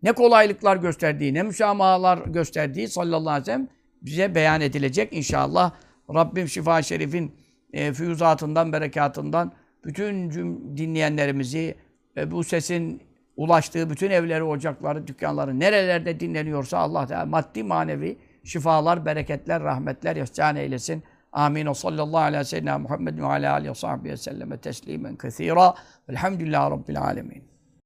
ne 0.03 0.11
kolaylıklar 0.11 0.77
gösterdiği, 0.77 1.33
ne 1.33 1.43
müsamahalar 1.43 2.17
gösterdiği 2.17 2.87
sallallahu 2.87 3.29
aleyhi 3.29 3.41
ve 3.41 3.45
sellem 3.45 3.67
bize 4.01 4.35
beyan 4.35 4.61
edilecek 4.61 5.13
inşallah. 5.13 5.71
Rabbim 6.13 6.47
şifa 6.47 6.81
şerifin 6.81 7.35
e, 7.73 7.93
füyüzatından, 7.93 8.73
berekatından 8.73 9.51
bütün 9.85 10.29
cüm 10.29 10.77
dinleyenlerimizi 10.77 11.75
e, 12.17 12.31
bu 12.31 12.43
sesin 12.43 13.01
ulaştığı 13.37 13.89
bütün 13.89 14.09
evleri, 14.09 14.43
ocakları, 14.43 15.07
dükkanları 15.07 15.59
nerelerde 15.59 16.19
dinleniyorsa 16.19 16.77
Allah 16.77 17.07
Teala 17.07 17.25
maddi 17.25 17.63
manevi 17.63 18.17
şifalar, 18.43 19.05
bereketler, 19.05 19.63
rahmetler 19.63 20.15
ihsan 20.15 20.55
eylesin. 20.55 21.03
Amin. 21.31 21.65
O 21.65 21.73
sallallahu 21.73 22.21
aleyhi 22.21 22.41
ve 22.41 22.45
sellem 22.45 22.81
Muhammed 22.81 23.17
ve 23.17 23.25
aleyhi 23.25 23.69
ve 23.69 23.75
sahbihi 23.75 24.17
selleme 24.17 24.57
teslimen 24.57 25.15
kethira. 25.15 25.73
Velhamdülillahi 26.09 26.71
Rabbil 26.71 27.01
alemin. 27.01 27.48